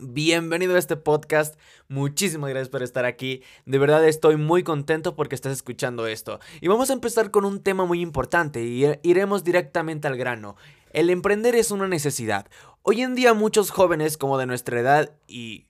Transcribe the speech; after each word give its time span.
Bienvenido 0.00 0.76
a 0.76 0.78
este 0.78 0.96
podcast, 0.96 1.58
muchísimas 1.88 2.50
gracias 2.50 2.68
por 2.68 2.84
estar 2.84 3.04
aquí, 3.04 3.42
de 3.66 3.78
verdad 3.78 4.06
estoy 4.06 4.36
muy 4.36 4.62
contento 4.62 5.16
porque 5.16 5.34
estás 5.34 5.52
escuchando 5.52 6.06
esto. 6.06 6.38
Y 6.60 6.68
vamos 6.68 6.90
a 6.90 6.92
empezar 6.92 7.32
con 7.32 7.44
un 7.44 7.64
tema 7.64 7.84
muy 7.84 8.00
importante 8.00 8.62
y 8.62 8.84
iremos 9.02 9.42
directamente 9.42 10.06
al 10.06 10.16
grano. 10.16 10.54
El 10.92 11.10
emprender 11.10 11.56
es 11.56 11.72
una 11.72 11.88
necesidad. 11.88 12.46
Hoy 12.82 13.02
en 13.02 13.16
día 13.16 13.34
muchos 13.34 13.70
jóvenes 13.70 14.16
como 14.16 14.38
de 14.38 14.46
nuestra 14.46 14.78
edad 14.78 15.16
y 15.26 15.66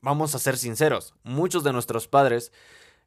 vamos 0.00 0.36
a 0.36 0.38
ser 0.38 0.56
sinceros, 0.58 1.16
muchos 1.24 1.64
de 1.64 1.72
nuestros 1.72 2.06
padres 2.06 2.52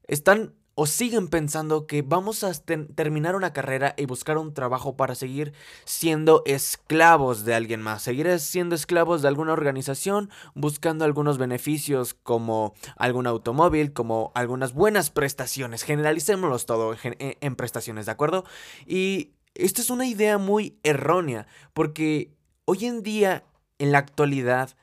están 0.07 0.55
o 0.81 0.85
siguen 0.85 1.27
pensando 1.27 1.87
que 1.87 2.03
vamos 2.03 2.45
a 2.45 2.53
terminar 2.53 3.35
una 3.35 3.51
carrera 3.51 3.95
y 3.97 4.05
buscar 4.05 4.37
un 4.37 4.53
trabajo 4.53 4.95
para 4.95 5.13
seguir 5.13 5.51
siendo 5.83 6.41
esclavos 6.45 7.43
de 7.43 7.53
alguien 7.53 7.81
más, 7.81 8.03
seguir 8.03 8.39
siendo 8.39 8.75
esclavos 8.75 9.21
de 9.21 9.27
alguna 9.27 9.51
organización, 9.51 10.29
buscando 10.55 11.03
algunos 11.03 11.37
beneficios 11.37 12.13
como 12.13 12.75
algún 12.95 13.27
automóvil, 13.27 13.91
como 13.91 14.31
algunas 14.35 14.71
buenas 14.71 15.09
prestaciones, 15.09 15.83
generalicémoslos 15.83 16.65
todo 16.65 16.95
en, 17.03 17.17
en 17.19 17.55
prestaciones, 17.57 18.05
¿de 18.05 18.13
acuerdo? 18.13 18.45
Y 18.85 19.33
esta 19.55 19.81
es 19.81 19.89
una 19.89 20.07
idea 20.07 20.37
muy 20.37 20.79
errónea, 20.83 21.45
porque 21.73 22.31
hoy 22.63 22.85
en 22.85 23.03
día, 23.03 23.43
en 23.79 23.91
la 23.91 23.97
actualidad, 23.97 24.77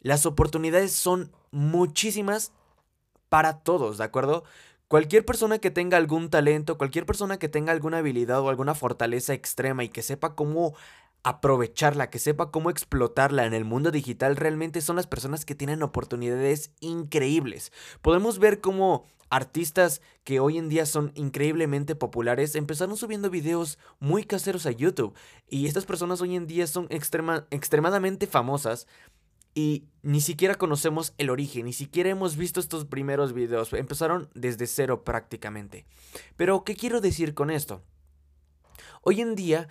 las 0.00 0.26
oportunidades 0.26 0.90
son 0.90 1.30
muchísimas 1.52 2.50
para 3.28 3.60
todos, 3.60 3.98
¿de 3.98 4.04
acuerdo? 4.04 4.42
Cualquier 4.88 5.24
persona 5.24 5.58
que 5.58 5.72
tenga 5.72 5.96
algún 5.96 6.30
talento, 6.30 6.78
cualquier 6.78 7.06
persona 7.06 7.40
que 7.40 7.48
tenga 7.48 7.72
alguna 7.72 7.98
habilidad 7.98 8.40
o 8.40 8.48
alguna 8.48 8.72
fortaleza 8.76 9.34
extrema 9.34 9.82
y 9.82 9.88
que 9.88 10.00
sepa 10.00 10.36
cómo 10.36 10.76
aprovecharla, 11.24 12.08
que 12.08 12.20
sepa 12.20 12.52
cómo 12.52 12.70
explotarla 12.70 13.46
en 13.46 13.54
el 13.54 13.64
mundo 13.64 13.90
digital, 13.90 14.36
realmente 14.36 14.80
son 14.80 14.94
las 14.94 15.08
personas 15.08 15.44
que 15.44 15.56
tienen 15.56 15.82
oportunidades 15.82 16.70
increíbles. 16.78 17.72
Podemos 18.00 18.38
ver 18.38 18.60
cómo 18.60 19.06
artistas 19.28 20.02
que 20.22 20.38
hoy 20.38 20.56
en 20.56 20.68
día 20.68 20.86
son 20.86 21.10
increíblemente 21.16 21.96
populares 21.96 22.54
empezaron 22.54 22.96
subiendo 22.96 23.28
videos 23.28 23.78
muy 23.98 24.22
caseros 24.22 24.66
a 24.66 24.70
YouTube 24.70 25.14
y 25.48 25.66
estas 25.66 25.84
personas 25.84 26.20
hoy 26.20 26.36
en 26.36 26.46
día 26.46 26.68
son 26.68 26.86
extremadamente 26.90 28.28
famosas 28.28 28.86
y 29.56 29.88
ni 30.02 30.20
siquiera 30.20 30.56
conocemos 30.56 31.14
el 31.16 31.30
origen, 31.30 31.64
ni 31.64 31.72
siquiera 31.72 32.10
hemos 32.10 32.36
visto 32.36 32.60
estos 32.60 32.84
primeros 32.84 33.32
videos, 33.32 33.72
empezaron 33.72 34.28
desde 34.34 34.66
cero 34.66 35.02
prácticamente. 35.02 35.86
Pero, 36.36 36.62
¿qué 36.62 36.76
quiero 36.76 37.00
decir 37.00 37.32
con 37.32 37.50
esto? 37.50 37.82
Hoy 39.00 39.22
en 39.22 39.34
día, 39.34 39.66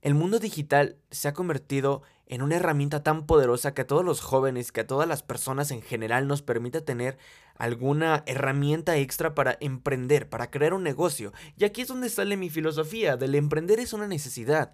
el 0.00 0.14
mundo 0.14 0.40
digital 0.40 0.96
se 1.12 1.28
ha 1.28 1.34
convertido 1.34 2.02
en 2.26 2.42
una 2.42 2.56
herramienta 2.56 3.04
tan 3.04 3.24
poderosa 3.24 3.74
que 3.74 3.82
a 3.82 3.86
todos 3.86 4.04
los 4.04 4.20
jóvenes, 4.20 4.72
que 4.72 4.80
a 4.80 4.88
todas 4.88 5.06
las 5.06 5.22
personas 5.22 5.70
en 5.70 5.82
general 5.82 6.26
nos 6.26 6.42
permite 6.42 6.80
tener 6.80 7.16
alguna 7.54 8.24
herramienta 8.26 8.96
extra 8.96 9.36
para 9.36 9.56
emprender, 9.60 10.28
para 10.28 10.50
crear 10.50 10.74
un 10.74 10.82
negocio. 10.82 11.32
Y 11.56 11.64
aquí 11.64 11.82
es 11.82 11.88
donde 11.88 12.10
sale 12.10 12.36
mi 12.36 12.50
filosofía, 12.50 13.16
del 13.16 13.36
emprender 13.36 13.78
es 13.78 13.92
una 13.92 14.08
necesidad. 14.08 14.72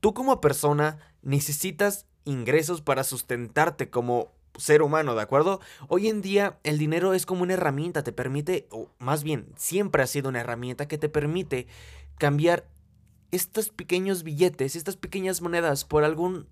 Tú 0.00 0.14
como 0.14 0.40
persona 0.40 1.00
necesitas 1.20 2.06
ingresos 2.24 2.80
para 2.80 3.04
sustentarte 3.04 3.90
como 3.90 4.32
ser 4.56 4.82
humano, 4.82 5.14
¿de 5.14 5.22
acuerdo? 5.22 5.60
Hoy 5.88 6.08
en 6.08 6.22
día 6.22 6.58
el 6.62 6.78
dinero 6.78 7.14
es 7.14 7.26
como 7.26 7.42
una 7.42 7.54
herramienta, 7.54 8.04
te 8.04 8.12
permite, 8.12 8.66
o 8.70 8.88
más 8.98 9.24
bien, 9.24 9.52
siempre 9.56 10.02
ha 10.02 10.06
sido 10.06 10.28
una 10.28 10.40
herramienta 10.40 10.86
que 10.86 10.98
te 10.98 11.08
permite 11.08 11.66
cambiar 12.18 12.68
estos 13.30 13.70
pequeños 13.70 14.22
billetes, 14.22 14.76
estas 14.76 14.96
pequeñas 14.96 15.40
monedas 15.42 15.84
por 15.84 16.04
algún 16.04 16.46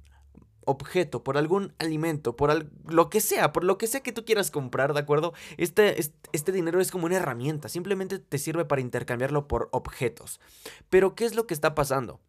objeto, 0.64 1.22
por 1.24 1.36
algún 1.36 1.74
alimento, 1.78 2.36
por 2.36 2.66
lo 2.88 3.10
que 3.10 3.20
sea, 3.20 3.52
por 3.52 3.64
lo 3.64 3.78
que 3.78 3.86
sea 3.86 4.02
que 4.02 4.12
tú 4.12 4.24
quieras 4.24 4.50
comprar, 4.50 4.94
¿de 4.94 5.00
acuerdo? 5.00 5.32
Este, 5.56 6.00
este, 6.00 6.16
este, 6.32 6.52
dinero 6.52 6.80
es 6.80 6.90
como 6.90 7.06
una 7.06 7.16
herramienta, 7.16 7.68
simplemente 7.68 8.18
te 8.18 8.38
sirve 8.38 8.64
para 8.64 8.80
intercambiarlo 8.80 9.48
por 9.48 9.68
objetos. 9.72 10.40
Pero, 10.88 11.14
¿qué 11.14 11.24
es 11.24 11.34
lo 11.34 11.46
que 11.46 11.54
está 11.54 11.74
pasando? 11.74 12.20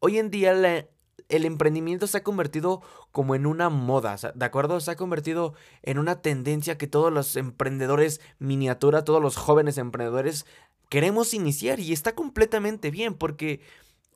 Hoy 0.00 0.18
en 0.18 0.30
día 0.30 0.52
la, 0.52 0.86
el 1.28 1.44
emprendimiento 1.44 2.06
se 2.06 2.18
ha 2.18 2.22
convertido 2.22 2.82
como 3.12 3.34
en 3.34 3.46
una 3.46 3.70
moda, 3.70 4.16
¿de 4.34 4.44
acuerdo? 4.44 4.80
Se 4.80 4.90
ha 4.90 4.96
convertido 4.96 5.54
en 5.82 5.98
una 5.98 6.20
tendencia 6.20 6.78
que 6.78 6.86
todos 6.86 7.12
los 7.12 7.36
emprendedores 7.36 8.20
miniatura, 8.38 9.04
todos 9.04 9.22
los 9.22 9.36
jóvenes 9.36 9.78
emprendedores 9.78 10.46
queremos 10.88 11.34
iniciar 11.34 11.80
y 11.80 11.92
está 11.92 12.14
completamente 12.14 12.90
bien 12.90 13.14
porque 13.14 13.60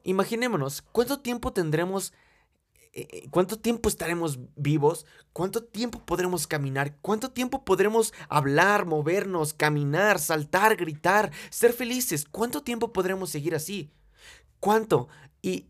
imaginémonos, 0.05 0.83
¿cuánto 0.83 1.21
tiempo 1.21 1.53
tendremos? 1.53 2.13
Eh, 2.93 3.07
eh, 3.11 3.29
¿Cuánto 3.31 3.59
tiempo 3.59 3.89
estaremos 3.89 4.39
vivos? 4.57 5.07
¿Cuánto 5.33 5.65
tiempo 5.65 6.05
podremos 6.05 6.47
caminar? 6.47 6.97
¿Cuánto 7.01 7.31
tiempo 7.31 7.65
podremos 7.65 8.15
hablar, 8.29 8.87
movernos, 8.87 9.55
caminar, 9.55 10.19
saltar, 10.19 10.77
gritar, 10.77 11.31
ser 11.51 11.73
felices? 11.73 12.25
¿Cuánto 12.25 12.63
tiempo 12.63 12.93
podremos 12.93 13.31
seguir 13.31 13.55
así? 13.55 13.91
¿Cuánto? 14.61 15.09
Y 15.43 15.67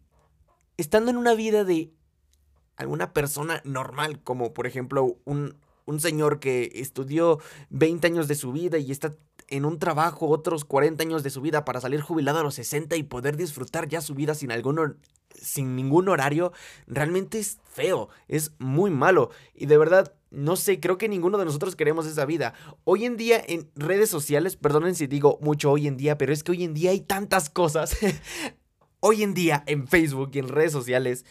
estando 0.79 1.11
en 1.11 1.19
una 1.19 1.35
vida 1.35 1.65
de 1.65 1.93
alguna 2.77 3.13
persona 3.13 3.61
normal, 3.65 4.23
como 4.23 4.55
por 4.55 4.67
ejemplo 4.67 5.19
un, 5.25 5.57
un 5.85 6.01
señor 6.01 6.39
que 6.39 6.71
estudió 6.77 7.41
20 7.71 8.07
años 8.07 8.29
de 8.29 8.37
su 8.37 8.53
vida 8.53 8.79
y 8.79 8.91
está 8.91 9.15
en 9.49 9.65
un 9.65 9.79
trabajo 9.79 10.29
otros 10.29 10.65
40 10.65 11.03
años 11.03 11.23
de 11.23 11.31
su 11.31 11.41
vida 11.41 11.65
para 11.65 11.81
salir 11.81 12.01
jubilado 12.01 12.39
a 12.39 12.43
los 12.43 12.55
60 12.55 12.97
y 12.97 13.03
poder 13.03 13.37
disfrutar 13.37 13.89
ya 13.89 14.01
su 14.01 14.15
vida 14.15 14.35
sin 14.35 14.53
algún 14.53 14.99
sin 15.35 15.77
ningún 15.77 16.09
horario, 16.09 16.53
realmente 16.87 17.39
es 17.39 17.59
feo, 17.65 18.09
es 18.29 18.53
muy 18.59 18.91
malo 18.91 19.31
y 19.55 19.67
de 19.67 19.79
verdad 19.79 20.15
no 20.31 20.57
sé, 20.57 20.79
creo 20.79 20.99
que 20.99 21.09
ninguno 21.09 21.39
de 21.39 21.47
nosotros 21.47 21.75
queremos 21.75 22.07
esa 22.07 22.27
vida. 22.27 22.53
Hoy 22.85 23.07
en 23.07 23.17
día 23.17 23.43
en 23.47 23.71
redes 23.75 24.11
sociales, 24.11 24.57
perdonen 24.57 24.95
si 24.95 25.07
digo 25.07 25.39
mucho 25.41 25.71
hoy 25.71 25.87
en 25.87 25.97
día, 25.97 26.19
pero 26.19 26.35
es 26.35 26.43
que 26.43 26.53
hoy 26.53 26.65
en 26.65 26.75
día 26.75 26.91
hay 26.91 27.01
tantas 27.01 27.49
cosas. 27.49 27.97
hoy 29.01 29.23
en 29.23 29.35
día 29.35 29.63
en 29.67 29.87
Facebook 29.87 30.31
y 30.35 30.39
en 30.39 30.49
redes 30.49 30.73
sociales 30.73 31.25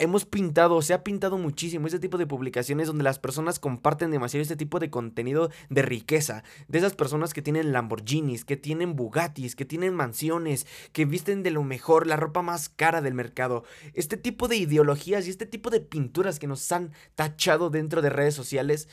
hemos 0.00 0.24
pintado, 0.24 0.80
se 0.80 0.94
ha 0.94 1.04
pintado 1.04 1.36
muchísimo 1.36 1.86
este 1.86 1.98
tipo 1.98 2.16
de 2.16 2.26
publicaciones 2.26 2.86
donde 2.86 3.04
las 3.04 3.18
personas 3.18 3.58
comparten 3.58 4.10
demasiado 4.10 4.40
este 4.40 4.56
tipo 4.56 4.78
de 4.78 4.88
contenido 4.88 5.50
de 5.68 5.82
riqueza, 5.82 6.42
de 6.68 6.78
esas 6.78 6.94
personas 6.94 7.34
que 7.34 7.42
tienen 7.42 7.72
Lamborghinis, 7.72 8.46
que 8.46 8.56
tienen 8.56 8.96
Bugattis, 8.96 9.54
que 9.54 9.66
tienen 9.66 9.94
mansiones, 9.94 10.66
que 10.92 11.04
visten 11.04 11.42
de 11.42 11.50
lo 11.50 11.62
mejor, 11.64 12.06
la 12.06 12.16
ropa 12.16 12.40
más 12.40 12.70
cara 12.70 13.02
del 13.02 13.12
mercado. 13.12 13.64
Este 13.92 14.16
tipo 14.16 14.48
de 14.48 14.56
ideologías 14.56 15.26
y 15.26 15.30
este 15.30 15.44
tipo 15.44 15.68
de 15.68 15.80
pinturas 15.80 16.38
que 16.38 16.46
nos 16.46 16.72
han 16.72 16.92
tachado 17.14 17.68
dentro 17.68 18.00
de 18.00 18.08
redes 18.08 18.34
sociales 18.34 18.88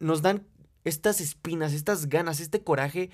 nos 0.00 0.22
dan 0.22 0.44
estas 0.82 1.20
espinas, 1.20 1.72
estas 1.72 2.08
ganas, 2.08 2.40
este 2.40 2.64
coraje 2.64 3.10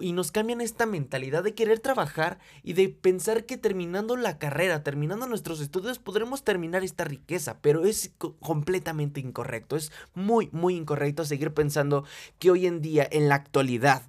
y 0.00 0.12
nos 0.12 0.32
cambian 0.32 0.60
esta 0.60 0.86
mentalidad 0.86 1.42
de 1.42 1.54
querer 1.54 1.80
trabajar 1.80 2.38
y 2.62 2.74
de 2.74 2.88
pensar 2.88 3.46
que 3.46 3.56
terminando 3.56 4.16
la 4.16 4.38
carrera, 4.38 4.82
terminando 4.82 5.26
nuestros 5.26 5.60
estudios, 5.60 5.98
podremos 5.98 6.44
terminar 6.44 6.84
esta 6.84 7.04
riqueza, 7.04 7.60
pero 7.60 7.84
es 7.84 8.14
completamente 8.40 9.20
incorrecto, 9.20 9.76
es 9.76 9.92
muy, 10.14 10.48
muy 10.52 10.76
incorrecto 10.76 11.24
seguir 11.24 11.54
pensando 11.54 12.04
que 12.38 12.50
hoy 12.50 12.66
en 12.66 12.80
día, 12.80 13.06
en 13.10 13.28
la 13.28 13.36
actualidad, 13.36 14.02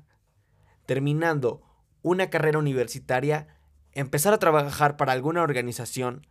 terminando 0.86 1.62
una 2.02 2.30
carrera 2.30 2.60
universitaria, 2.60 3.48
empezar 3.94 4.34
a 4.34 4.40
trabajar 4.40 4.98
para 4.98 5.14
alguna 5.14 5.42
organización, 5.42 6.28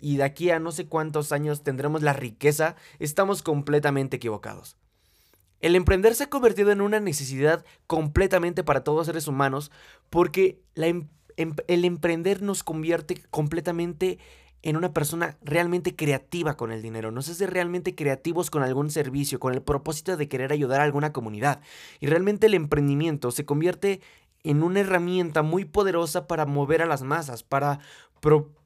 y 0.00 0.18
de 0.18 0.24
aquí 0.24 0.50
a 0.50 0.58
no 0.58 0.72
sé 0.72 0.86
cuántos 0.86 1.32
años 1.32 1.62
tendremos 1.62 2.02
la 2.02 2.12
riqueza, 2.12 2.76
estamos 2.98 3.42
completamente 3.42 4.16
equivocados. 4.16 4.76
El 5.64 5.76
emprender 5.76 6.14
se 6.14 6.24
ha 6.24 6.28
convertido 6.28 6.72
en 6.72 6.82
una 6.82 7.00
necesidad 7.00 7.64
completamente 7.86 8.62
para 8.62 8.84
todos 8.84 8.98
los 8.98 9.06
seres 9.06 9.28
humanos 9.28 9.70
porque 10.10 10.60
em, 10.74 11.06
el 11.38 11.86
emprender 11.86 12.42
nos 12.42 12.62
convierte 12.62 13.22
completamente 13.30 14.18
en 14.60 14.76
una 14.76 14.92
persona 14.92 15.38
realmente 15.40 15.96
creativa 15.96 16.58
con 16.58 16.70
el 16.70 16.82
dinero. 16.82 17.10
Nos 17.12 17.30
hace 17.30 17.46
realmente 17.46 17.94
creativos 17.94 18.50
con 18.50 18.62
algún 18.62 18.90
servicio, 18.90 19.40
con 19.40 19.54
el 19.54 19.62
propósito 19.62 20.18
de 20.18 20.28
querer 20.28 20.52
ayudar 20.52 20.82
a 20.82 20.84
alguna 20.84 21.14
comunidad. 21.14 21.62
Y 21.98 22.08
realmente 22.08 22.48
el 22.48 22.52
emprendimiento 22.52 23.30
se 23.30 23.46
convierte 23.46 24.02
en 24.42 24.62
una 24.62 24.80
herramienta 24.80 25.40
muy 25.40 25.64
poderosa 25.64 26.26
para 26.26 26.44
mover 26.44 26.82
a 26.82 26.86
las 26.86 27.00
masas, 27.00 27.42
para 27.42 27.80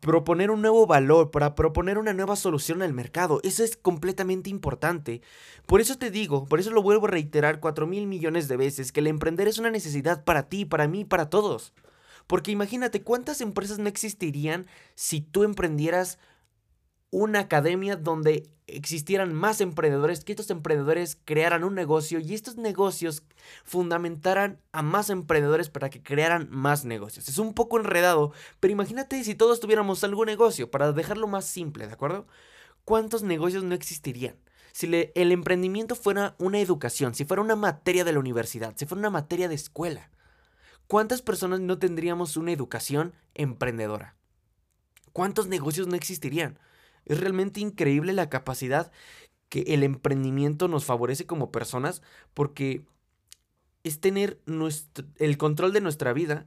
proponer 0.01 0.51
un 0.51 0.63
nuevo 0.63 0.87
valor, 0.87 1.31
para 1.31 1.55
proponer 1.55 1.99
una 1.99 2.13
nueva 2.13 2.37
solución 2.37 2.83
al 2.83 2.93
mercado. 2.93 3.41
Eso 3.43 3.65
es 3.65 3.77
completamente 3.77 4.51
importante. 4.51 5.21
Por 5.67 5.81
eso 5.81 5.99
te 5.99 6.11
digo, 6.11 6.47
por 6.47 6.61
eso 6.61 6.71
lo 6.71 6.83
vuelvo 6.83 7.07
a 7.07 7.11
reiterar 7.11 7.59
cuatro 7.61 7.87
mil 7.87 8.07
millones 8.07 8.47
de 8.47 8.57
veces, 8.57 8.93
que 8.93 9.01
el 9.01 9.09
emprender 9.09 9.49
es 9.49 9.59
una 9.59 9.71
necesidad 9.71 10.25
para 10.25 10.49
ti, 10.49 10.65
para 10.65 10.87
mí, 10.87 11.05
para 11.05 11.29
todos. 11.29 11.73
Porque 12.27 12.53
imagínate 12.53 13.03
cuántas 13.03 13.41
empresas 13.41 13.79
no 13.79 13.89
existirían 13.89 14.67
si 14.95 15.21
tú 15.21 15.45
emprendieras 15.45 16.19
una 17.11 17.41
academia 17.41 17.97
donde 17.97 18.51
existieran 18.67 19.33
más 19.33 19.61
emprendedores, 19.63 20.25
que 20.25 20.33
estos 20.33 20.51
emprendedores 20.51 21.19
crearan 21.25 21.65
un 21.65 21.75
negocio 21.75 22.21
y 22.21 22.35
estos 22.35 22.57
negocios 22.57 23.23
fundamentaran 23.65 24.61
a 24.73 24.83
más 24.83 25.09
emprendedores 25.09 25.71
para 25.71 25.89
que 25.89 26.03
crearan 26.03 26.49
más 26.51 26.85
negocios. 26.85 27.29
Es 27.29 27.39
un 27.39 27.55
poco 27.55 27.79
enredado, 27.79 28.33
pero 28.61 28.73
imagínate 28.73 29.25
si 29.25 29.35
todos 29.35 29.61
tuviéramos 29.61 30.05
algún 30.05 30.27
negocio, 30.27 30.71
para 30.71 30.93
dejarlo 30.93 31.27
más 31.27 31.47
simple, 31.47 31.87
¿de 31.87 31.95
acuerdo? 31.95 32.27
¿cuántos 32.89 33.23
negocios 33.23 33.65
no 33.65 33.75
existirían? 33.75 34.37
Si 34.73 34.87
el 35.15 35.33
emprendimiento 35.33 35.95
fuera 35.95 36.35
una 36.39 36.59
educación, 36.59 37.15
si 37.15 37.27
fuera 37.27 37.43
una 37.43 37.55
materia 37.55 38.03
de 38.03 38.15
la 38.15 38.19
universidad, 38.19 38.73
si 38.77 38.87
fuera 38.87 39.01
una 39.01 39.11
materia 39.11 39.47
de 39.47 39.55
escuela, 39.55 40.11
¿cuántas 40.87 41.21
personas 41.21 41.61
no 41.61 41.79
tendríamos 41.79 42.39
una 42.39 42.51
educación 42.51 43.13
emprendedora? 43.35 44.17
¿Cuántos 45.13 45.49
negocios 45.49 45.87
no 45.87 45.97
existirían? 45.97 46.59
Es 47.09 47.21
realmente 47.21 47.61
increíble 47.61 48.13
la 48.13 48.29
capacidad 48.29 48.93
que 49.49 49.63
el 49.69 49.83
emprendimiento 49.83 50.69
nos 50.69 50.85
favorece 50.85 51.27
como 51.27 51.51
personas 51.51 52.03
porque 52.35 52.85
es 53.83 54.01
tener 54.01 54.41
nuestro, 54.47 55.07
el 55.17 55.39
control 55.39 55.73
de 55.73 55.81
nuestra 55.81 56.13
vida. 56.13 56.47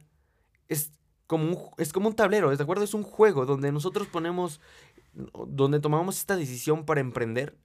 Es 0.68 0.92
como, 1.26 1.44
un, 1.44 1.58
es 1.78 1.92
como 1.92 2.08
un 2.08 2.14
tablero, 2.14 2.54
¿de 2.54 2.62
acuerdo? 2.62 2.84
Es 2.84 2.94
un 2.94 3.02
juego 3.02 3.46
donde 3.46 3.72
nosotros 3.72 4.06
ponemos, 4.06 4.60
donde 5.48 5.80
tomamos 5.80 6.18
esta 6.18 6.36
decisión 6.36 6.84
para 6.84 7.00
emprender 7.00 7.56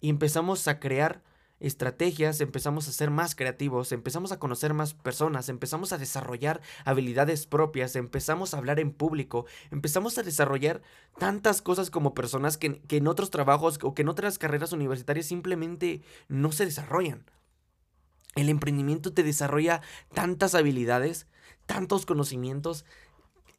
y 0.00 0.08
empezamos 0.08 0.66
a 0.66 0.80
crear 0.80 1.22
estrategias, 1.60 2.40
empezamos 2.40 2.88
a 2.88 2.92
ser 2.92 3.10
más 3.10 3.34
creativos, 3.34 3.92
empezamos 3.92 4.32
a 4.32 4.38
conocer 4.38 4.74
más 4.74 4.94
personas, 4.94 5.48
empezamos 5.48 5.92
a 5.92 5.98
desarrollar 5.98 6.60
habilidades 6.84 7.46
propias, 7.46 7.96
empezamos 7.96 8.52
a 8.52 8.58
hablar 8.58 8.80
en 8.80 8.92
público, 8.92 9.46
empezamos 9.70 10.18
a 10.18 10.22
desarrollar 10.22 10.82
tantas 11.18 11.62
cosas 11.62 11.90
como 11.90 12.14
personas 12.14 12.56
que, 12.56 12.80
que 12.82 12.96
en 12.96 13.06
otros 13.06 13.30
trabajos 13.30 13.78
o 13.82 13.94
que 13.94 14.02
en 14.02 14.08
otras 14.08 14.38
carreras 14.38 14.72
universitarias 14.72 15.26
simplemente 15.26 16.02
no 16.28 16.50
se 16.52 16.64
desarrollan. 16.64 17.24
El 18.36 18.48
emprendimiento 18.48 19.12
te 19.12 19.22
desarrolla 19.22 19.82
tantas 20.14 20.54
habilidades, 20.54 21.26
tantos 21.66 22.06
conocimientos, 22.06 22.84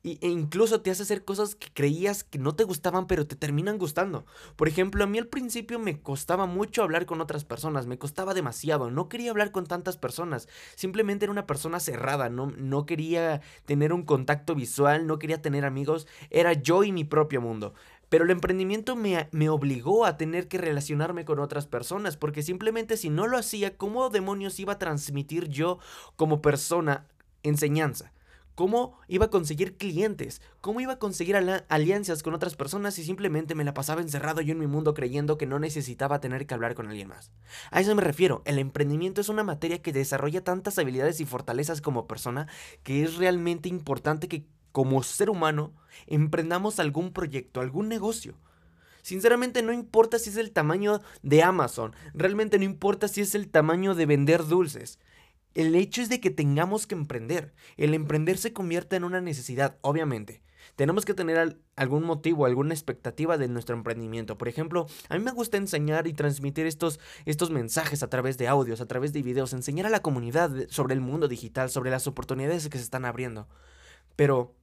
e 0.04 0.28
incluso 0.28 0.82
te 0.82 0.90
hace 0.90 1.04
hacer 1.04 1.24
cosas 1.24 1.56
que 1.56 1.68
creías 1.74 2.24
que 2.24 2.40
no 2.40 2.56
te 2.56 2.64
gustaban, 2.64 3.06
pero 3.06 3.28
te 3.28 3.36
terminan 3.36 3.78
gustando. 3.78 4.26
Por 4.56 4.68
ejemplo, 4.68 5.04
a 5.04 5.08
mí 5.08 5.20
al 5.20 5.28
principio 5.28 5.78
me 5.78 6.02
costaba 6.02 6.48
mucho 6.48 6.82
hablar 6.82 7.06
con 7.06 7.22
otras 7.22 7.46
personas, 7.46 7.86
me 7.86 8.00
costaba 8.00 8.34
demasiado, 8.34 8.90
no 8.90 9.10
quería 9.10 9.32
hablar 9.32 9.52
con 9.52 9.68
tantas 9.68 9.98
personas, 9.98 10.48
simplemente 10.76 11.26
era 11.26 11.32
una 11.32 11.46
persona 11.46 11.80
cerrada, 11.80 12.30
no, 12.30 12.48
no 12.48 12.86
quería 12.86 13.42
tener 13.66 13.94
un 13.94 14.04
contacto 14.04 14.56
visual, 14.56 15.06
no 15.06 15.20
quería 15.20 15.42
tener 15.42 15.66
amigos, 15.66 16.08
era 16.30 16.54
yo 16.54 16.84
y 16.84 16.92
mi 16.92 17.04
propio 17.04 17.42
mundo. 17.42 17.74
Pero 18.10 18.26
el 18.26 18.32
emprendimiento 18.32 18.98
me, 18.98 19.30
me, 19.32 19.48
obligó 19.48 20.06
a 20.06 20.18
tener 20.18 20.50
que 20.50 20.58
relacionarme 20.58 21.24
con 21.24 21.40
otras 21.40 21.66
personas, 21.66 22.18
porque 22.18 22.44
simplemente 22.44 22.98
si 22.98 23.10
no 23.10 23.26
lo 23.26 23.38
hacía, 23.38 23.78
¿cómo 23.78 24.10
demonios 24.10 24.60
iba 24.60 24.74
a 24.74 24.80
transmitir 24.80 25.48
yo 25.48 25.80
como 26.18 26.42
persona 26.42 27.08
enseñanza? 27.44 28.12
¿Cómo 28.62 29.00
iba 29.08 29.26
a 29.26 29.30
conseguir 29.32 29.76
clientes? 29.76 30.40
¿Cómo 30.62 30.82
iba 30.82 30.94
a 30.94 31.00
conseguir 31.00 31.36
alianzas 31.36 32.22
con 32.22 32.36
otras 32.36 32.56
personas 32.56 32.94
si 32.94 33.04
simplemente 33.04 33.56
me 33.56 33.64
la 33.64 33.74
pasaba 33.74 34.02
encerrado 34.02 34.40
yo 34.42 34.52
en 34.52 34.60
mi 34.60 34.68
mundo 34.68 34.94
creyendo 34.94 35.40
que 35.40 35.48
no 35.48 35.58
necesitaba 35.58 36.22
tener 36.22 36.46
que 36.46 36.54
hablar 36.54 36.76
con 36.76 36.88
alguien 36.88 37.08
más? 37.08 37.32
A 37.72 37.82
eso 37.82 37.96
me 37.96 38.04
refiero, 38.04 38.44
el 38.46 38.60
emprendimiento 38.60 39.20
es 39.20 39.30
una 39.30 39.44
materia 39.44 39.82
que 39.82 39.92
desarrolla 39.92 40.44
tantas 40.44 40.78
habilidades 40.78 41.20
y 41.20 41.26
fortalezas 41.26 41.82
como 41.82 42.06
persona 42.06 42.48
que 42.84 43.02
es 43.02 43.16
realmente 43.16 43.68
importante 43.68 44.28
que 44.28 44.46
como 44.72 45.02
ser 45.02 45.32
humano, 45.32 45.74
emprendamos 46.06 46.80
algún 46.80 47.14
proyecto, 47.14 47.62
algún 47.62 47.90
negocio. 47.90 48.38
Sinceramente 49.02 49.64
no 49.64 49.74
importa 49.74 50.20
si 50.20 50.30
es 50.30 50.38
el 50.38 50.52
tamaño 50.52 51.02
de 51.24 51.42
Amazon, 51.42 51.96
realmente 52.14 52.60
no 52.60 52.66
importa 52.66 53.08
si 53.08 53.22
es 53.22 53.34
el 53.34 53.50
tamaño 53.50 53.96
de 53.96 54.06
vender 54.06 54.46
dulces. 54.46 55.00
El 55.54 55.76
hecho 55.76 56.02
es 56.02 56.10
de 56.10 56.20
que 56.20 56.30
tengamos 56.30 56.88
que 56.88 56.96
emprender. 56.96 57.54
El 57.78 57.94
emprender 57.94 58.38
se 58.38 58.54
convierte 58.54 58.96
en 58.96 59.04
una 59.04 59.22
necesidad, 59.22 59.78
obviamente. 59.82 60.42
Tenemos 60.76 61.06
que 61.06 61.14
tener 61.14 61.60
algún 61.76 62.04
motivo, 62.04 62.46
alguna 62.46 62.74
expectativa 62.74 63.38
de 63.38 63.48
nuestro 63.48 63.76
emprendimiento. 63.76 64.38
Por 64.38 64.48
ejemplo, 64.48 64.88
a 65.10 65.18
mí 65.18 65.24
me 65.24 65.32
gusta 65.32 65.58
enseñar 65.58 66.08
y 66.08 66.14
transmitir 66.14 66.66
estos, 66.66 67.00
estos 67.26 67.50
mensajes 67.50 68.04
a 68.04 68.10
través 68.10 68.38
de 68.38 68.48
audios, 68.48 68.80
a 68.82 68.86
través 68.86 69.12
de 69.14 69.22
videos, 69.22 69.54
enseñar 69.54 69.88
a 69.88 69.90
la 69.90 70.02
comunidad 70.02 70.52
sobre 70.70 70.94
el 70.94 71.02
mundo 71.02 71.28
digital, 71.28 71.70
sobre 71.70 71.92
las 71.92 72.08
oportunidades 72.08 72.70
que 72.70 72.78
se 72.78 72.84
están 72.84 73.06
abriendo. 73.06 73.48
Pero 74.16 74.56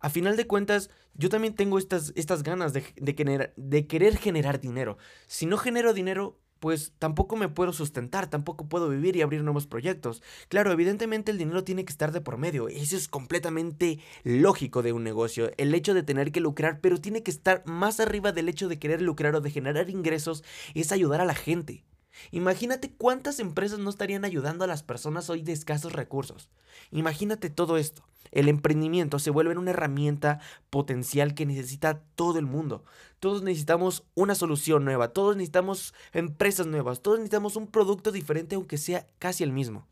a 0.00 0.10
final 0.10 0.36
de 0.36 0.46
cuentas, 0.46 0.90
yo 1.14 1.28
también 1.28 1.54
tengo 1.54 1.78
estas, 1.78 2.12
estas 2.14 2.42
ganas 2.42 2.72
de, 2.72 2.84
de, 2.96 3.52
de 3.56 3.86
querer 3.86 4.16
generar 4.16 4.60
dinero. 4.60 4.98
Si 5.26 5.46
no 5.46 5.56
genero 5.56 5.92
dinero, 5.92 6.38
pues 6.60 6.92
tampoco 6.98 7.36
me 7.36 7.48
puedo 7.48 7.72
sustentar, 7.72 8.28
tampoco 8.28 8.68
puedo 8.68 8.88
vivir 8.88 9.16
y 9.16 9.22
abrir 9.22 9.42
nuevos 9.42 9.66
proyectos. 9.66 10.22
Claro, 10.48 10.72
evidentemente 10.72 11.30
el 11.30 11.38
dinero 11.38 11.64
tiene 11.64 11.84
que 11.84 11.92
estar 11.92 12.12
de 12.12 12.20
por 12.20 12.38
medio, 12.38 12.68
eso 12.68 12.96
es 12.96 13.08
completamente 13.08 14.00
lógico 14.24 14.82
de 14.82 14.92
un 14.92 15.04
negocio, 15.04 15.50
el 15.56 15.74
hecho 15.74 15.94
de 15.94 16.02
tener 16.02 16.32
que 16.32 16.40
lucrar, 16.40 16.80
pero 16.80 17.00
tiene 17.00 17.22
que 17.22 17.30
estar 17.30 17.62
más 17.66 18.00
arriba 18.00 18.32
del 18.32 18.48
hecho 18.48 18.68
de 18.68 18.78
querer 18.78 19.02
lucrar 19.02 19.34
o 19.34 19.40
de 19.40 19.50
generar 19.50 19.90
ingresos, 19.90 20.44
es 20.74 20.92
ayudar 20.92 21.20
a 21.20 21.24
la 21.24 21.34
gente. 21.34 21.84
Imagínate 22.30 22.92
cuántas 22.92 23.38
empresas 23.38 23.78
no 23.78 23.90
estarían 23.90 24.24
ayudando 24.24 24.64
a 24.64 24.68
las 24.68 24.82
personas 24.82 25.30
hoy 25.30 25.42
de 25.42 25.52
escasos 25.52 25.92
recursos. 25.92 26.50
Imagínate 26.90 27.50
todo 27.50 27.76
esto. 27.76 28.07
El 28.30 28.48
emprendimiento 28.48 29.18
se 29.18 29.30
vuelve 29.30 29.56
una 29.56 29.70
herramienta 29.70 30.40
potencial 30.70 31.34
que 31.34 31.46
necesita 31.46 32.02
todo 32.14 32.38
el 32.38 32.46
mundo. 32.46 32.84
Todos 33.20 33.42
necesitamos 33.42 34.04
una 34.14 34.34
solución 34.34 34.84
nueva, 34.84 35.08
todos 35.08 35.36
necesitamos 35.36 35.94
empresas 36.12 36.66
nuevas, 36.66 37.02
todos 37.02 37.18
necesitamos 37.18 37.56
un 37.56 37.66
producto 37.66 38.12
diferente 38.12 38.54
aunque 38.54 38.78
sea 38.78 39.06
casi 39.18 39.44
el 39.44 39.52
mismo. 39.52 39.86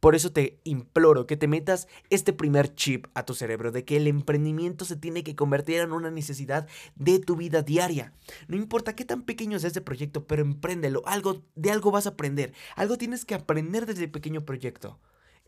Por 0.00 0.14
eso 0.14 0.32
te 0.32 0.58
imploro 0.64 1.26
que 1.26 1.36
te 1.36 1.46
metas 1.46 1.86
este 2.08 2.32
primer 2.32 2.74
chip 2.74 3.06
a 3.12 3.26
tu 3.26 3.34
cerebro 3.34 3.70
de 3.70 3.84
que 3.84 3.98
el 3.98 4.06
emprendimiento 4.06 4.86
se 4.86 4.96
tiene 4.96 5.22
que 5.22 5.36
convertir 5.36 5.80
en 5.80 5.92
una 5.92 6.10
necesidad 6.10 6.66
de 6.96 7.18
tu 7.18 7.36
vida 7.36 7.60
diaria. 7.60 8.14
No 8.48 8.56
importa 8.56 8.96
qué 8.96 9.04
tan 9.04 9.22
pequeño 9.22 9.58
sea 9.58 9.68
ese 9.68 9.82
proyecto, 9.82 10.26
pero 10.26 10.40
empréndelo. 10.40 11.02
Algo, 11.04 11.44
de 11.54 11.70
algo 11.70 11.90
vas 11.90 12.06
a 12.06 12.10
aprender. 12.10 12.54
Algo 12.76 12.96
tienes 12.96 13.26
que 13.26 13.34
aprender 13.34 13.84
desde 13.84 14.04
el 14.04 14.10
pequeño 14.10 14.40
proyecto. 14.40 14.98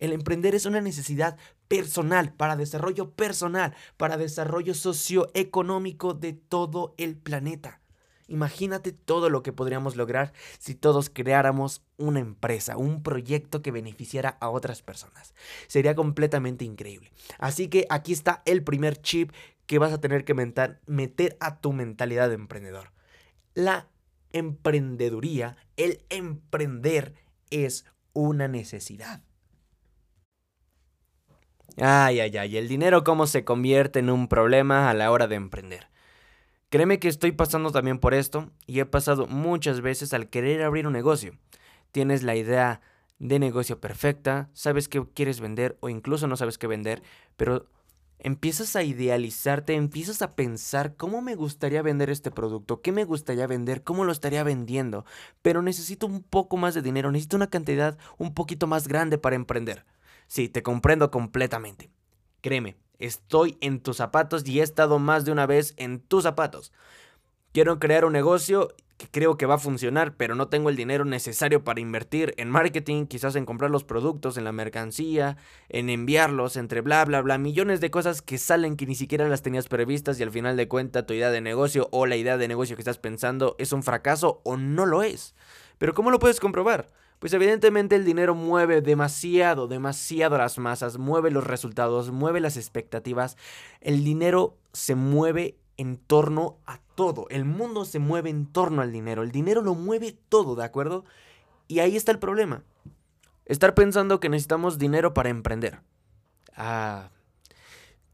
El 0.03 0.13
emprender 0.13 0.57
es 0.57 0.67
una 0.67 0.81
necesidad 0.81 1.37
personal, 1.69 2.33
para 2.33 2.57
desarrollo 2.57 3.13
personal, 3.13 3.73
para 3.97 4.17
desarrollo 4.17 4.75
socioeconómico 4.75 6.13
de 6.13 6.33
todo 6.33 6.93
el 6.99 7.17
planeta. 7.17 7.81
Imagínate 8.27 8.91
todo 8.91 9.31
lo 9.31 9.45
que 9.45 9.53
podríamos 9.53 9.95
lograr 9.95 10.33
si 10.59 10.75
todos 10.75 11.09
creáramos 11.09 11.83
una 11.99 12.19
empresa, 12.19 12.77
un 12.77 13.05
proyecto 13.05 13.63
que 13.63 13.71
beneficiara 13.71 14.31
a 14.41 14.51
otras 14.51 14.83
personas. 14.83 15.35
Sería 15.69 15.95
completamente 15.95 16.65
increíble. 16.65 17.13
Así 17.39 17.69
que 17.69 17.87
aquí 17.89 18.13
está 18.13 18.43
el 18.45 18.65
primer 18.65 19.01
chip 19.01 19.31
que 19.67 19.79
vas 19.79 19.93
a 19.93 20.01
tener 20.01 20.25
que 20.25 20.35
meter 20.35 21.37
a 21.39 21.61
tu 21.61 21.73
mentalidad 21.73 22.29
de 22.29 22.35
emprendedor. 22.35 22.91
La 23.55 23.87
emprendeduría, 24.33 25.57
el 25.77 26.05
emprender 26.09 27.15
es 27.51 27.85
una 28.15 28.49
necesidad. 28.49 29.23
Ay, 31.79 32.21
ay, 32.21 32.37
ay, 32.37 32.57
el 32.57 32.69
dinero 32.69 33.03
cómo 33.03 33.27
se 33.27 33.45
convierte 33.45 33.99
en 34.01 34.11
un 34.11 34.29
problema 34.29 34.91
a 34.91 34.95
la 34.95 35.11
hora 35.11 35.27
de 35.27 35.37
emprender. 35.37 35.89
Créeme 36.69 36.99
que 36.99 37.09
estoy 37.09 37.33
pasando 37.33 37.71
también 37.71 37.99
por 37.99 38.15
esto 38.15 38.51
y 38.67 38.81
he 38.81 38.87
pasado 38.87 39.27
muchas 39.27 39.81
veces 39.81 40.13
al 40.13 40.29
querer 40.29 40.63
abrir 40.63 40.87
un 40.87 40.93
negocio. 40.93 41.33
Tienes 41.91 42.23
la 42.23 42.37
idea 42.37 42.81
de 43.19 43.39
negocio 43.39 43.81
perfecta, 43.81 44.51
sabes 44.53 44.89
qué 44.89 45.03
quieres 45.15 45.41
vender 45.41 45.77
o 45.81 45.89
incluso 45.89 46.27
no 46.27 46.37
sabes 46.37 46.59
qué 46.59 46.67
vender, 46.67 47.03
pero 47.37 47.67
empiezas 48.19 48.77
a 48.77 48.83
idealizarte, 48.83 49.75
empiezas 49.75 50.23
a 50.23 50.35
pensar 50.35 50.97
cómo 50.97 51.23
me 51.23 51.35
gustaría 51.35 51.83
vender 51.83 52.11
este 52.11 52.31
producto, 52.31 52.81
qué 52.83 52.93
me 52.93 53.05
gustaría 53.05 53.47
vender, 53.47 53.83
cómo 53.83 54.05
lo 54.05 54.13
estaría 54.13 54.43
vendiendo, 54.43 55.05
pero 55.43 55.63
necesito 55.63 56.07
un 56.07 56.23
poco 56.23 56.57
más 56.57 56.75
de 56.75 56.83
dinero, 56.83 57.11
necesito 57.13 57.37
una 57.37 57.51
cantidad 57.51 57.99
un 58.19 58.35
poquito 58.35 58.67
más 58.67 58.89
grande 58.89 59.19
para 59.19 59.37
emprender. 59.37 59.85
Sí, 60.33 60.49
te 60.49 60.63
comprendo 60.63 61.11
completamente. 61.11 61.91
Créeme, 62.41 62.79
Estoy 62.99 63.59
en 63.61 63.81
tus 63.81 63.99
zapatos 63.99 64.49
y 64.49 64.61
he 64.61 64.63
estado 64.63 64.99
más 64.99 65.27
de 65.27 65.33
una 65.33 65.45
vez 65.45 65.75
en 65.77 66.01
tus 66.01 66.23
zapatos. 66.23 66.73
Quiero 67.53 67.79
crear 67.79 68.07
un 68.07 68.15
negocio 68.15 68.69
que 68.97 69.09
creo 69.11 69.37
que 69.37 69.45
va 69.45 69.57
a 69.57 69.59
funcionar, 69.59 70.17
pero 70.17 70.35
no 70.35 70.49
tengo 70.49 70.71
el 70.71 70.77
dinero 70.77 71.05
necesario 71.05 71.65
para 71.65 71.81
invertir 71.81 72.33
en 72.39 72.49
marketing, 72.49 73.05
quizás 73.05 73.37
en 73.37 73.45
comprar 73.45 73.71
los 73.71 73.85
productos, 73.85 74.39
en 74.39 74.45
la 74.45 74.53
mercancía, 74.53 75.37
en 75.69 75.91
enviarlos, 75.91 76.57
entre 76.57 76.81
bla, 76.81 77.05
bla, 77.05 77.21
bla, 77.21 77.37
millones 77.37 77.83
de 77.83 77.91
cosas 77.91 78.23
que 78.23 78.39
salen 78.39 78.79
que 78.79 78.87
ni 78.87 78.95
siquiera 78.95 79.29
las 79.29 79.43
tenías 79.43 79.69
previstas 79.69 80.19
y 80.19 80.23
al 80.23 80.31
final 80.31 80.57
de 80.57 80.67
cuenta 80.67 81.05
tu 81.05 81.13
idea 81.13 81.31
de 81.31 81.43
negocio 81.43 81.91
o 81.93 82.07
la 82.07 82.17
idea 82.17 82.39
de 82.39 82.49
negocio 82.49 82.75
que 82.75 82.81
estás 82.81 82.97
pensando 82.97 83.55
es 83.59 83.75
un 83.75 83.83
fracaso 83.83 84.41
o 84.45 84.57
no 84.57 84.87
lo 84.87 85.03
es. 85.03 85.35
Pero 85.77 85.93
¿cómo 85.93 86.11
lo 86.11 86.19
puedes 86.19 86.41
comprobar? 86.41 86.89
Pues 87.23 87.33
evidentemente 87.35 87.95
el 87.95 88.05
dinero 88.05 88.35
mueve 88.35 88.81
demasiado, 88.81 89.69
demasiado 89.69 90.39
las 90.39 90.59
masas, 90.59 90.99
mueve 90.99 91.31
los 91.31 91.47
resultados, 91.47 92.11
mueve 92.11 92.41
las 92.41 92.57
expectativas. 92.57 93.37
El 93.81 94.03
dinero 94.03 94.59
se 94.73 94.97
mueve 94.97 95.57
en 95.77 95.99
torno 95.99 96.59
a 96.67 96.81
todo. 96.97 97.29
El 97.31 97.45
mundo 97.45 97.85
se 97.85 98.01
mueve 98.01 98.31
en 98.31 98.47
torno 98.47 98.83
al 98.83 98.91
dinero. 98.91 99.23
El 99.23 99.31
dinero 99.31 99.63
lo 99.63 99.77
mueve 99.77 100.19
todo, 100.29 100.57
¿de 100.57 100.65
acuerdo? 100.65 101.05
Y 101.69 101.79
ahí 101.79 101.95
está 101.95 102.11
el 102.11 102.19
problema. 102.19 102.65
Estar 103.47 103.75
pensando 103.75 104.19
que 104.19 104.29
necesitamos 104.29 104.81
dinero 104.81 105.15
para 105.15 105.29
emprender. 105.29 105.79
Ah, 106.57 107.11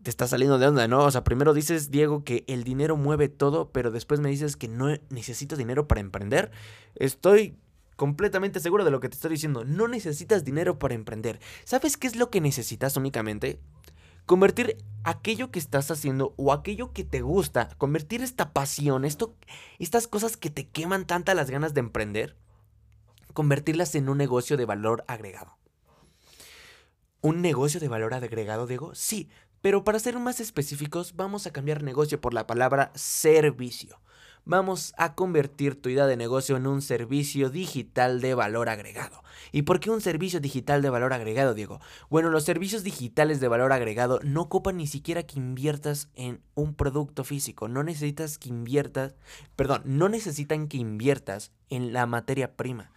te 0.03 0.11
está 0.11 0.27
saliendo 0.27 0.59
de 0.59 0.67
onda, 0.67 0.87
¿no? 0.87 1.07
O 1.07 1.11
sea, 1.11 1.25
primero 1.25 1.55
dices, 1.55 1.91
Diego, 1.91 2.25
que 2.25 2.45
el 2.47 2.63
dinero 2.63 2.99
mueve 2.99 3.31
todo, 3.31 3.71
pero 3.71 3.91
después 3.91 4.21
me 4.21 4.29
dices 4.29 4.59
que 4.59 4.69
no 4.69 4.95
necesito 5.09 5.57
dinero 5.57 5.89
para 5.89 6.03
emprender. 6.03 6.51
Estoy 6.95 7.57
completamente 7.99 8.61
seguro 8.61 8.85
de 8.85 8.93
lo 8.93 9.01
que 9.01 9.09
te 9.09 9.17
estoy 9.17 9.33
diciendo. 9.33 9.65
No 9.65 9.89
necesitas 9.89 10.45
dinero 10.45 10.79
para 10.79 10.95
emprender. 10.95 11.41
¿Sabes 11.65 11.97
qué 11.97 12.07
es 12.07 12.15
lo 12.15 12.31
que 12.31 12.41
necesitas 12.41 12.97
únicamente? 12.97 13.59
Convertir 14.25 14.77
aquello 15.03 15.51
que 15.51 15.59
estás 15.59 15.91
haciendo 15.91 16.33
o 16.37 16.53
aquello 16.53 16.93
que 16.93 17.03
te 17.03 17.23
gusta, 17.23 17.71
convertir 17.77 18.23
esta 18.23 18.53
pasión, 18.53 19.05
esto, 19.05 19.35
estas 19.81 20.07
cosas 20.07 20.37
que 20.37 20.49
te 20.49 20.69
queman 20.69 21.09
tanta 21.09 21.35
las 21.35 21.51
ganas 21.51 21.75
de 21.75 21.81
emprender, 21.81 22.37
convertirlas 23.35 23.97
en 23.97 24.09
un 24.09 24.17
negocio 24.17 24.57
de 24.57 24.65
valor 24.65 25.05
agregado. 25.09 25.59
¿Un 27.21 27.43
negocio 27.43 27.81
de 27.81 27.89
valor 27.89 28.15
agregado, 28.15 28.69
Diego? 28.69 28.95
Sí, 28.95 29.29
pero 29.61 29.83
para 29.83 29.99
ser 29.99 30.17
más 30.21 30.39
específicos, 30.39 31.17
vamos 31.17 31.49
a 31.49 31.53
cambiar 31.53 31.83
negocio 31.83 32.21
por 32.21 32.33
la 32.33 32.47
palabra 32.47 32.93
servicio. 32.95 33.99
Vamos 34.49 34.95
a 34.97 35.15
convertir 35.15 35.79
tu 35.79 35.91
idea 35.91 36.07
de 36.07 36.17
negocio 36.17 36.57
en 36.57 36.67
un 36.67 36.81
servicio 36.81 37.51
digital 37.51 38.23
de 38.23 38.33
valor 38.33 38.71
agregado. 38.71 39.23
¿Y 39.53 39.61
por 39.61 39.79
qué 39.79 39.91
un 39.91 40.01
servicio 40.01 40.41
digital 40.41 40.81
de 40.81 40.89
valor 40.89 41.13
agregado, 41.13 41.53
Diego? 41.53 41.81
Bueno, 42.09 42.31
los 42.31 42.45
servicios 42.45 42.83
digitales 42.83 43.41
de 43.41 43.49
valor 43.49 43.75
agregado 43.75 44.21
no 44.23 44.41
ocupan 44.41 44.79
ni 44.79 44.87
siquiera 44.87 45.23
que 45.25 45.39
inviertas 45.39 46.09
en 46.15 46.41
un 46.55 46.73
producto 46.73 47.25
físico. 47.25 47.69
No 47.69 47.83
necesitas 47.83 48.39
que 48.39 48.49
inviertas, 48.49 49.17
perdón, 49.55 49.83
no 49.85 50.09
necesitan 50.09 50.69
que 50.69 50.79
inviertas 50.79 51.53
en 51.69 51.93
la 51.93 52.07
materia 52.07 52.57
prima. 52.57 52.91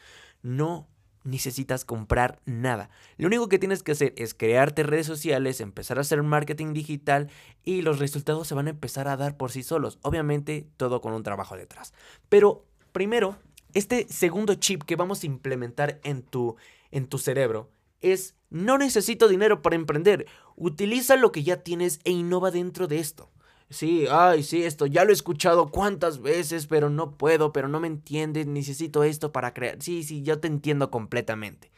No 0.43 0.87
necesitas 1.23 1.85
comprar 1.85 2.39
nada. 2.45 2.89
Lo 3.17 3.27
único 3.27 3.49
que 3.49 3.59
tienes 3.59 3.83
que 3.83 3.91
hacer 3.91 4.13
es 4.17 4.33
crearte 4.33 4.83
redes 4.83 5.07
sociales, 5.07 5.61
empezar 5.61 5.97
a 5.97 6.01
hacer 6.01 6.21
marketing 6.23 6.73
digital 6.73 7.29
y 7.63 7.81
los 7.81 7.99
resultados 7.99 8.47
se 8.47 8.55
van 8.55 8.67
a 8.67 8.71
empezar 8.71 9.07
a 9.07 9.17
dar 9.17 9.37
por 9.37 9.51
sí 9.51 9.63
solos. 9.63 9.99
Obviamente 10.01 10.67
todo 10.77 11.01
con 11.01 11.13
un 11.13 11.23
trabajo 11.23 11.55
detrás. 11.55 11.93
Pero 12.29 12.65
primero, 12.91 13.37
este 13.73 14.07
segundo 14.09 14.55
chip 14.55 14.83
que 14.83 14.95
vamos 14.95 15.23
a 15.23 15.27
implementar 15.27 15.99
en 16.03 16.23
tu, 16.23 16.55
en 16.91 17.07
tu 17.07 17.17
cerebro 17.17 17.69
es 18.01 18.35
no 18.49 18.77
necesito 18.77 19.27
dinero 19.27 19.61
para 19.61 19.75
emprender. 19.75 20.25
Utiliza 20.55 21.15
lo 21.15 21.31
que 21.31 21.43
ya 21.43 21.57
tienes 21.57 21.99
e 22.03 22.11
innova 22.11 22.51
dentro 22.51 22.87
de 22.87 22.99
esto. 22.99 23.29
Sí, 23.71 24.05
ay, 24.11 24.43
sí, 24.43 24.63
esto 24.65 24.85
ya 24.85 25.05
lo 25.05 25.11
he 25.11 25.13
escuchado 25.13 25.69
cuántas 25.71 26.21
veces, 26.21 26.67
pero 26.67 26.89
no 26.89 27.17
puedo, 27.17 27.53
pero 27.53 27.69
no 27.69 27.79
me 27.79 27.87
entiendes, 27.87 28.45
necesito 28.45 29.03
esto 29.05 29.31
para 29.31 29.53
crear. 29.53 29.81
Sí, 29.81 30.03
sí, 30.03 30.23
yo 30.23 30.41
te 30.41 30.47
entiendo 30.49 30.91
completamente. 30.91 31.71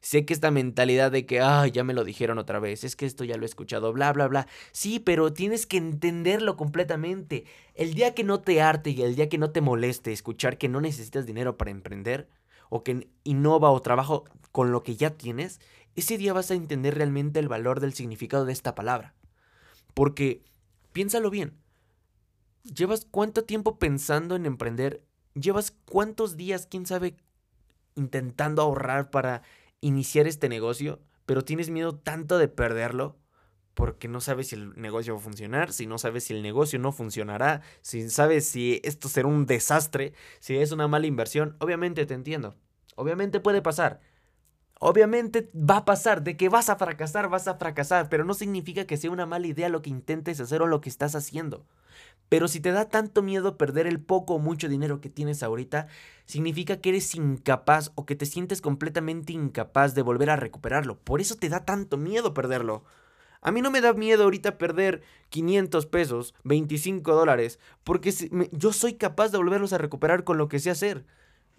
Sé 0.00 0.24
que 0.24 0.34
esta 0.34 0.50
mentalidad 0.50 1.12
de 1.12 1.26
que, 1.26 1.40
ay, 1.40 1.70
ya 1.72 1.84
me 1.84 1.94
lo 1.94 2.04
dijeron 2.04 2.38
otra 2.38 2.60
vez, 2.60 2.84
es 2.84 2.96
que 2.96 3.06
esto 3.06 3.24
ya 3.24 3.36
lo 3.36 3.44
he 3.44 3.46
escuchado, 3.46 3.92
bla, 3.92 4.12
bla, 4.12 4.26
bla. 4.28 4.48
Sí, 4.72 4.98
pero 5.00 5.32
tienes 5.32 5.66
que 5.66 5.76
entenderlo 5.76 6.56
completamente. 6.56 7.44
El 7.74 7.94
día 7.94 8.14
que 8.14 8.24
no 8.24 8.40
te 8.40 8.60
arte 8.60 8.90
y 8.90 9.02
el 9.02 9.16
día 9.16 9.28
que 9.28 9.38
no 9.38 9.52
te 9.52 9.60
moleste 9.60 10.12
escuchar 10.12 10.58
que 10.58 10.68
no 10.68 10.80
necesitas 10.80 11.26
dinero 11.26 11.56
para 11.56 11.70
emprender, 11.70 12.28
o 12.68 12.82
que 12.84 13.08
innova 13.24 13.70
o 13.70 13.80
trabajo 13.82 14.24
con 14.52 14.72
lo 14.72 14.82
que 14.82 14.96
ya 14.96 15.10
tienes, 15.10 15.60
ese 15.94 16.18
día 16.18 16.32
vas 16.32 16.50
a 16.50 16.54
entender 16.54 16.96
realmente 16.96 17.38
el 17.40 17.48
valor 17.48 17.80
del 17.80 17.94
significado 17.94 18.44
de 18.44 18.52
esta 18.52 18.74
palabra. 18.74 19.14
Porque 19.94 20.42
Piénsalo 20.98 21.30
bien. 21.30 21.56
¿Llevas 22.64 23.06
cuánto 23.08 23.44
tiempo 23.44 23.78
pensando 23.78 24.34
en 24.34 24.46
emprender? 24.46 25.04
¿Llevas 25.34 25.70
cuántos 25.84 26.36
días, 26.36 26.66
quién 26.68 26.86
sabe, 26.86 27.14
intentando 27.94 28.62
ahorrar 28.62 29.08
para 29.10 29.42
iniciar 29.80 30.26
este 30.26 30.48
negocio? 30.48 30.98
Pero 31.24 31.44
tienes 31.44 31.70
miedo 31.70 31.94
tanto 31.94 32.36
de 32.36 32.48
perderlo 32.48 33.16
porque 33.74 34.08
no 34.08 34.20
sabes 34.20 34.48
si 34.48 34.56
el 34.56 34.74
negocio 34.74 35.14
va 35.14 35.20
a 35.20 35.22
funcionar, 35.22 35.72
si 35.72 35.86
no 35.86 35.98
sabes 35.98 36.24
si 36.24 36.34
el 36.34 36.42
negocio 36.42 36.80
no 36.80 36.90
funcionará, 36.90 37.62
si 37.80 38.10
sabes 38.10 38.48
si 38.48 38.80
esto 38.82 39.08
será 39.08 39.28
un 39.28 39.46
desastre, 39.46 40.14
si 40.40 40.56
es 40.56 40.72
una 40.72 40.88
mala 40.88 41.06
inversión. 41.06 41.54
Obviamente 41.60 42.06
te 42.06 42.14
entiendo. 42.14 42.56
Obviamente 42.96 43.38
puede 43.38 43.62
pasar. 43.62 44.00
Obviamente 44.80 45.50
va 45.54 45.78
a 45.78 45.84
pasar, 45.84 46.22
de 46.22 46.36
que 46.36 46.48
vas 46.48 46.68
a 46.68 46.76
fracasar, 46.76 47.28
vas 47.28 47.48
a 47.48 47.56
fracasar, 47.56 48.08
pero 48.08 48.24
no 48.24 48.34
significa 48.34 48.86
que 48.86 48.96
sea 48.96 49.10
una 49.10 49.26
mala 49.26 49.48
idea 49.48 49.68
lo 49.68 49.82
que 49.82 49.90
intentes 49.90 50.38
hacer 50.40 50.62
o 50.62 50.66
lo 50.66 50.80
que 50.80 50.88
estás 50.88 51.16
haciendo. 51.16 51.66
Pero 52.28 52.46
si 52.46 52.60
te 52.60 52.70
da 52.70 52.88
tanto 52.88 53.22
miedo 53.22 53.56
perder 53.56 53.86
el 53.86 54.00
poco 54.00 54.34
o 54.34 54.38
mucho 54.38 54.68
dinero 54.68 55.00
que 55.00 55.08
tienes 55.08 55.42
ahorita, 55.42 55.88
significa 56.26 56.80
que 56.80 56.90
eres 56.90 57.14
incapaz 57.14 57.90
o 57.96 58.06
que 58.06 58.14
te 58.14 58.26
sientes 58.26 58.60
completamente 58.60 59.32
incapaz 59.32 59.94
de 59.94 60.02
volver 60.02 60.30
a 60.30 60.36
recuperarlo. 60.36 60.98
Por 60.98 61.20
eso 61.20 61.34
te 61.36 61.48
da 61.48 61.64
tanto 61.64 61.96
miedo 61.96 62.34
perderlo. 62.34 62.84
A 63.40 63.50
mí 63.50 63.62
no 63.62 63.70
me 63.70 63.80
da 63.80 63.94
miedo 63.94 64.24
ahorita 64.24 64.58
perder 64.58 65.02
500 65.30 65.86
pesos, 65.86 66.34
25 66.44 67.14
dólares, 67.14 67.58
porque 67.82 68.12
yo 68.52 68.72
soy 68.72 68.94
capaz 68.94 69.30
de 69.30 69.38
volverlos 69.38 69.72
a 69.72 69.78
recuperar 69.78 70.24
con 70.24 70.38
lo 70.38 70.48
que 70.48 70.58
sé 70.58 70.70
hacer 70.70 71.04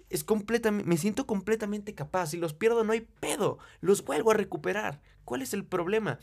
es 0.10 0.24
completamente, 0.24 0.90
me 0.90 0.98
siento 0.98 1.26
completamente 1.26 1.94
capaz. 1.94 2.28
Si 2.28 2.38
los 2.38 2.54
pierdo 2.54 2.84
no 2.84 2.94
hay 2.94 3.02
pedo, 3.20 3.60
los 3.82 4.04
vuelvo 4.04 4.32
a 4.32 4.36
recuperar. 4.36 5.02
¿Cuál 5.26 5.42
es 5.42 5.54
el 5.54 5.66
problema? 5.66 6.20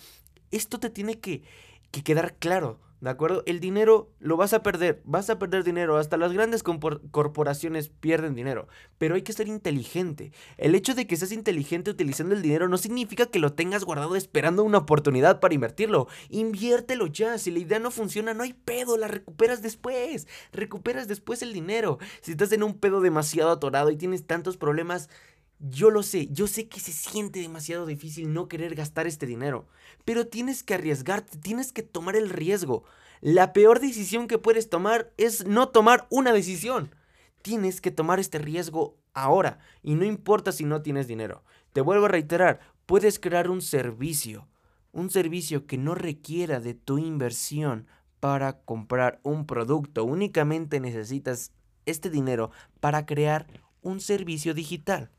Esto 0.51 0.81
te 0.81 0.91
tiene 0.91 1.21
que, 1.21 1.43
que 1.91 2.03
quedar 2.03 2.35
claro. 2.35 2.81
¿De 3.01 3.11
acuerdo? 3.11 3.43
El 3.45 3.61
dinero 3.61 4.11
lo 4.21 4.39
vas 4.39 4.55
a 4.55 4.63
perder, 4.63 5.03
vas 5.05 5.29
a 5.29 5.39
perder 5.39 5.65
dinero, 5.65 5.99
hasta 5.99 6.17
las 6.17 6.33
grandes 6.33 6.63
corporaciones 6.63 7.91
pierden 7.91 8.35
dinero, 8.35 8.69
pero 8.97 9.17
hay 9.17 9.23
que 9.23 9.35
ser 9.35 9.49
inteligente. 9.49 10.33
El 10.57 10.75
hecho 10.75 10.95
de 10.95 11.07
que 11.07 11.17
seas 11.17 11.33
inteligente 11.33 11.91
utilizando 11.91 12.35
el 12.35 12.41
dinero 12.41 12.69
no 12.69 12.79
significa 12.79 13.27
que 13.27 13.39
lo 13.39 13.53
tengas 13.53 13.85
guardado 13.85 14.17
esperando 14.17 14.65
una 14.65 14.79
oportunidad 14.79 15.41
para 15.41 15.55
invertirlo. 15.55 16.09
Inviértelo 16.31 17.07
ya, 17.07 17.37
si 17.37 17.51
la 17.51 17.59
idea 17.59 17.79
no 17.79 17.91
funciona 17.91 18.33
no 18.33 18.45
hay 18.45 18.55
pedo, 18.55 18.97
la 18.97 19.09
recuperas 19.09 19.61
después, 19.61 20.27
recuperas 20.53 21.07
después 21.07 21.43
el 21.43 21.53
dinero. 21.53 21.99
Si 22.23 22.31
estás 22.31 22.51
en 22.53 22.63
un 22.63 22.79
pedo 22.79 23.03
demasiado 23.03 23.51
atorado 23.51 23.91
y 23.91 23.97
tienes 23.97 24.27
tantos 24.27 24.57
problemas, 24.57 25.11
yo 25.59 25.91
lo 25.91 26.03
sé, 26.03 26.29
yo 26.31 26.47
sé 26.47 26.69
que 26.69 26.81
se 26.81 26.93
siente 26.93 27.41
demasiado 27.41 27.87
difícil 27.87 28.33
no 28.33 28.49
querer 28.49 28.75
gastar 28.75 29.07
este 29.07 29.27
dinero, 29.27 29.67
pero 30.05 30.27
tienes 30.27 30.63
que 30.63 30.75
arriesgarte, 30.75 31.39
tienes 31.39 31.73
que 31.73 31.83
tomar 31.83 32.17
el 32.17 32.29
riesgo. 32.29 32.85
La 33.23 33.53
peor 33.53 33.81
decisión 33.81 34.29
que 34.29 34.39
puedes 34.39 34.69
tomar 34.69 35.13
es 35.17 35.47
no 35.47 35.69
tomar 35.69 36.07
una 36.11 36.33
decisión. 36.33 36.95
Tienes 37.41 37.81
que 37.81 37.91
tomar 37.91 38.21
este 38.21 38.39
riesgo 38.39 38.99
ahora 39.15 39.59
y 39.83 39.95
no 39.95 40.05
importa 40.05 40.53
si 40.53 40.65
no 40.65 40.83
tienes 40.83 41.07
dinero. 41.07 41.43
Te 41.73 41.81
vuelvo 41.81 42.07
a 42.07 42.09
reiterar, 42.09 42.61
puedes 42.85 43.19
crear 43.19 43.49
un 43.49 43.63
servicio, 43.63 44.49
un 44.93 45.11
servicio 45.11 45.67
que 45.67 45.79
no 45.79 45.95
requiera 45.95 46.61
de 46.61 46.75
tu 46.75 46.99
inversión 46.99 47.87
para 48.21 48.61
comprar 48.61 49.21
un 49.23 49.47
producto. 49.47 50.05
Únicamente 50.05 50.81
necesitas 50.81 51.53
este 51.87 52.11
dinero 52.11 52.51
para 52.81 53.07
crear 53.07 53.47
un 53.81 54.01
servicio 54.01 54.53
digital 54.53 55.11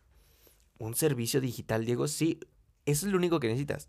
un 0.79 0.95
servicio 0.95 1.41
digital, 1.41 1.85
Diego, 1.85 2.07
sí, 2.07 2.39
eso 2.85 3.05
es 3.05 3.11
lo 3.11 3.17
único 3.17 3.39
que 3.39 3.47
necesitas. 3.47 3.87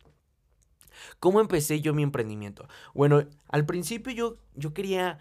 ¿Cómo 1.20 1.40
empecé 1.40 1.80
yo 1.80 1.94
mi 1.94 2.02
emprendimiento? 2.02 2.68
Bueno, 2.94 3.24
al 3.48 3.66
principio 3.66 4.12
yo, 4.12 4.36
yo 4.54 4.74
quería 4.74 5.20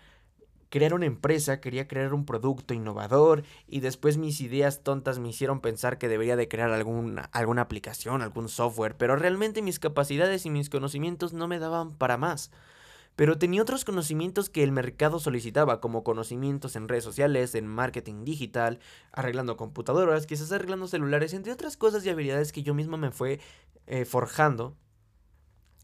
crear 0.69 0.93
una 0.93 1.05
empresa, 1.05 1.62
quería 1.62 1.88
crear 1.88 2.13
un 2.13 2.25
producto 2.25 2.74
innovador 2.74 3.43
y 3.67 3.79
después 3.79 4.17
mis 4.17 4.41
ideas 4.41 4.83
tontas 4.83 5.19
me 5.19 5.29
hicieron 5.29 5.62
pensar 5.62 5.97
que 5.97 6.09
debería 6.09 6.36
de 6.36 6.47
crear 6.47 6.71
alguna, 6.71 7.29
alguna 7.31 7.62
aplicación, 7.62 8.21
algún 8.21 8.50
software, 8.50 8.97
pero 8.97 9.15
realmente 9.15 9.62
mis 9.62 9.79
capacidades 9.79 10.45
y 10.45 10.50
mis 10.50 10.69
conocimientos 10.69 11.33
no 11.33 11.47
me 11.47 11.59
daban 11.59 11.95
para 11.95 12.17
más 12.17 12.51
pero 13.17 13.39
tenía 13.39 13.63
otros 13.63 13.83
conocimientos 13.83 14.47
que 14.47 14.62
el 14.62 14.71
mercado 14.71 15.19
solicitaba, 15.19 15.81
como 15.81 16.03
conocimientos 16.03 16.75
en 16.75 16.88
redes 16.88 17.03
sociales, 17.03 17.55
en 17.55 17.65
marketing 17.65 18.24
digital, 18.24 18.79
arreglando 19.12 19.57
computadoras, 19.57 20.27
quizás 20.27 20.51
arreglando 20.51 20.88
celulares, 20.88 21.33
entre 21.33 21.51
otras 21.51 21.77
cosas 21.77 22.05
y 22.05 22.09
habilidades 22.09 22.51
que 22.51 22.62
yo 22.62 22.75
mismo 22.75 22.95
me 22.95 23.09
fue 23.09 23.39
eh, 23.88 24.05
forjando. 24.05 24.77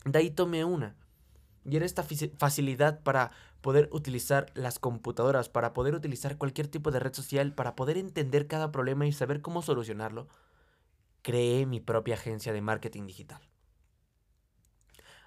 De 0.06 0.20
ahí 0.20 0.30
tomé 0.30 0.63
una. 0.63 0.96
Y 1.66 1.75
era 1.75 1.88
esta 1.88 2.06
facilidad 2.38 3.02
para 3.02 3.32
poder 3.62 3.90
utilizar 3.92 4.52
las 4.54 4.78
computadoras, 4.78 5.50
para 5.50 5.74
poder 5.74 5.96
utilizar 5.96 6.38
cualquier 6.38 6.68
tipo 6.68 6.92
de 6.92 7.00
red 7.00 7.16
social, 7.16 7.52
para 7.52 7.75
poder 7.75 7.98
entender 7.98 8.46
cada 8.46 8.72
problema 8.72 9.08
y 9.08 9.12
saber 9.12 9.42
cómo 9.42 9.63
solucionarlo. 9.63 10.28
Creé 11.24 11.66
mi 11.66 11.80
propia 11.80 12.13
agencia 12.13 12.54
de 12.54 12.62
marketing 12.62 13.08
digital. 13.08 13.42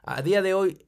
A 0.04 0.22
día 0.22 0.40
de 0.40 0.54
hoy 0.54 0.84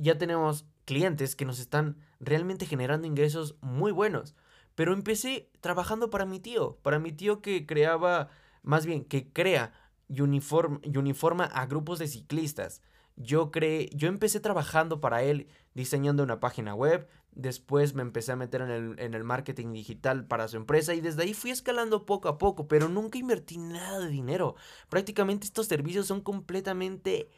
ya 0.00 0.18
tenemos 0.18 0.66
clientes 0.84 1.36
que 1.36 1.44
nos 1.44 1.58
están 1.58 1.96
realmente 2.20 2.66
generando 2.66 3.06
ingresos 3.06 3.56
muy 3.60 3.92
buenos. 3.92 4.34
Pero 4.74 4.92
empecé 4.92 5.50
trabajando 5.60 6.08
para 6.08 6.24
mi 6.24 6.40
tío, 6.40 6.78
para 6.82 6.98
mi 6.98 7.12
tío 7.12 7.42
que 7.42 7.66
creaba, 7.66 8.28
más 8.62 8.86
bien, 8.86 9.04
que 9.04 9.32
crea 9.32 9.72
y, 10.08 10.20
uniforma 10.20 11.44
a 11.44 11.66
grupos 11.66 11.98
de 11.98 12.08
ciclistas. 12.08 12.80
Yo, 13.16 13.50
creé, 13.50 13.90
yo 13.92 14.08
empecé 14.08 14.40
trabajando 14.40 15.00
para 15.00 15.22
él 15.22 15.48
diseñando 15.74 16.22
una 16.22 16.38
página 16.40 16.74
web, 16.74 17.08
después 17.32 17.94
me 17.94 18.02
empecé 18.02 18.32
a 18.32 18.36
meter 18.36 18.62
en 18.62 18.70
el, 18.70 18.98
en 19.00 19.14
el, 19.14 19.24
marketing 19.24 19.72
digital 19.72 20.26
para 20.26 20.48
su 20.48 20.56
empresa 20.56 20.94
y 20.94 21.00
desde 21.00 21.22
ahí 21.24 21.34
fui 21.34 21.50
escalando 21.50 22.06
poco 22.06 22.28
a 22.28 22.38
poco, 22.38 22.68
pero 22.68 22.88
nunca 22.88 23.18
invertí 23.18 23.58
nada 23.58 23.98
de 23.98 24.08
dinero. 24.08 24.54
Prácticamente 24.88 25.46
estos 25.46 25.66
servicios 25.66 26.06
son 26.06 26.20
completamente 26.20 27.28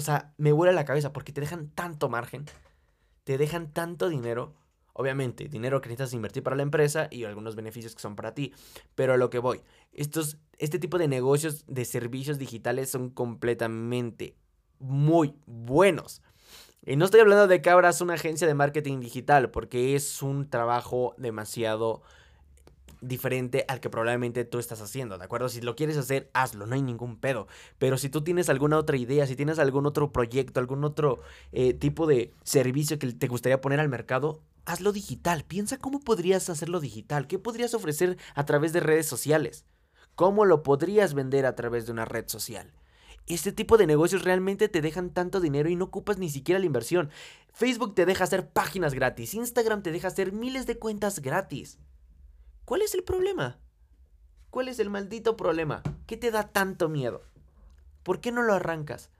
o 0.00 0.02
sea, 0.02 0.32
me 0.38 0.52
vuela 0.52 0.72
la 0.72 0.86
cabeza 0.86 1.12
porque 1.12 1.30
te 1.30 1.42
dejan 1.42 1.68
tanto 1.68 2.08
margen, 2.08 2.46
te 3.24 3.36
dejan 3.36 3.70
tanto 3.70 4.08
dinero. 4.08 4.54
Obviamente, 4.94 5.46
dinero 5.46 5.82
que 5.82 5.90
necesitas 5.90 6.14
invertir 6.14 6.42
para 6.42 6.56
la 6.56 6.62
empresa 6.62 7.06
y 7.10 7.24
algunos 7.24 7.54
beneficios 7.54 7.94
que 7.94 8.00
son 8.00 8.16
para 8.16 8.32
ti. 8.32 8.54
Pero 8.94 9.12
a 9.12 9.18
lo 9.18 9.28
que 9.28 9.38
voy, 9.38 9.60
estos, 9.92 10.38
este 10.56 10.78
tipo 10.78 10.96
de 10.96 11.06
negocios 11.06 11.66
de 11.66 11.84
servicios 11.84 12.38
digitales 12.38 12.90
son 12.90 13.10
completamente 13.10 14.36
muy 14.78 15.34
buenos. 15.44 16.22
Y 16.86 16.96
no 16.96 17.04
estoy 17.04 17.20
hablando 17.20 17.46
de 17.46 17.60
que 17.60 17.68
abras 17.68 18.00
una 18.00 18.14
agencia 18.14 18.46
de 18.46 18.54
marketing 18.54 19.00
digital, 19.00 19.50
porque 19.50 19.94
es 19.94 20.22
un 20.22 20.48
trabajo 20.48 21.14
demasiado 21.18 22.00
diferente 23.00 23.64
al 23.68 23.80
que 23.80 23.90
probablemente 23.90 24.44
tú 24.44 24.58
estás 24.58 24.80
haciendo, 24.80 25.18
¿de 25.18 25.24
acuerdo? 25.24 25.48
Si 25.48 25.60
lo 25.60 25.76
quieres 25.76 25.96
hacer, 25.96 26.30
hazlo, 26.32 26.66
no 26.66 26.74
hay 26.74 26.82
ningún 26.82 27.16
pedo. 27.16 27.46
Pero 27.78 27.98
si 27.98 28.08
tú 28.08 28.22
tienes 28.22 28.48
alguna 28.48 28.78
otra 28.78 28.96
idea, 28.96 29.26
si 29.26 29.36
tienes 29.36 29.58
algún 29.58 29.86
otro 29.86 30.12
proyecto, 30.12 30.60
algún 30.60 30.84
otro 30.84 31.20
eh, 31.52 31.74
tipo 31.74 32.06
de 32.06 32.32
servicio 32.42 32.98
que 32.98 33.12
te 33.12 33.28
gustaría 33.28 33.60
poner 33.60 33.80
al 33.80 33.88
mercado, 33.88 34.42
hazlo 34.64 34.92
digital. 34.92 35.44
Piensa 35.44 35.78
cómo 35.78 36.00
podrías 36.00 36.48
hacerlo 36.50 36.80
digital, 36.80 37.26
qué 37.26 37.38
podrías 37.38 37.74
ofrecer 37.74 38.18
a 38.34 38.44
través 38.44 38.72
de 38.72 38.80
redes 38.80 39.06
sociales, 39.06 39.64
cómo 40.14 40.44
lo 40.44 40.62
podrías 40.62 41.14
vender 41.14 41.46
a 41.46 41.54
través 41.54 41.86
de 41.86 41.92
una 41.92 42.04
red 42.04 42.28
social. 42.28 42.72
Este 43.26 43.52
tipo 43.52 43.76
de 43.76 43.86
negocios 43.86 44.24
realmente 44.24 44.68
te 44.68 44.80
dejan 44.80 45.10
tanto 45.10 45.40
dinero 45.40 45.68
y 45.68 45.76
no 45.76 45.84
ocupas 45.86 46.18
ni 46.18 46.28
siquiera 46.28 46.58
la 46.58 46.66
inversión. 46.66 47.10
Facebook 47.52 47.94
te 47.94 48.06
deja 48.06 48.24
hacer 48.24 48.48
páginas 48.48 48.94
gratis, 48.94 49.34
Instagram 49.34 49.82
te 49.82 49.92
deja 49.92 50.08
hacer 50.08 50.32
miles 50.32 50.66
de 50.66 50.78
cuentas 50.78 51.20
gratis. 51.20 51.78
¿Cuál 52.70 52.82
es 52.82 52.94
el 52.94 53.02
problema? 53.02 53.58
¿Cuál 54.48 54.68
es 54.68 54.78
el 54.78 54.90
maldito 54.90 55.36
problema? 55.36 55.82
¿Qué 56.06 56.16
te 56.16 56.30
da 56.30 56.52
tanto 56.52 56.88
miedo? 56.88 57.24
¿Por 58.04 58.20
qué 58.20 58.30
no 58.30 58.42
lo 58.42 58.54
arrancas? 58.54 59.10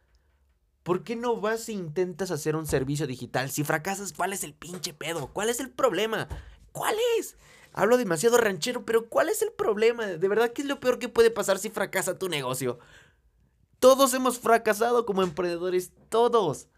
¿Por 0.84 1.02
qué 1.02 1.16
no 1.16 1.40
vas 1.40 1.68
e 1.68 1.72
intentas 1.72 2.30
hacer 2.30 2.54
un 2.54 2.64
servicio 2.64 3.08
digital? 3.08 3.50
Si 3.50 3.64
fracasas, 3.64 4.12
¿cuál 4.12 4.32
es 4.32 4.44
el 4.44 4.54
pinche 4.54 4.94
pedo? 4.94 5.32
¿Cuál 5.32 5.48
es 5.48 5.58
el 5.58 5.68
problema? 5.68 6.28
¿Cuál 6.70 6.94
es? 7.18 7.36
Hablo 7.72 7.96
demasiado 7.96 8.36
ranchero, 8.36 8.86
pero 8.86 9.08
¿cuál 9.08 9.28
es 9.28 9.42
el 9.42 9.50
problema? 9.50 10.06
De 10.06 10.28
verdad, 10.28 10.52
¿qué 10.52 10.62
es 10.62 10.68
lo 10.68 10.78
peor 10.78 11.00
que 11.00 11.08
puede 11.08 11.32
pasar 11.32 11.58
si 11.58 11.70
fracasa 11.70 12.20
tu 12.20 12.28
negocio? 12.28 12.78
Todos 13.80 14.14
hemos 14.14 14.38
fracasado 14.38 15.04
como 15.04 15.24
emprendedores, 15.24 15.90
todos. 16.08 16.68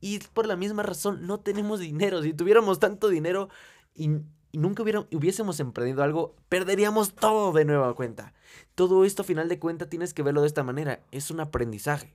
Y 0.00 0.20
por 0.20 0.46
la 0.46 0.54
misma 0.54 0.84
razón 0.84 1.26
no 1.26 1.40
tenemos 1.40 1.80
dinero. 1.80 2.22
Si 2.22 2.32
tuviéramos 2.32 2.78
tanto 2.78 3.08
dinero 3.08 3.48
y 3.92 4.20
y 4.52 4.58
nunca 4.58 4.82
hubiésemos 4.82 5.58
emprendido 5.60 6.02
algo, 6.02 6.36
perderíamos 6.48 7.14
todo 7.14 7.52
de 7.52 7.64
nueva 7.64 7.94
cuenta. 7.94 8.34
Todo 8.74 9.04
esto, 9.04 9.22
a 9.22 9.24
final 9.24 9.48
de 9.48 9.58
cuentas, 9.58 9.88
tienes 9.88 10.12
que 10.12 10.22
verlo 10.22 10.42
de 10.42 10.46
esta 10.46 10.62
manera. 10.62 11.00
Es 11.10 11.30
un 11.30 11.40
aprendizaje. 11.40 12.12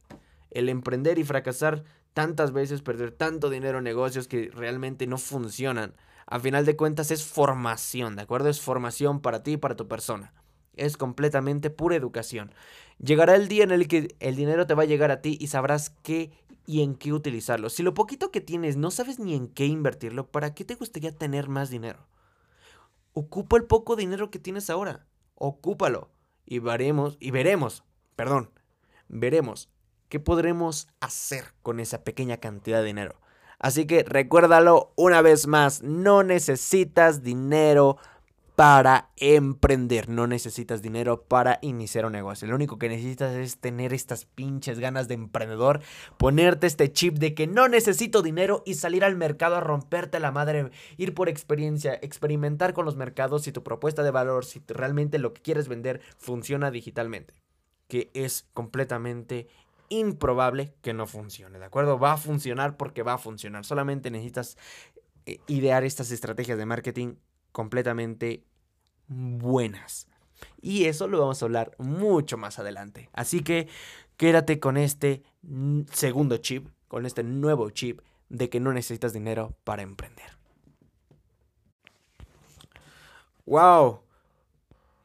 El 0.51 0.69
emprender 0.69 1.17
y 1.17 1.23
fracasar 1.23 1.83
tantas 2.13 2.53
veces, 2.53 2.81
perder 2.81 3.11
tanto 3.11 3.49
dinero 3.49 3.79
en 3.79 3.83
negocios 3.83 4.27
que 4.27 4.49
realmente 4.53 5.07
no 5.07 5.17
funcionan, 5.17 5.93
a 6.27 6.39
final 6.39 6.65
de 6.65 6.75
cuentas 6.75 7.09
es 7.09 7.23
formación, 7.23 8.15
¿de 8.15 8.21
acuerdo? 8.21 8.49
Es 8.49 8.61
formación 8.61 9.21
para 9.21 9.43
ti 9.43 9.53
y 9.53 9.57
para 9.57 9.75
tu 9.75 9.87
persona. 9.87 10.33
Es 10.75 10.97
completamente 10.97 11.69
pura 11.69 11.95
educación. 11.95 12.51
Llegará 12.99 13.35
el 13.35 13.47
día 13.47 13.63
en 13.63 13.71
el 13.71 13.87
que 13.87 14.15
el 14.19 14.35
dinero 14.35 14.67
te 14.67 14.73
va 14.73 14.83
a 14.83 14.87
llegar 14.87 15.09
a 15.09 15.21
ti 15.21 15.37
y 15.39 15.47
sabrás 15.47 15.89
qué 16.03 16.31
y 16.65 16.81
en 16.81 16.95
qué 16.95 17.13
utilizarlo. 17.13 17.69
Si 17.69 17.81
lo 17.81 17.93
poquito 17.93 18.29
que 18.29 18.41
tienes 18.41 18.75
no 18.75 18.91
sabes 18.91 19.19
ni 19.19 19.33
en 19.33 19.47
qué 19.47 19.65
invertirlo, 19.65 20.27
¿para 20.27 20.53
qué 20.53 20.65
te 20.65 20.75
gustaría 20.75 21.17
tener 21.17 21.47
más 21.47 21.69
dinero? 21.69 22.05
Ocupa 23.19 23.57
el 23.57 23.63
poco 23.63 23.95
dinero 23.95 24.29
que 24.29 24.37
tienes 24.37 24.69
ahora. 24.69 25.07
Ocúpalo. 25.33 26.11
Y 26.45 26.59
veremos, 26.59 27.17
y 27.19 27.31
veremos, 27.31 27.83
perdón, 28.15 28.51
veremos 29.07 29.71
qué 30.07 30.19
podremos 30.19 30.87
hacer 30.99 31.55
con 31.63 31.79
esa 31.79 32.03
pequeña 32.03 32.37
cantidad 32.37 32.77
de 32.77 32.85
dinero. 32.85 33.19
Así 33.57 33.87
que 33.87 34.03
recuérdalo 34.03 34.93
una 34.95 35.23
vez 35.23 35.47
más, 35.47 35.81
no 35.81 36.21
necesitas 36.21 37.23
dinero 37.23 37.97
para 38.57 39.11
emprender. 39.17 40.09
No 40.09 40.25
necesitas 40.25 40.81
dinero 40.81 41.21
para 41.21 41.59
iniciar 41.61 42.07
un 42.07 42.13
negocio. 42.13 42.47
Lo 42.47 42.55
único 42.55 42.79
que 42.79 42.89
necesitas 42.89 43.35
es 43.35 43.59
tener 43.59 43.93
estas 43.93 44.25
pinches 44.25 44.79
ganas 44.79 45.07
de 45.07 45.13
emprendedor, 45.13 45.81
ponerte 46.17 46.65
este 46.65 46.91
chip 46.91 47.19
de 47.19 47.35
que 47.35 47.45
no 47.45 47.67
necesito 47.67 48.23
dinero 48.23 48.63
y 48.65 48.73
salir 48.73 49.05
al 49.05 49.15
mercado 49.15 49.57
a 49.57 49.59
romperte 49.59 50.19
la 50.19 50.31
madre, 50.31 50.71
ir 50.97 51.13
por 51.13 51.29
experiencia, 51.29 51.99
experimentar 52.01 52.73
con 52.73 52.85
los 52.85 52.95
mercados 52.95 53.43
si 53.43 53.51
tu 53.51 53.61
propuesta 53.61 54.01
de 54.01 54.09
valor, 54.09 54.43
si 54.43 54.63
realmente 54.67 55.19
lo 55.19 55.35
que 55.35 55.43
quieres 55.43 55.67
vender 55.67 56.01
funciona 56.17 56.71
digitalmente. 56.71 57.35
Que 57.87 58.09
es 58.15 58.47
completamente 58.55 59.47
improbable 59.89 60.73
que 60.81 60.95
no 60.95 61.05
funcione, 61.05 61.59
¿de 61.59 61.65
acuerdo? 61.65 61.99
Va 61.99 62.13
a 62.13 62.17
funcionar 62.17 62.75
porque 62.75 63.03
va 63.03 63.13
a 63.13 63.17
funcionar. 63.19 63.65
Solamente 63.65 64.09
necesitas 64.09 64.57
eh, 65.27 65.41
idear 65.45 65.83
estas 65.83 66.09
estrategias 66.09 66.57
de 66.57 66.65
marketing 66.65 67.17
completamente 67.51 68.43
buenas. 69.07 70.07
Y 70.61 70.85
eso 70.85 71.07
lo 71.07 71.19
vamos 71.19 71.41
a 71.41 71.45
hablar 71.45 71.71
mucho 71.77 72.37
más 72.37 72.59
adelante. 72.59 73.09
Así 73.13 73.41
que 73.41 73.67
quédate 74.17 74.59
con 74.59 74.77
este 74.77 75.23
segundo 75.91 76.37
chip, 76.37 76.67
con 76.87 77.05
este 77.05 77.23
nuevo 77.23 77.69
chip 77.69 78.01
de 78.29 78.49
que 78.49 78.59
no 78.59 78.73
necesitas 78.73 79.13
dinero 79.13 79.55
para 79.63 79.81
emprender. 79.81 80.37
¡Wow! 83.45 84.01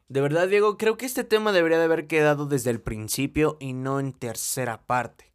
De 0.09 0.21
verdad, 0.21 0.47
Diego, 0.47 0.77
creo 0.77 0.97
que 0.97 1.05
este 1.05 1.23
tema 1.23 1.51
debería 1.51 1.77
de 1.79 1.85
haber 1.85 2.07
quedado 2.07 2.45
desde 2.45 2.69
el 2.69 2.81
principio 2.81 3.57
y 3.59 3.73
no 3.73 3.99
en 3.99 4.13
tercera 4.13 4.85
parte. 4.85 5.33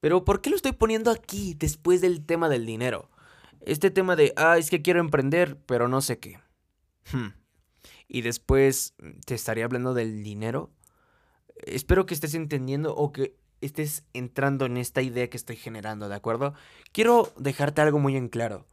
Pero 0.00 0.24
¿por 0.24 0.40
qué 0.40 0.50
lo 0.50 0.56
estoy 0.56 0.72
poniendo 0.72 1.10
aquí 1.10 1.54
después 1.54 2.00
del 2.00 2.24
tema 2.24 2.48
del 2.48 2.66
dinero? 2.66 3.10
Este 3.66 3.90
tema 3.90 4.16
de, 4.16 4.32
ah, 4.36 4.58
es 4.58 4.70
que 4.70 4.82
quiero 4.82 5.00
emprender, 5.00 5.58
pero 5.66 5.88
no 5.88 6.00
sé 6.00 6.18
qué. 6.18 6.38
Hmm. 7.12 7.34
Y 8.08 8.22
después 8.22 8.94
mm, 8.98 9.20
te 9.24 9.34
estaría 9.34 9.64
hablando 9.64 9.94
del 9.94 10.22
dinero. 10.22 10.70
Espero 11.64 12.06
que 12.06 12.14
estés 12.14 12.34
entendiendo 12.34 12.94
o 12.94 13.12
que 13.12 13.36
estés 13.60 14.04
entrando 14.12 14.66
en 14.66 14.76
esta 14.76 15.02
idea 15.02 15.30
que 15.30 15.36
estoy 15.36 15.56
generando, 15.56 16.08
¿de 16.08 16.14
acuerdo? 16.14 16.54
Quiero 16.92 17.32
dejarte 17.38 17.80
algo 17.80 17.98
muy 17.98 18.16
en 18.16 18.28
claro. 18.28 18.66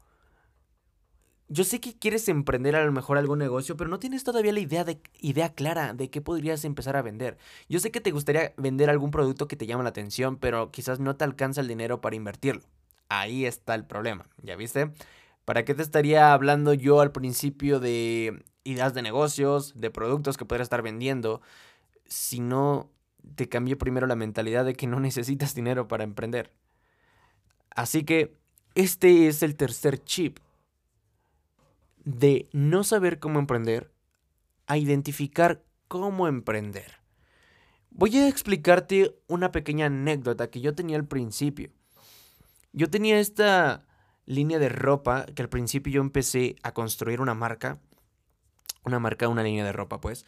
Yo 1.47 1.63
sé 1.63 1.79
que 1.79 1.97
quieres 1.97 2.27
emprender 2.27 2.75
a 2.75 2.85
lo 2.85 2.91
mejor 2.91 3.17
algún 3.17 3.39
negocio, 3.39 3.75
pero 3.75 3.89
no 3.89 3.97
tienes 3.97 4.23
todavía 4.23 4.53
la 4.53 4.59
idea, 4.59 4.83
de, 4.83 5.01
idea 5.19 5.53
clara 5.53 5.93
de 5.93 6.09
qué 6.11 6.21
podrías 6.21 6.63
empezar 6.63 6.95
a 6.95 7.01
vender. 7.01 7.37
Yo 7.67 7.79
sé 7.79 7.91
que 7.91 8.01
te 8.01 8.11
gustaría 8.11 8.53
vender 8.57 8.89
algún 8.89 9.09
producto 9.09 9.47
que 9.47 9.55
te 9.55 9.65
llama 9.65 9.83
la 9.83 9.89
atención, 9.89 10.37
pero 10.37 10.71
quizás 10.71 10.99
no 10.99 11.15
te 11.15 11.23
alcanza 11.23 11.61
el 11.61 11.67
dinero 11.67 12.01
para 12.01 12.15
invertirlo. 12.15 12.63
Ahí 13.09 13.45
está 13.45 13.75
el 13.75 13.85
problema, 13.85 14.27
¿ya 14.41 14.55
viste? 14.55 14.91
¿Para 15.45 15.65
qué 15.65 15.73
te 15.73 15.81
estaría 15.81 16.31
hablando 16.31 16.73
yo 16.73 17.01
al 17.01 17.11
principio 17.11 17.79
de 17.79 18.43
ideas 18.63 18.93
de 18.93 19.01
negocios, 19.01 19.73
de 19.75 19.89
productos 19.89 20.37
que 20.37 20.45
podrías 20.45 20.67
estar 20.67 20.83
vendiendo, 20.83 21.41
si 22.05 22.39
no 22.39 22.91
te 23.35 23.49
cambié 23.49 23.75
primero 23.75 24.05
la 24.07 24.15
mentalidad 24.15 24.63
de 24.63 24.75
que 24.75 24.87
no 24.87 24.99
necesitas 24.99 25.55
dinero 25.55 25.87
para 25.87 26.03
emprender? 26.03 26.53
Así 27.71 28.03
que 28.03 28.35
este 28.75 29.27
es 29.27 29.41
el 29.41 29.55
tercer 29.55 30.03
chip 30.03 30.39
de 32.05 32.47
no 32.53 32.83
saber 32.83 33.19
cómo 33.19 33.39
emprender 33.39 33.91
a 34.67 34.77
identificar 34.77 35.63
cómo 35.87 36.27
emprender. 36.27 36.99
Voy 37.89 38.15
a 38.17 38.27
explicarte 38.27 39.15
una 39.27 39.51
pequeña 39.51 39.87
anécdota 39.87 40.49
que 40.49 40.61
yo 40.61 40.75
tenía 40.75 40.97
al 40.97 41.07
principio. 41.07 41.71
Yo 42.73 42.89
tenía 42.89 43.19
esta 43.19 43.85
línea 44.25 44.59
de 44.59 44.69
ropa 44.69 45.25
que 45.25 45.41
al 45.41 45.49
principio 45.49 45.91
yo 45.91 46.01
empecé 46.01 46.55
a 46.63 46.73
construir 46.73 47.21
una 47.21 47.33
marca. 47.33 47.79
Una 48.85 48.99
marca, 48.99 49.27
una 49.27 49.43
línea 49.43 49.65
de 49.65 49.71
ropa, 49.71 49.99
pues. 49.99 50.25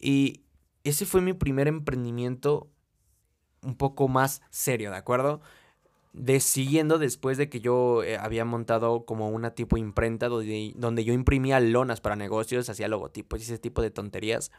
Y 0.00 0.42
ese 0.84 1.06
fue 1.06 1.20
mi 1.20 1.32
primer 1.32 1.68
emprendimiento 1.68 2.68
un 3.62 3.76
poco 3.76 4.08
más 4.08 4.42
serio, 4.50 4.90
¿de 4.90 4.96
acuerdo? 4.96 5.40
De 6.12 6.40
siguiendo 6.40 6.98
después 6.98 7.38
de 7.38 7.48
que 7.48 7.60
yo 7.60 8.02
eh, 8.02 8.16
había 8.18 8.44
montado 8.44 9.04
como 9.06 9.28
una 9.28 9.54
tipo 9.54 9.76
imprenta 9.76 10.28
donde, 10.28 10.72
donde 10.76 11.04
yo 11.04 11.12
imprimía 11.14 11.60
lonas 11.60 12.00
para 12.00 12.16
negocios, 12.16 12.68
hacía 12.68 12.88
logotipos 12.88 13.40
y 13.40 13.44
ese 13.44 13.58
tipo 13.58 13.82
de 13.82 13.90
tonterías. 13.90 14.50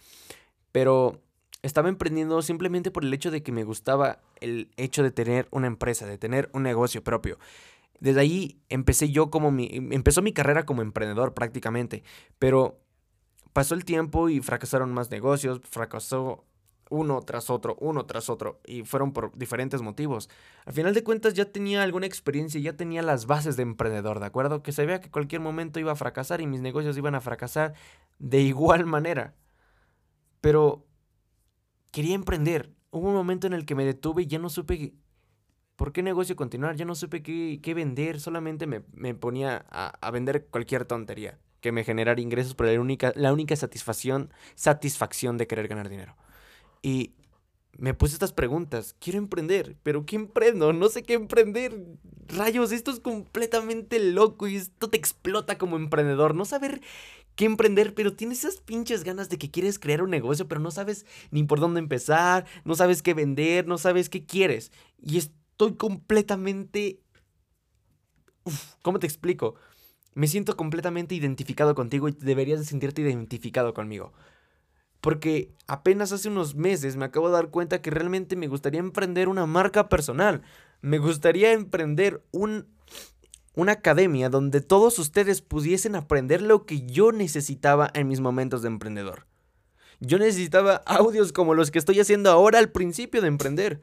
Pero 0.72 1.22
estaba 1.63 1.89
emprendiendo 1.89 2.41
simplemente 2.41 2.91
por 2.91 3.04
el 3.04 3.13
hecho 3.13 3.32
de 3.32 3.41
que 3.41 3.52
me 3.52 3.63
gustaba 3.63 4.19
el 4.41 4.69
hecho 4.78 5.02
de 5.02 5.12
tener 5.12 5.47
una 5.49 5.67
empresa, 5.67 6.06
de 6.06 6.17
tener 6.17 6.49
un 6.54 6.63
negocio 6.63 7.04
propio. 7.04 7.39
Desde 7.99 8.19
ahí 8.19 8.62
empecé 8.69 9.10
yo 9.10 9.32
como 9.32 9.49
mi, 9.49 9.69
empezó 9.71 10.21
mi 10.21 10.34
carrera 10.34 10.65
como 10.65 10.82
emprendedor 10.82 11.34
prácticamente, 11.34 12.04
pero 12.38 12.82
pasó 13.54 13.76
el 13.76 13.86
tiempo 13.86 14.30
y 14.30 14.41
fracasaron 14.41 14.93
más 14.93 15.10
negocios, 15.10 15.62
fracasó 15.63 16.43
uno 16.89 17.21
tras 17.21 17.49
otro, 17.49 17.78
uno 17.80 18.06
tras 18.06 18.30
otro, 18.30 18.60
y 18.65 18.84
fueron 18.84 19.13
por 19.13 19.36
diferentes 19.38 19.82
motivos. 19.82 20.30
Al 20.65 20.73
final 20.73 20.93
de 20.93 21.04
cuentas 21.04 21.34
ya 21.34 21.45
tenía 21.45 21.82
alguna 21.82 22.06
experiencia, 22.06 22.60
ya 22.60 22.76
tenía 22.76 23.02
las 23.02 23.26
bases 23.26 23.56
de 23.56 23.63
emprendedor, 23.63 24.19
¿de 24.19 24.26
acuerdo? 24.26 24.63
Que 24.63 24.73
sabía 24.73 24.99
que 24.99 25.10
cualquier 25.10 25.39
momento 25.39 25.80
iba 25.80 25.93
a 25.93 25.95
fracasar 25.95 26.41
y 26.41 26.47
mis 26.47 26.60
negocios 26.60 26.97
iban 26.97 27.15
a 27.15 27.21
fracasar 27.21 27.73
de 28.19 28.41
igual 28.41 28.86
manera. 28.86 29.34
Pero 30.41 30.86
quería 31.93 32.15
emprender. 32.15 32.73
Hubo 32.91 33.08
un 33.08 33.15
momento 33.15 33.47
en 33.47 33.53
el 33.53 33.65
que 33.65 33.75
me 33.75 33.86
detuve 33.86 34.23
y 34.23 34.27
ya 34.27 34.39
no 34.39 34.49
supe 34.49 34.93
¿por 35.77 35.91
qué 35.91 36.03
negocio 36.03 36.36
continuar? 36.36 36.75
Ya 36.75 36.86
no 36.86 36.95
supe 36.95 37.23
qué, 37.23 37.73
vender, 37.73 38.19
solamente 38.19 38.67
me, 38.67 38.82
ponía 39.15 39.65
a, 39.69 39.88
a, 40.01 40.12
vender 40.12 40.47
cualquier 40.47 40.86
tontería 40.86 41.39
que 41.62 41.71
me 41.71 41.84
generara 41.84 42.19
ingresos, 42.19 42.56
pero 42.56 42.71
la 42.71 42.79
única, 42.79 43.13
la 43.15 43.32
única 43.32 43.56
satisfacción, 43.56 44.32
satisfacción 44.56 45.38
de 45.38 45.47
querer 45.47 45.67
ganar 45.69 45.89
dinero. 45.89 46.15
Y 46.82 47.13
me 47.77 47.93
puse 47.93 48.13
estas 48.13 48.34
preguntas. 48.34 48.95
Quiero 48.99 49.17
emprender, 49.17 49.77
pero 49.82 50.06
¿qué 50.06 50.15
emprendo? 50.15 50.73
No 50.73 50.89
sé 50.89 51.03
qué 51.03 51.13
emprender. 51.13 51.73
Rayos, 52.27 52.71
esto 52.71 52.91
es 52.91 52.99
completamente 52.99 53.99
loco 53.99 54.47
y 54.47 54.58
esto 54.58 54.89
te 54.89 54.97
explota 54.97 55.58
como 55.58 55.77
emprendedor. 55.77 56.36
No 56.36 56.45
saber 56.45 56.82
qué 57.36 57.46
emprender, 57.46 57.93
pero 57.93 58.13
tienes 58.13 58.39
esas 58.39 58.58
pinches 58.62 59.04
ganas 59.04 59.30
de 59.30 59.38
que 59.38 59.52
quieres 59.52 59.80
crear 59.80 60.02
un 60.02 60.10
negocio, 60.10 60.48
pero 60.48 60.62
no 60.62 60.72
sabes 60.72 61.06
ni 61.32 61.43
por 61.43 61.60
dónde 61.60 61.80
empezar, 61.80 62.46
no 62.63 62.76
sabes 62.76 63.02
qué 63.02 63.13
vender, 63.13 63.67
no 63.67 63.78
sabes 63.78 64.10
qué 64.10 64.26
quieres. 64.26 64.72
Y 65.02 65.17
estoy 65.17 65.76
completamente... 65.76 67.00
¿Cómo 68.82 69.00
te 69.00 69.08
explico? 69.08 69.56
Me 70.15 70.28
siento 70.28 70.56
completamente 70.56 71.15
identificado 71.15 71.76
contigo 71.76 72.08
y 72.08 72.12
deberías 72.12 72.60
de 72.60 72.65
sentirte 72.65 73.02
identificado 73.02 73.74
conmigo. 73.74 74.13
Porque 75.02 75.52
apenas 75.67 76.12
hace 76.12 76.30
unos 76.30 76.56
meses 76.56 76.96
me 76.96 77.06
acabo 77.06 77.28
de 77.28 77.34
dar 77.34 77.50
cuenta 77.50 77.82
que 77.82 77.89
realmente 77.89 78.36
me 78.36 78.48
gustaría 78.48 78.80
emprender 78.80 79.28
una 79.28 79.46
marca 79.46 79.89
personal. 79.89 80.43
Me 80.82 80.98
gustaría 80.98 81.52
emprender 81.52 82.24
un, 82.32 82.67
una 83.55 83.73
academia 83.73 84.29
donde 84.29 84.61
todos 84.61 84.97
ustedes 84.99 85.41
pudiesen 85.41 85.95
aprender 85.95 86.41
lo 86.41 86.65
que 86.65 86.81
yo 86.81 87.11
necesitaba 87.11 87.91
en 87.93 88.07
mis 88.07 88.19
momentos 88.19 88.61
de 88.61 88.67
emprendedor. 88.69 89.27
Yo 89.99 90.17
necesitaba 90.17 90.77
audios 90.85 91.31
como 91.31 91.53
los 91.53 91.71
que 91.71 91.79
estoy 91.79 91.99
haciendo 91.99 92.29
ahora 92.31 92.59
al 92.59 92.71
principio 92.71 93.21
de 93.21 93.27
emprender. 93.27 93.81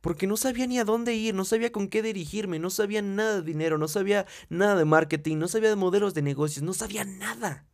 Porque 0.00 0.26
no 0.26 0.36
sabía 0.36 0.66
ni 0.66 0.78
a 0.78 0.84
dónde 0.84 1.14
ir, 1.14 1.34
no 1.34 1.44
sabía 1.44 1.72
con 1.72 1.88
qué 1.88 2.02
dirigirme, 2.02 2.58
no 2.58 2.70
sabía 2.70 3.02
nada 3.02 3.36
de 3.36 3.42
dinero, 3.42 3.76
no 3.76 3.86
sabía 3.86 4.26
nada 4.48 4.76
de 4.76 4.86
marketing, 4.86 5.36
no 5.36 5.48
sabía 5.48 5.68
de 5.68 5.76
modelos 5.76 6.14
de 6.14 6.22
negocios, 6.22 6.62
no 6.62 6.72
sabía 6.72 7.04
nada. 7.04 7.66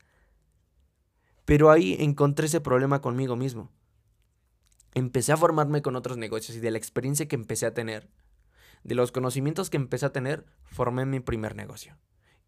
Pero 1.44 1.70
ahí 1.70 1.96
encontré 2.00 2.46
ese 2.46 2.60
problema 2.60 3.00
conmigo 3.00 3.36
mismo. 3.36 3.70
Empecé 4.94 5.32
a 5.32 5.36
formarme 5.36 5.82
con 5.82 5.94
otros 5.94 6.16
negocios 6.16 6.56
y 6.56 6.60
de 6.60 6.72
la 6.72 6.78
experiencia 6.78 7.28
que 7.28 7.36
empecé 7.36 7.66
a 7.66 7.74
tener, 7.74 8.08
de 8.86 8.94
los 8.94 9.10
conocimientos 9.10 9.68
que 9.68 9.76
empecé 9.76 10.06
a 10.06 10.12
tener, 10.12 10.46
formé 10.64 11.06
mi 11.06 11.18
primer 11.18 11.56
negocio, 11.56 11.98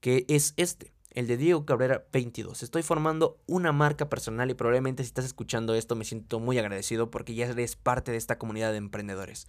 que 0.01 0.25
es 0.29 0.55
este, 0.57 0.93
el 1.11 1.27
de 1.27 1.37
Diego 1.37 1.67
Cabrera 1.67 2.07
22. 2.13 2.63
Estoy 2.63 2.85
formando 2.85 3.43
una 3.47 3.73
marca 3.73 4.09
personal 4.09 4.49
y 4.49 4.55
probablemente 4.55 5.03
si 5.03 5.09
estás 5.09 5.25
escuchando 5.25 5.75
esto 5.75 5.97
me 5.97 6.05
siento 6.05 6.39
muy 6.39 6.57
agradecido 6.57 7.11
porque 7.11 7.35
ya 7.35 7.47
eres 7.47 7.75
parte 7.75 8.13
de 8.13 8.19
esta 8.19 8.39
comunidad 8.39 8.71
de 8.71 8.77
emprendedores. 8.77 9.49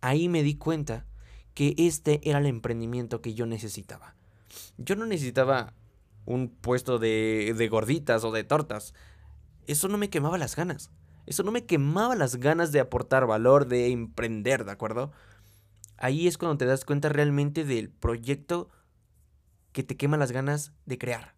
Ahí 0.00 0.28
me 0.28 0.42
di 0.42 0.56
cuenta 0.56 1.06
que 1.54 1.74
este 1.78 2.28
era 2.28 2.40
el 2.40 2.46
emprendimiento 2.46 3.22
que 3.22 3.34
yo 3.34 3.46
necesitaba. 3.46 4.16
Yo 4.78 4.96
no 4.96 5.06
necesitaba 5.06 5.74
un 6.24 6.48
puesto 6.48 6.98
de, 6.98 7.54
de 7.56 7.68
gorditas 7.68 8.24
o 8.24 8.32
de 8.32 8.42
tortas. 8.42 8.94
Eso 9.68 9.86
no 9.86 9.96
me 9.96 10.10
quemaba 10.10 10.38
las 10.38 10.56
ganas. 10.56 10.90
Eso 11.30 11.44
no 11.44 11.52
me 11.52 11.64
quemaba 11.64 12.16
las 12.16 12.38
ganas 12.38 12.72
de 12.72 12.80
aportar 12.80 13.24
valor, 13.24 13.68
de 13.68 13.92
emprender, 13.92 14.64
¿de 14.64 14.72
acuerdo? 14.72 15.12
Ahí 15.96 16.26
es 16.26 16.36
cuando 16.36 16.58
te 16.58 16.64
das 16.64 16.84
cuenta 16.84 17.08
realmente 17.08 17.64
del 17.64 17.88
proyecto 17.88 18.68
que 19.70 19.84
te 19.84 19.96
quema 19.96 20.16
las 20.16 20.32
ganas 20.32 20.72
de 20.86 20.98
crear. 20.98 21.36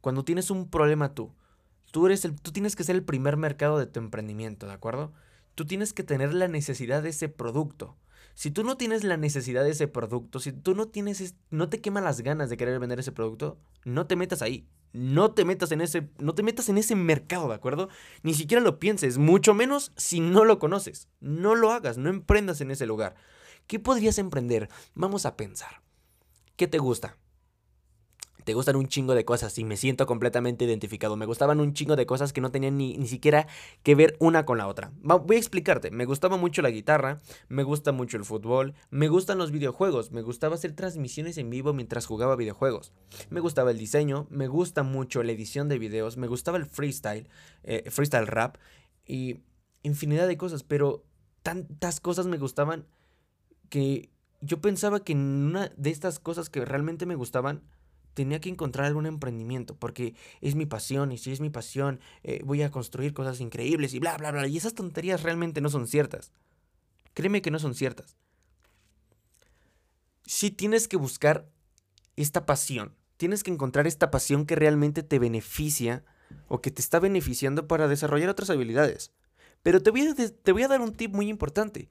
Cuando 0.00 0.24
tienes 0.24 0.50
un 0.50 0.68
problema 0.68 1.14
tú, 1.14 1.32
tú, 1.92 2.06
eres 2.06 2.24
el, 2.24 2.34
tú 2.34 2.50
tienes 2.50 2.74
que 2.74 2.82
ser 2.82 2.96
el 2.96 3.04
primer 3.04 3.36
mercado 3.36 3.78
de 3.78 3.86
tu 3.86 4.00
emprendimiento, 4.00 4.66
¿de 4.66 4.72
acuerdo? 4.72 5.12
Tú 5.54 5.66
tienes 5.66 5.92
que 5.92 6.02
tener 6.02 6.34
la 6.34 6.48
necesidad 6.48 7.00
de 7.00 7.10
ese 7.10 7.28
producto. 7.28 7.96
Si 8.34 8.50
tú 8.50 8.64
no 8.64 8.76
tienes 8.76 9.04
la 9.04 9.18
necesidad 9.18 9.62
de 9.62 9.70
ese 9.70 9.86
producto, 9.86 10.40
si 10.40 10.50
tú 10.50 10.74
no 10.74 10.88
tienes, 10.88 11.36
no 11.48 11.68
te 11.68 11.80
quema 11.80 12.00
las 12.00 12.22
ganas 12.22 12.50
de 12.50 12.56
querer 12.56 12.80
vender 12.80 12.98
ese 12.98 13.12
producto, 13.12 13.60
no 13.84 14.08
te 14.08 14.16
metas 14.16 14.42
ahí. 14.42 14.66
No 14.92 15.32
te 15.32 15.44
metas 15.44 15.72
en 15.72 15.80
ese, 15.80 16.08
no 16.18 16.34
te 16.34 16.42
metas 16.42 16.68
en 16.68 16.76
ese 16.78 16.94
mercado, 16.94 17.48
¿de 17.48 17.54
acuerdo? 17.54 17.88
Ni 18.22 18.34
siquiera 18.34 18.62
lo 18.62 18.78
pienses, 18.78 19.16
mucho 19.16 19.54
menos 19.54 19.92
si 19.96 20.20
no 20.20 20.44
lo 20.44 20.58
conoces. 20.58 21.08
No 21.20 21.54
lo 21.54 21.72
hagas, 21.72 21.96
no 21.96 22.10
emprendas 22.10 22.60
en 22.60 22.70
ese 22.70 22.86
lugar. 22.86 23.14
¿Qué 23.66 23.78
podrías 23.78 24.18
emprender? 24.18 24.68
Vamos 24.94 25.24
a 25.24 25.36
pensar. 25.36 25.80
¿Qué 26.56 26.66
te 26.66 26.78
gusta? 26.78 27.16
Te 28.44 28.54
gustan 28.54 28.76
un 28.76 28.88
chingo 28.88 29.14
de 29.14 29.24
cosas 29.24 29.56
y 29.58 29.64
me 29.64 29.76
siento 29.76 30.06
completamente 30.06 30.64
identificado. 30.64 31.16
Me 31.16 31.26
gustaban 31.26 31.60
un 31.60 31.74
chingo 31.74 31.96
de 31.96 32.06
cosas 32.06 32.32
que 32.32 32.40
no 32.40 32.50
tenían 32.50 32.76
ni, 32.76 32.96
ni 32.96 33.06
siquiera 33.06 33.46
que 33.82 33.94
ver 33.94 34.16
una 34.18 34.44
con 34.44 34.58
la 34.58 34.66
otra. 34.66 34.92
voy 35.02 35.36
a 35.36 35.38
explicarte. 35.38 35.90
Me 35.90 36.04
gustaba 36.04 36.36
mucho 36.36 36.62
la 36.62 36.70
guitarra, 36.70 37.18
me 37.48 37.62
gusta 37.62 37.92
mucho 37.92 38.16
el 38.16 38.24
fútbol, 38.24 38.74
me 38.90 39.08
gustan 39.08 39.38
los 39.38 39.50
videojuegos, 39.50 40.12
me 40.12 40.22
gustaba 40.22 40.54
hacer 40.54 40.72
transmisiones 40.72 41.38
en 41.38 41.50
vivo 41.50 41.72
mientras 41.72 42.06
jugaba 42.06 42.36
videojuegos. 42.36 42.92
Me 43.30 43.40
gustaba 43.40 43.70
el 43.70 43.78
diseño, 43.78 44.26
me 44.30 44.48
gusta 44.48 44.82
mucho 44.82 45.22
la 45.22 45.32
edición 45.32 45.68
de 45.68 45.78
videos, 45.78 46.16
me 46.16 46.26
gustaba 46.26 46.58
el 46.58 46.66
freestyle, 46.66 47.28
eh, 47.62 47.90
freestyle 47.90 48.26
rap 48.26 48.56
y 49.06 49.40
infinidad 49.82 50.28
de 50.28 50.36
cosas, 50.36 50.62
pero 50.62 51.04
tantas 51.42 52.00
cosas 52.00 52.26
me 52.26 52.38
gustaban 52.38 52.86
que 53.68 54.10
yo 54.40 54.60
pensaba 54.60 55.00
que 55.00 55.12
en 55.12 55.18
una 55.18 55.72
de 55.76 55.90
estas 55.90 56.18
cosas 56.18 56.50
que 56.50 56.64
realmente 56.64 57.06
me 57.06 57.14
gustaban, 57.14 57.62
tenía 58.14 58.40
que 58.40 58.48
encontrar 58.48 58.86
algún 58.86 59.06
emprendimiento, 59.06 59.74
porque 59.76 60.14
es 60.40 60.54
mi 60.54 60.66
pasión, 60.66 61.12
y 61.12 61.18
si 61.18 61.32
es 61.32 61.40
mi 61.40 61.50
pasión, 61.50 62.00
eh, 62.22 62.40
voy 62.44 62.62
a 62.62 62.70
construir 62.70 63.12
cosas 63.14 63.40
increíbles 63.40 63.94
y 63.94 63.98
bla, 63.98 64.16
bla, 64.16 64.30
bla. 64.30 64.46
Y 64.46 64.56
esas 64.56 64.74
tonterías 64.74 65.22
realmente 65.22 65.60
no 65.60 65.68
son 65.68 65.86
ciertas. 65.86 66.32
Créeme 67.14 67.42
que 67.42 67.50
no 67.50 67.58
son 67.58 67.74
ciertas. 67.74 68.16
Si 70.24 70.50
tienes 70.50 70.88
que 70.88 70.96
buscar 70.96 71.48
esta 72.16 72.46
pasión, 72.46 72.94
tienes 73.16 73.42
que 73.42 73.50
encontrar 73.50 73.86
esta 73.86 74.10
pasión 74.10 74.46
que 74.46 74.56
realmente 74.56 75.02
te 75.02 75.18
beneficia 75.18 76.04
o 76.48 76.60
que 76.60 76.70
te 76.70 76.80
está 76.80 76.98
beneficiando 76.98 77.66
para 77.66 77.88
desarrollar 77.88 78.28
otras 78.28 78.50
habilidades. 78.50 79.12
Pero 79.62 79.82
te 79.82 79.90
voy 79.90 80.06
a, 80.06 80.14
te 80.14 80.52
voy 80.52 80.62
a 80.62 80.68
dar 80.68 80.80
un 80.80 80.92
tip 80.92 81.14
muy 81.14 81.28
importante. 81.28 81.88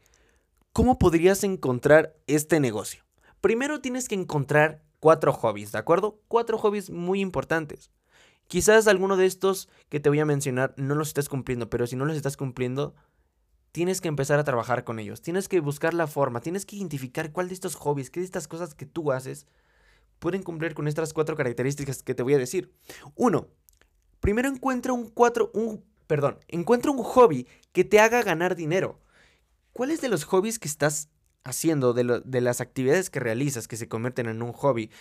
¿Cómo 0.73 0.97
podrías 0.97 1.43
encontrar 1.43 2.15
este 2.27 2.59
negocio? 2.59 3.03
Primero 3.41 3.81
tienes 3.81 4.07
que 4.07 4.15
encontrar 4.15 4.83
cuatro 5.01 5.33
hobbies, 5.33 5.73
¿de 5.73 5.79
acuerdo? 5.79 6.21
Cuatro 6.29 6.57
hobbies 6.57 6.89
muy 6.89 7.19
importantes. 7.19 7.91
Quizás 8.47 8.87
alguno 8.87 9.17
de 9.17 9.25
estos 9.25 9.67
que 9.89 9.99
te 9.99 10.09
voy 10.09 10.19
a 10.19 10.25
mencionar 10.25 10.73
no 10.77 10.95
los 10.95 11.09
estés 11.09 11.27
cumpliendo, 11.27 11.69
pero 11.69 11.87
si 11.87 11.97
no 11.97 12.05
los 12.05 12.15
estás 12.15 12.37
cumpliendo, 12.37 12.95
tienes 13.71 13.99
que 13.99 14.07
empezar 14.07 14.39
a 14.39 14.43
trabajar 14.43 14.83
con 14.83 14.99
ellos. 14.99 15.21
Tienes 15.21 15.49
que 15.49 15.59
buscar 15.59 15.93
la 15.93 16.07
forma, 16.07 16.41
tienes 16.41 16.65
que 16.65 16.75
identificar 16.75 17.31
cuál 17.31 17.47
de 17.47 17.55
estos 17.55 17.75
hobbies, 17.75 18.09
qué 18.09 18.19
de 18.19 18.25
estas 18.25 18.47
cosas 18.47 18.75
que 18.75 18.85
tú 18.85 19.11
haces 19.11 19.47
pueden 20.19 20.43
cumplir 20.43 20.75
con 20.75 20.87
estas 20.87 21.13
cuatro 21.13 21.35
características 21.35 22.03
que 22.03 22.13
te 22.13 22.23
voy 22.23 22.35
a 22.35 22.37
decir. 22.37 22.71
Uno, 23.15 23.47
primero 24.19 24.49
encuentra 24.49 24.93
un 24.93 25.09
cuatro, 25.09 25.49
un, 25.53 25.83
perdón, 26.05 26.37
encuentra 26.47 26.91
un 26.91 27.01
hobby 27.03 27.47
que 27.71 27.83
te 27.83 27.99
haga 27.99 28.21
ganar 28.21 28.55
dinero. 28.55 28.99
¿Cuáles 29.73 30.01
de 30.01 30.09
los 30.09 30.25
hobbies 30.25 30.59
que 30.59 30.67
estás 30.67 31.09
haciendo, 31.43 31.93
de, 31.93 32.41
las 32.41 32.61
actividades 32.61 33.09
que 33.09 33.19
realizas 33.19 33.67
que 33.67 33.77
se 33.77 33.87
convierten 33.87 34.27
en 34.27 34.41
un 34.41 34.53
hobby, 34.53 34.91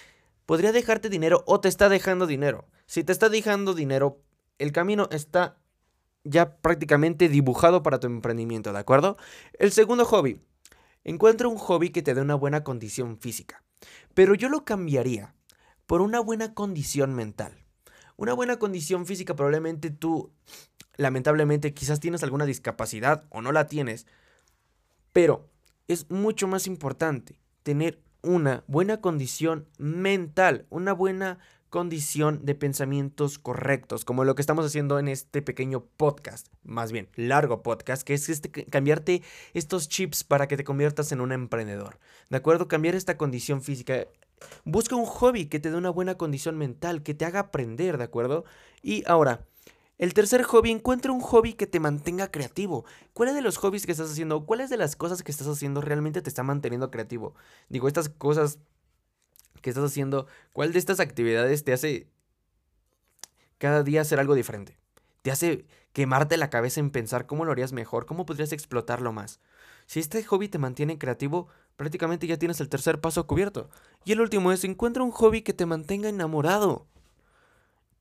podría 0.47 0.73
dejarte 0.73 1.09
dinero 1.09 1.45
o 1.47 1.61
te 1.61 1.69
está 1.69 1.89
dejando 1.89 2.27
dinero. 2.27 2.67
Si 2.87 3.05
te 3.05 3.13
está 3.13 3.29
dejando 3.29 3.75
dinero, 3.75 4.21
el 4.59 4.73
camino 4.73 5.09
está 5.11 5.59
ya 6.25 6.57
prácticamente 6.57 7.29
dibujado 7.29 7.83
para 7.83 8.01
tu 8.01 8.07
emprendimiento, 8.07 8.73
¿de 8.73 8.79
acuerdo? 8.79 9.17
El 9.59 9.73
segundo 9.73 10.05
hobby. 10.05 10.41
Encuentra 11.03 11.49
un 11.49 11.57
hobby 11.57 11.91
que 11.91 12.03
te 12.03 12.15
dé 12.15 12.21
una 12.21 12.35
buena 12.35 12.63
condición 12.63 13.19
física. 13.19 13.63
Pero 14.13 14.35
yo 14.35 14.49
lo 14.49 14.65
cambiaría 14.65 15.35
por 15.87 16.03
una 16.03 16.21
buena 16.21 16.53
condición 16.53 17.15
mental. 17.15 17.65
Una 18.17 18.35
buena 18.35 18.59
condición 18.59 19.07
física 19.07 19.35
probablemente 19.35 19.91
tú, 19.91 20.31
lamentablemente, 20.97 21.73
quizás 21.73 22.01
tienes 22.01 22.23
alguna 22.23 22.45
discapacidad 22.45 23.25
o 23.31 23.41
no 23.41 23.51
la 23.51 23.67
tienes. 23.67 24.07
Pero 25.13 25.49
es 25.93 26.09
mucho 26.11 26.47
más 26.47 26.67
importante 26.67 27.41
tener 27.63 28.01
una 28.23 28.65
buena 28.69 29.01
condición 29.01 29.67
mental, 29.79 30.67
una 30.71 30.93
buena 30.93 31.39
condición 31.69 32.45
de 32.45 32.55
pensamientos 32.55 33.39
correctos, 33.39 34.05
como 34.05 34.25
lo 34.25 34.35
que 34.35 34.43
estamos 34.43 34.67
haciendo 34.67 34.99
en 34.99 35.09
este 35.09 35.43
pequeño 35.43 35.85
podcast, 35.97 36.49
más 36.63 36.93
bien 36.93 37.09
largo 37.15 37.63
podcast, 37.63 38.03
que 38.03 38.15
es 38.15 38.29
este, 38.29 38.51
cambiarte 38.51 39.23
estos 39.55 39.89
chips 39.89 40.23
para 40.23 40.49
que 40.49 40.57
te 40.57 40.65
conviertas 40.65 41.13
en 41.13 41.21
un 41.21 41.33
emprendedor. 41.33 41.99
¿De 42.29 42.37
acuerdo? 42.37 42.69
Cambiar 42.69 42.95
esta 42.95 43.17
condición 43.17 43.63
física. 43.63 44.07
Busca 44.65 44.97
un 44.97 45.07
hobby 45.07 45.47
que 45.47 45.61
te 45.61 45.71
dé 45.71 45.77
una 45.77 45.91
buena 45.91 46.17
condición 46.17 46.57
mental, 46.57 47.03
que 47.03 47.15
te 47.15 47.25
haga 47.25 47.41
aprender, 47.41 47.99
¿de 47.99 48.05
acuerdo? 48.05 48.45
Y 48.83 49.05
ahora, 49.07 49.47
el 50.01 50.15
tercer 50.15 50.45
hobby, 50.45 50.71
encuentra 50.71 51.13
un 51.13 51.21
hobby 51.21 51.53
que 51.53 51.67
te 51.67 51.79
mantenga 51.79 52.31
creativo. 52.31 52.87
¿Cuáles 53.13 53.35
de 53.35 53.43
los 53.43 53.59
hobbies 53.59 53.85
que 53.85 53.93
estás 53.93 54.11
haciendo, 54.11 54.47
cuáles 54.47 54.71
de 54.71 54.79
las 54.79 54.97
cosas 54.97 55.23
que 55.23 55.31
estás 55.31 55.47
haciendo 55.47 55.83
realmente 55.83 56.23
te 56.23 56.31
está 56.31 56.43
manteniendo 56.43 56.91
creativo? 56.91 57.35
Digo, 57.69 57.87
estas 57.87 58.09
cosas 58.09 58.59
que 59.61 59.69
estás 59.69 59.85
haciendo, 59.85 60.27
¿cuál 60.55 60.73
de 60.73 60.79
estas 60.79 61.01
actividades 61.01 61.65
te 61.65 61.75
hace 61.75 62.09
cada 63.59 63.83
día 63.83 64.01
hacer 64.01 64.19
algo 64.21 64.35
diferente? 64.35 64.79
Te 65.21 65.31
hace 65.31 65.67
quemarte 65.93 66.39
la 66.39 66.49
cabeza 66.49 66.81
en 66.81 66.93
pensar 66.93 67.27
cómo 67.27 67.45
lo 67.45 67.53
harías 67.53 67.75
mejor, 67.75 68.07
cómo 68.07 68.25
podrías 68.25 68.53
explotarlo 68.55 69.13
más. 69.13 69.39
Si 69.85 70.01
este 70.01 70.25
hobby 70.25 70.49
te 70.49 70.57
mantiene 70.57 70.97
creativo, 70.97 71.49
prácticamente 71.77 72.27
ya 72.27 72.39
tienes 72.39 72.63
el 72.63 72.71
tercer 72.71 73.03
paso 73.03 73.27
cubierto. 73.27 73.69
Y 74.07 74.13
el 74.13 74.23
último 74.23 74.51
es, 74.51 74.65
encuentra 74.65 75.03
un 75.03 75.11
hobby 75.11 75.43
que 75.43 75.53
te 75.53 75.67
mantenga 75.67 76.09
enamorado. 76.09 76.87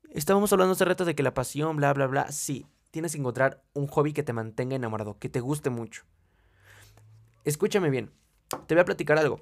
Estábamos 0.09 0.51
hablando 0.51 0.73
hace 0.73 0.85
rato 0.85 1.05
de 1.05 1.15
que 1.15 1.23
la 1.23 1.33
pasión, 1.33 1.75
bla, 1.75 1.93
bla, 1.93 2.07
bla. 2.07 2.31
Sí, 2.31 2.65
tienes 2.91 3.11
que 3.11 3.19
encontrar 3.19 3.63
un 3.73 3.87
hobby 3.87 4.13
que 4.13 4.23
te 4.23 4.33
mantenga 4.33 4.75
enamorado, 4.75 5.17
que 5.19 5.29
te 5.29 5.39
guste 5.39 5.69
mucho. 5.69 6.03
Escúchame 7.45 7.89
bien, 7.89 8.11
te 8.67 8.75
voy 8.75 8.81
a 8.81 8.85
platicar 8.85 9.17
algo. 9.17 9.41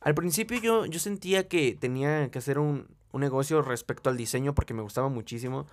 Al 0.00 0.14
principio 0.14 0.58
yo, 0.60 0.86
yo 0.86 0.98
sentía 0.98 1.48
que 1.48 1.76
tenía 1.78 2.30
que 2.30 2.38
hacer 2.38 2.58
un, 2.58 2.88
un 3.12 3.20
negocio 3.20 3.62
respecto 3.62 4.10
al 4.10 4.16
diseño 4.16 4.54
porque 4.54 4.74
me 4.74 4.82
gustaba 4.82 5.08
muchísimo 5.08 5.66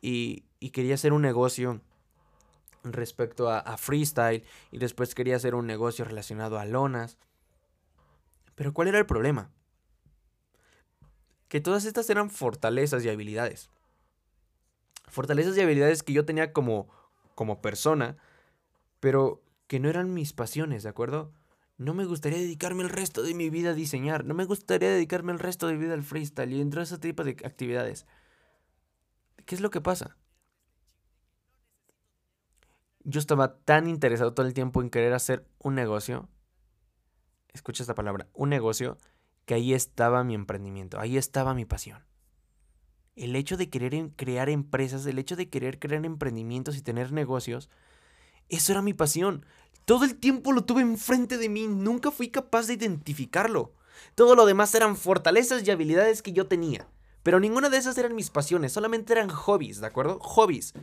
y, 0.00 0.44
y 0.60 0.70
quería 0.70 0.94
hacer 0.94 1.12
un 1.12 1.22
negocio 1.22 1.80
respecto 2.84 3.48
a, 3.48 3.58
a, 3.58 3.76
freestyle 3.76 4.44
y 4.70 4.78
después 4.78 5.14
quería 5.14 5.36
hacer 5.36 5.54
un 5.54 5.66
negocio 5.66 6.04
relacionado 6.04 6.58
a 6.58 6.64
lonas. 6.66 7.18
Pero 8.54 8.72
¿cuál 8.72 8.88
era 8.88 8.98
el 8.98 9.06
problema? 9.06 9.50
Que 11.48 11.60
todas 11.60 11.84
estas 11.84 12.08
eran 12.10 12.30
fortalezas 12.30 13.04
y 13.04 13.08
habilidades. 13.08 13.70
Fortalezas 15.08 15.56
y 15.56 15.60
habilidades 15.60 16.02
que 16.02 16.12
yo 16.12 16.24
tenía 16.24 16.52
como, 16.52 16.88
como 17.34 17.60
persona, 17.60 18.16
pero 19.00 19.42
que 19.66 19.80
no 19.80 19.88
eran 19.88 20.12
mis 20.12 20.32
pasiones, 20.32 20.82
¿de 20.82 20.88
acuerdo? 20.88 21.32
No 21.76 21.94
me 21.94 22.04
gustaría 22.04 22.38
dedicarme 22.38 22.82
el 22.82 22.88
resto 22.88 23.22
de 23.22 23.34
mi 23.34 23.50
vida 23.50 23.70
a 23.70 23.74
diseñar, 23.74 24.24
no 24.24 24.34
me 24.34 24.44
gustaría 24.44 24.90
dedicarme 24.90 25.32
el 25.32 25.40
resto 25.40 25.66
de 25.66 25.74
mi 25.74 25.84
vida 25.84 25.94
al 25.94 26.02
freestyle 26.02 26.52
y 26.52 26.60
entre 26.60 26.82
ese 26.82 26.98
tipo 26.98 27.24
de 27.24 27.32
actividades. 27.44 28.06
¿Qué 29.44 29.54
es 29.54 29.60
lo 29.60 29.70
que 29.70 29.80
pasa? 29.80 30.16
Yo 33.02 33.18
estaba 33.18 33.56
tan 33.58 33.88
interesado 33.88 34.32
todo 34.32 34.46
el 34.46 34.54
tiempo 34.54 34.80
en 34.80 34.88
querer 34.88 35.12
hacer 35.12 35.46
un 35.58 35.74
negocio, 35.74 36.28
escucha 37.52 37.82
esta 37.82 37.94
palabra, 37.94 38.28
un 38.32 38.48
negocio, 38.48 38.96
que 39.46 39.54
ahí 39.54 39.74
estaba 39.74 40.24
mi 40.24 40.34
emprendimiento, 40.34 40.98
ahí 40.98 41.16
estaba 41.16 41.54
mi 41.54 41.64
pasión. 41.64 42.04
El 43.16 43.36
hecho 43.36 43.56
de 43.56 43.70
querer 43.70 44.10
crear 44.16 44.48
empresas, 44.48 45.06
el 45.06 45.18
hecho 45.18 45.36
de 45.36 45.48
querer 45.48 45.78
crear 45.78 46.04
emprendimientos 46.04 46.76
y 46.76 46.82
tener 46.82 47.12
negocios, 47.12 47.70
eso 48.48 48.72
era 48.72 48.82
mi 48.82 48.94
pasión. 48.94 49.46
Todo 49.84 50.04
el 50.04 50.16
tiempo 50.16 50.52
lo 50.52 50.64
tuve 50.64 50.82
enfrente 50.82 51.38
de 51.38 51.48
mí, 51.48 51.68
nunca 51.68 52.10
fui 52.10 52.28
capaz 52.28 52.66
de 52.66 52.74
identificarlo. 52.74 53.74
Todo 54.14 54.34
lo 54.34 54.46
demás 54.46 54.74
eran 54.74 54.96
fortalezas 54.96 55.66
y 55.66 55.70
habilidades 55.70 56.22
que 56.22 56.32
yo 56.32 56.46
tenía. 56.46 56.88
Pero 57.22 57.40
ninguna 57.40 57.70
de 57.70 57.78
esas 57.78 57.96
eran 57.96 58.14
mis 58.14 58.30
pasiones, 58.30 58.72
solamente 58.72 59.12
eran 59.12 59.28
hobbies, 59.28 59.80
¿de 59.80 59.86
acuerdo? 59.86 60.18
Hobbies. 60.20 60.74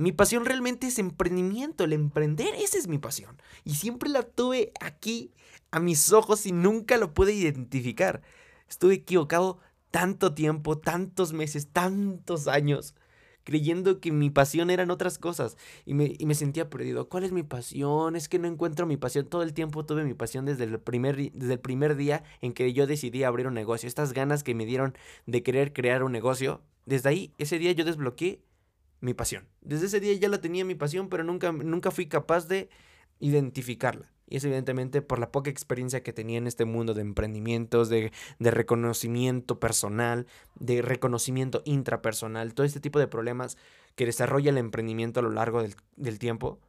Mi 0.00 0.12
pasión 0.12 0.46
realmente 0.46 0.86
es 0.86 0.98
emprendimiento, 0.98 1.84
el 1.84 1.92
emprender, 1.92 2.54
esa 2.54 2.78
es 2.78 2.88
mi 2.88 2.96
pasión. 2.96 3.36
Y 3.64 3.74
siempre 3.74 4.08
la 4.08 4.22
tuve 4.22 4.72
aquí 4.80 5.34
a 5.72 5.78
mis 5.78 6.10
ojos 6.14 6.46
y 6.46 6.52
nunca 6.52 6.96
lo 6.96 7.12
pude 7.12 7.34
identificar. 7.34 8.22
Estuve 8.66 8.94
equivocado 8.94 9.58
tanto 9.90 10.32
tiempo, 10.32 10.78
tantos 10.78 11.34
meses, 11.34 11.68
tantos 11.70 12.48
años, 12.48 12.94
creyendo 13.44 14.00
que 14.00 14.10
mi 14.10 14.30
pasión 14.30 14.70
eran 14.70 14.90
otras 14.90 15.18
cosas 15.18 15.58
y 15.84 15.92
me, 15.92 16.14
y 16.18 16.24
me, 16.24 16.34
sentía 16.34 16.70
perdido. 16.70 17.10
¿Cuál 17.10 17.24
es 17.24 17.32
mi 17.32 17.42
pasión? 17.42 18.16
Es 18.16 18.30
que 18.30 18.38
no 18.38 18.48
encuentro 18.48 18.86
mi 18.86 18.96
pasión. 18.96 19.26
Todo 19.26 19.42
el 19.42 19.52
tiempo 19.52 19.84
tuve 19.84 20.04
mi 20.04 20.14
pasión 20.14 20.46
desde 20.46 20.64
el 20.64 20.80
primer, 20.80 21.30
desde 21.30 21.52
el 21.52 21.60
primer 21.60 21.94
día 21.94 22.24
en 22.40 22.54
que 22.54 22.72
yo 22.72 22.86
decidí 22.86 23.22
abrir 23.22 23.46
un 23.48 23.54
negocio. 23.54 23.86
Estas 23.86 24.14
ganas 24.14 24.44
que 24.44 24.54
me 24.54 24.64
dieron 24.64 24.96
de 25.26 25.42
querer 25.42 25.74
crear 25.74 26.02
un 26.04 26.12
negocio, 26.12 26.62
desde 26.86 27.10
ahí, 27.10 27.34
ese 27.36 27.58
día 27.58 27.72
yo 27.72 27.84
desbloqueé 27.84 28.40
mi 29.00 29.14
pasión. 29.14 29.48
Desde 29.60 29.86
ese 29.86 30.00
día 30.00 30.14
ya 30.14 30.28
la 30.28 30.40
tenía 30.40 30.64
mi 30.64 30.74
pasión, 30.74 31.08
pero 31.08 31.24
nunca, 31.24 31.52
nunca 31.52 31.90
fui 31.90 32.06
capaz 32.06 32.48
de 32.48 32.68
identificarla. 33.18 34.10
Y 34.26 34.36
es 34.36 34.44
evidentemente 34.44 35.02
por 35.02 35.18
la 35.18 35.32
poca 35.32 35.50
experiencia 35.50 36.02
que 36.02 36.12
tenía 36.12 36.38
en 36.38 36.46
este 36.46 36.64
mundo 36.64 36.94
de 36.94 37.00
emprendimientos, 37.00 37.88
de, 37.88 38.12
de, 38.38 38.50
reconocimiento 38.52 39.58
personal, 39.58 40.26
de 40.54 40.82
reconocimiento 40.82 41.62
intrapersonal, 41.64 42.54
todo 42.54 42.64
este 42.64 42.78
tipo 42.78 43.00
de 43.00 43.08
problemas 43.08 43.58
que 43.96 44.06
desarrolla 44.06 44.50
el 44.50 44.58
emprendimiento 44.58 45.18
a 45.18 45.24
lo 45.24 45.30
largo 45.30 45.62
del, 45.62 45.74
del 45.96 46.20
tiempo, 46.20 46.60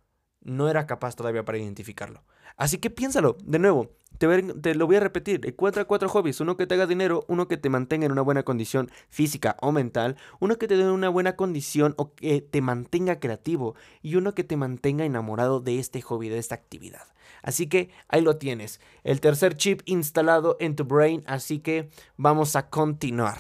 no 0.42 0.70
era 0.70 0.88
capaz 0.88 1.16
todavía 1.16 1.46
para 1.46 1.60
identificarlo. 1.60 2.24
Así 2.58 2.80
que 2.80 2.90
piénsalo, 2.90 3.38
de 3.44 3.60
nuevo, 3.60 3.92
te, 4.22 4.54
te, 4.54 4.76
lo 4.76 4.86
voy 4.86 4.98
a 4.98 5.00
repetir, 5.00 5.44
encuentra 5.48 5.86
cuatro 5.86 6.08
hobbies, 6.08 6.40
uno 6.42 6.56
que 6.56 6.68
te 6.68 6.76
haga 6.76 6.86
dinero, 6.86 7.26
uno 7.28 7.48
que 7.48 7.58
te 7.58 7.70
mantenga 7.70 8.06
en 8.06 8.12
una 8.12 8.22
buena 8.22 8.44
condición 8.44 8.92
física 9.10 9.58
o 9.62 9.72
mental, 9.72 10.16
uno 10.40 10.60
que 10.60 10.68
te 10.68 10.78
dé 10.78 10.88
una 10.92 11.10
buena 11.10 11.36
condición 11.36 11.96
o 11.98 12.14
que 12.14 12.40
te 12.40 12.62
mantenga 12.62 13.20
creativo 13.20 13.74
y 14.04 14.18
uno 14.18 14.36
que 14.36 14.44
te 14.44 14.58
mantenga 14.58 15.06
enamorado 15.06 15.60
de 15.60 15.80
este 15.80 16.02
hobby, 16.02 16.30
de 16.30 16.38
esta 16.38 16.54
actividad. 16.54 17.08
Así 17.42 17.66
que 17.66 17.90
ahí 18.10 18.22
lo 18.22 18.38
tienes, 18.38 18.80
el 19.04 19.22
tercer 19.22 19.58
chip 19.58 19.82
instalado 19.86 20.56
en 20.60 20.76
tu 20.76 20.84
brain, 20.84 21.24
así 21.26 21.58
que 21.58 21.90
vamos 22.16 22.56
a 22.56 22.70
continuar 22.70 23.40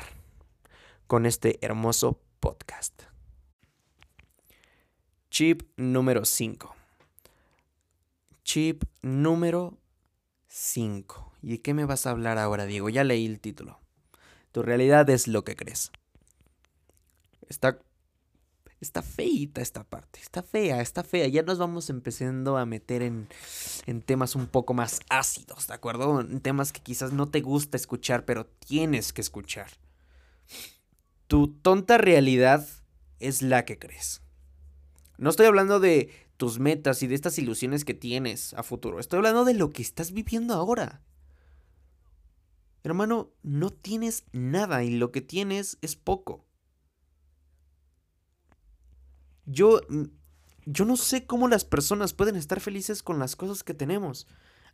con 1.05 1.27
este 1.27 1.59
hermoso 1.61 2.19
podcast. 2.39 3.03
Chip 5.29 5.61
número 5.77 6.25
5 6.25 6.75
Chip 8.43 8.83
número 9.03 9.77
5. 10.51 11.31
¿Y 11.41 11.59
qué 11.59 11.73
me 11.73 11.85
vas 11.85 12.05
a 12.05 12.11
hablar 12.11 12.37
ahora, 12.37 12.65
Diego? 12.65 12.89
Ya 12.89 13.05
leí 13.05 13.25
el 13.25 13.39
título. 13.39 13.79
Tu 14.51 14.61
realidad 14.61 15.09
es 15.09 15.29
lo 15.29 15.45
que 15.45 15.55
crees. 15.55 15.93
Está, 17.47 17.79
está 18.81 19.01
feita 19.01 19.61
esta 19.61 19.85
parte. 19.85 20.19
Está 20.19 20.43
fea, 20.43 20.81
está 20.81 21.05
fea. 21.05 21.27
Ya 21.27 21.43
nos 21.43 21.57
vamos 21.57 21.89
empezando 21.89 22.57
a 22.57 22.65
meter 22.65 23.01
en, 23.01 23.29
en 23.85 24.01
temas 24.01 24.35
un 24.35 24.47
poco 24.47 24.73
más 24.73 24.99
ácidos, 25.09 25.67
¿de 25.67 25.73
acuerdo? 25.73 26.19
En 26.19 26.41
temas 26.41 26.73
que 26.73 26.81
quizás 26.81 27.13
no 27.13 27.29
te 27.29 27.39
gusta 27.39 27.77
escuchar, 27.77 28.25
pero 28.25 28.45
tienes 28.45 29.13
que 29.13 29.21
escuchar. 29.21 29.69
Tu 31.27 31.47
tonta 31.47 31.97
realidad 31.97 32.67
es 33.19 33.41
la 33.41 33.63
que 33.63 33.79
crees. 33.79 34.21
No 35.17 35.29
estoy 35.29 35.45
hablando 35.45 35.79
de 35.79 36.09
tus 36.41 36.57
metas 36.57 37.03
y 37.03 37.07
de 37.07 37.13
estas 37.13 37.37
ilusiones 37.37 37.85
que 37.85 37.93
tienes 37.93 38.55
a 38.55 38.63
futuro. 38.63 38.99
Estoy 38.99 39.17
hablando 39.17 39.45
de 39.45 39.53
lo 39.53 39.69
que 39.69 39.83
estás 39.83 40.11
viviendo 40.11 40.55
ahora. 40.55 41.03
Hermano, 42.83 43.29
no 43.43 43.69
tienes 43.69 44.23
nada 44.31 44.83
y 44.83 44.89
lo 44.89 45.11
que 45.11 45.21
tienes 45.21 45.77
es 45.83 45.95
poco. 45.95 46.43
Yo 49.45 49.81
mm, 49.87 50.05
yo 50.65 50.85
no 50.85 50.97
sé 50.97 51.27
cómo 51.27 51.47
las 51.47 51.63
personas 51.63 52.13
pueden 52.13 52.35
estar 52.35 52.59
felices 52.59 53.03
con 53.03 53.19
las 53.19 53.35
cosas 53.35 53.63
que 53.63 53.75
tenemos. 53.75 54.25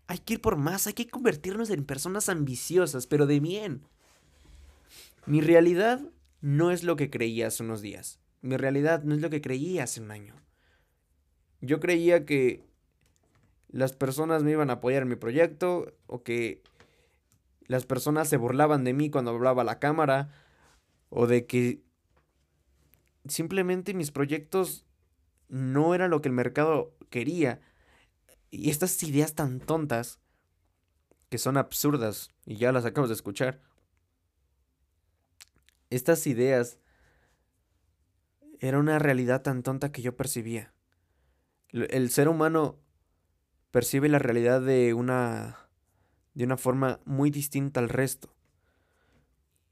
Hay 0.07 0.19
que 0.19 0.35
ir 0.35 0.41
por 0.41 0.55
más, 0.55 0.87
hay 0.87 0.93
que 0.93 1.09
convertirnos 1.09 1.69
en 1.69 1.83
personas 1.83 2.29
ambiciosas, 2.29 3.07
pero 3.07 3.25
de 3.25 3.41
bien. 3.41 3.83
Mi 5.25 5.41
realidad 5.41 5.99
no 6.39 6.71
es 6.71 6.85
lo 6.85 6.95
que 6.95 7.09
creí 7.09 7.41
hace 7.41 7.61
unos 7.61 7.81
días. 7.81 8.21
Mi 8.41 8.55
realidad 8.55 9.03
no 9.03 9.15
es 9.15 9.19
lo 9.19 9.29
que 9.29 9.41
creí 9.41 9.79
hace 9.79 9.99
un 9.99 10.11
año. 10.11 10.46
Yo 11.61 11.79
creía 11.79 12.25
que 12.25 12.63
las 13.69 13.93
personas 13.93 14.43
me 14.43 14.51
iban 14.51 14.69
a 14.69 14.73
apoyar 14.73 15.03
en 15.03 15.09
mi 15.09 15.15
proyecto 15.15 15.93
o 16.05 16.23
que 16.23 16.63
las 17.67 17.85
personas 17.85 18.29
se 18.29 18.37
burlaban 18.37 18.83
de 18.83 18.93
mí 18.93 19.09
cuando 19.09 19.31
hablaba 19.31 19.63
a 19.63 19.65
la 19.65 19.79
cámara 19.79 20.29
o 21.09 21.27
de 21.27 21.45
que 21.45 21.81
simplemente 23.27 23.93
mis 23.93 24.11
proyectos 24.11 24.85
no 25.49 25.93
eran 25.95 26.11
lo 26.11 26.21
que 26.21 26.29
el 26.29 26.33
mercado 26.33 26.95
quería. 27.09 27.59
Y 28.49 28.69
estas 28.69 29.01
ideas 29.03 29.35
tan 29.35 29.59
tontas 29.59 30.19
que 31.29 31.37
son 31.37 31.57
absurdas 31.57 32.29
y 32.45 32.55
ya 32.55 32.71
las 32.71 32.85
acabamos 32.85 33.09
de 33.09 33.15
escuchar. 33.15 33.59
Estas 35.89 36.25
ideas 36.27 36.79
era 38.59 38.79
una 38.79 38.99
realidad 38.99 39.41
tan 39.41 39.63
tonta 39.63 39.91
que 39.91 40.01
yo 40.01 40.15
percibía. 40.15 40.73
El 41.71 42.09
ser 42.09 42.29
humano 42.29 42.79
percibe 43.71 44.09
la 44.09 44.19
realidad 44.19 44.61
de 44.61 44.93
una 44.93 45.67
de 46.33 46.43
una 46.43 46.57
forma 46.57 46.99
muy 47.03 47.31
distinta 47.31 47.79
al 47.79 47.89
resto. 47.89 48.31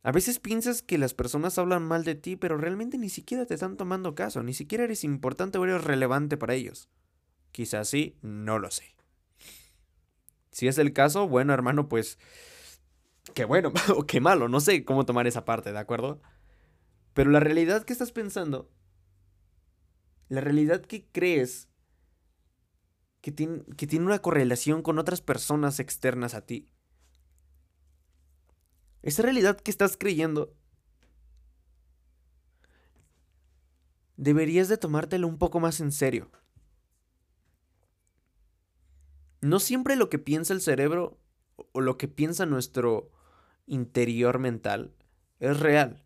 A 0.01 0.11
veces 0.11 0.39
piensas 0.39 0.81
que 0.81 0.97
las 0.97 1.13
personas 1.13 1.59
hablan 1.59 1.83
mal 1.83 2.03
de 2.03 2.15
ti, 2.15 2.35
pero 2.35 2.57
realmente 2.57 2.97
ni 2.97 3.09
siquiera 3.09 3.45
te 3.45 3.53
están 3.53 3.77
tomando 3.77 4.15
caso, 4.15 4.41
ni 4.41 4.53
siquiera 4.53 4.83
eres 4.83 5.03
importante 5.03 5.59
o 5.59 5.63
eres 5.63 5.83
relevante 5.83 6.37
para 6.37 6.55
ellos. 6.55 6.89
Quizás 7.51 7.87
sí, 7.87 8.17
no 8.23 8.57
lo 8.57 8.71
sé. 8.71 8.95
Si 10.51 10.67
es 10.67 10.79
el 10.79 10.91
caso, 10.91 11.27
bueno, 11.27 11.53
hermano, 11.53 11.87
pues 11.87 12.17
qué 13.35 13.45
bueno 13.45 13.71
o 13.95 14.07
qué 14.07 14.19
malo, 14.19 14.49
no 14.49 14.59
sé 14.59 14.85
cómo 14.85 15.05
tomar 15.05 15.27
esa 15.27 15.45
parte, 15.45 15.71
¿de 15.71 15.79
acuerdo? 15.79 16.19
Pero 17.13 17.29
la 17.29 17.39
realidad 17.39 17.83
que 17.83 17.93
estás 17.93 18.11
pensando, 18.11 18.71
la 20.29 20.41
realidad 20.41 20.81
que 20.81 21.05
crees 21.11 21.69
que 23.25 23.31
tiene, 23.31 23.63
que 23.75 23.87
tiene 23.87 24.05
una 24.05 24.19
correlación 24.19 24.83
con 24.83 24.99
otras 24.99 25.19
personas 25.19 25.79
externas 25.79 26.35
a 26.35 26.45
ti. 26.45 26.69
Esa 29.01 29.23
realidad 29.23 29.59
que 29.59 29.71
estás 29.71 29.97
creyendo 29.97 30.53
deberías 34.15 34.67
de 34.67 34.77
tomártelo 34.77 35.27
un 35.27 35.39
poco 35.39 35.59
más 35.59 35.79
en 35.79 35.91
serio. 35.91 36.29
no 39.41 39.59
siempre 39.59 39.95
lo 39.95 40.07
que 40.11 40.19
piensa 40.19 40.53
el 40.53 40.61
cerebro 40.61 41.17
o 41.71 41.81
lo 41.81 41.97
que 41.97 42.07
piensa 42.07 42.45
nuestro 42.45 43.09
interior 43.65 44.37
mental 44.37 44.93
es 45.39 45.59
real. 45.59 46.04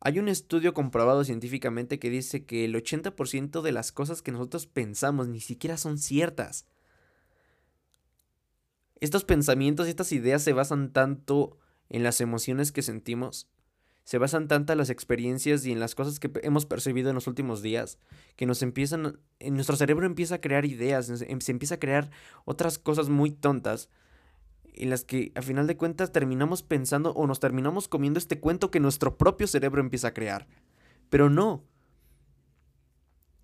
Hay 0.00 0.18
un 0.18 0.28
estudio 0.28 0.74
comprobado 0.74 1.24
científicamente 1.24 1.98
que 1.98 2.10
dice 2.10 2.44
que 2.44 2.64
el 2.64 2.74
80% 2.74 3.62
de 3.62 3.72
las 3.72 3.90
cosas 3.90 4.22
que 4.22 4.32
nosotros 4.32 4.66
pensamos 4.66 5.26
ni 5.28 5.40
siquiera 5.40 5.76
son 5.76 5.98
ciertas. 5.98 6.66
Estos 9.00 9.24
pensamientos 9.24 9.86
y 9.86 9.90
estas 9.90 10.12
ideas 10.12 10.42
se 10.42 10.52
basan 10.52 10.92
tanto 10.92 11.58
en 11.88 12.02
las 12.02 12.20
emociones 12.20 12.70
que 12.72 12.82
sentimos, 12.82 13.48
se 14.04 14.18
basan 14.18 14.48
tanto 14.48 14.72
en 14.72 14.78
las 14.78 14.90
experiencias 14.90 15.66
y 15.66 15.72
en 15.72 15.80
las 15.80 15.94
cosas 15.94 16.18
que 16.18 16.30
hemos 16.42 16.66
percibido 16.66 17.08
en 17.08 17.14
los 17.14 17.26
últimos 17.26 17.62
días, 17.62 17.98
que 18.36 18.46
nos 18.46 18.62
empiezan, 18.62 19.20
en 19.38 19.54
nuestro 19.54 19.76
cerebro 19.76 20.06
empieza 20.06 20.36
a 20.36 20.40
crear 20.40 20.64
ideas, 20.64 21.06
se 21.06 21.50
empieza 21.50 21.76
a 21.76 21.80
crear 21.80 22.10
otras 22.44 22.78
cosas 22.78 23.08
muy 23.08 23.30
tontas 23.30 23.88
en 24.74 24.90
las 24.90 25.04
que 25.04 25.32
a 25.34 25.42
final 25.42 25.66
de 25.66 25.76
cuentas 25.76 26.12
terminamos 26.12 26.62
pensando 26.62 27.12
o 27.12 27.26
nos 27.26 27.40
terminamos 27.40 27.88
comiendo 27.88 28.18
este 28.18 28.40
cuento 28.40 28.70
que 28.70 28.80
nuestro 28.80 29.16
propio 29.16 29.46
cerebro 29.46 29.80
empieza 29.80 30.08
a 30.08 30.14
crear. 30.14 30.46
Pero 31.10 31.30
no. 31.30 31.64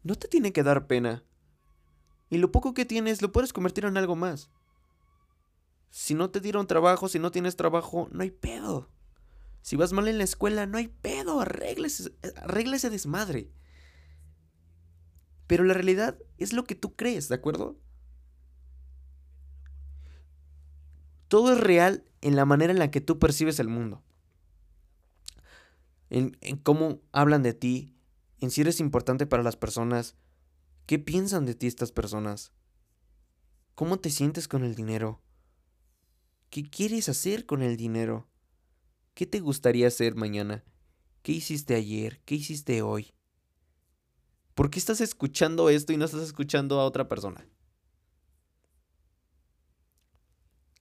No 0.02 0.14
te 0.14 0.28
tiene 0.28 0.52
que 0.52 0.62
dar 0.62 0.87
pena. 0.87 1.24
Y 2.30 2.38
lo 2.38 2.52
poco 2.52 2.74
que 2.74 2.84
tienes 2.84 3.22
lo 3.22 3.32
puedes 3.32 3.52
convertir 3.52 3.84
en 3.84 3.96
algo 3.96 4.16
más. 4.16 4.50
Si 5.90 6.14
no 6.14 6.30
te 6.30 6.40
dieron 6.40 6.66
trabajo, 6.66 7.08
si 7.08 7.18
no 7.18 7.30
tienes 7.30 7.56
trabajo, 7.56 8.08
no 8.10 8.22
hay 8.22 8.30
pedo. 8.30 8.90
Si 9.62 9.76
vas 9.76 9.92
mal 9.92 10.08
en 10.08 10.18
la 10.18 10.24
escuela, 10.24 10.66
no 10.66 10.76
hay 10.76 10.88
pedo. 10.88 11.40
Arréglese, 11.40 12.12
arréglese 12.37 12.90
desmadre. 12.90 13.50
Pero 15.46 15.64
la 15.64 15.74
realidad 15.74 16.18
es 16.37 16.52
lo 16.52 16.64
que 16.64 16.74
tú 16.74 16.96
crees, 16.96 17.28
¿de 17.28 17.37
acuerdo? 17.37 17.78
Todo 21.35 21.53
es 21.53 21.59
real 21.59 22.05
en 22.20 22.37
la 22.37 22.44
manera 22.44 22.73
en 22.73 22.79
la 22.79 22.92
que 22.92 23.01
tú 23.01 23.18
percibes 23.18 23.59
el 23.59 23.66
mundo. 23.66 24.05
En, 26.09 26.37
cómo 26.62 27.01
hablan 27.11 27.42
de 27.42 27.53
ti, 27.53 27.92
en 28.38 28.53
si 28.53 28.61
eres 28.61 28.79
importante 28.79 29.27
para 29.27 29.42
las 29.42 29.57
personas, 29.57 30.14
qué 30.87 31.01
piensan 31.01 31.44
de 31.44 31.57
ti 31.57 31.66
estas 31.66 31.90
personas, 31.90 32.53
cómo 33.75 33.99
te 33.99 34.11
sientes 34.11 34.47
con 34.47 34.62
el 34.62 34.77
dinero, 34.77 35.23
qué 36.51 36.62
quieres 36.62 37.09
hacer 37.09 37.47
con 37.47 37.62
el 37.62 37.77
dinero, 37.77 38.29
qué 39.14 39.27
te 39.27 39.40
gustaría 39.40 39.88
hacer 39.88 40.14
mañana, 40.14 40.62
qué 41.23 41.33
hiciste 41.33 41.75
ayer, 41.75 42.20
qué 42.27 42.37
hiciste 42.37 42.81
hoy. 42.81 43.12
¿Por 44.55 44.70
qué 44.70 44.79
estás 44.79 45.01
escuchando 45.01 45.68
esto 45.68 45.92
y 45.92 45.97
no 45.97 46.05
estás 46.05 46.23
escuchando 46.23 46.79
a 46.79 46.85
otra 46.85 47.09
persona? 47.09 47.44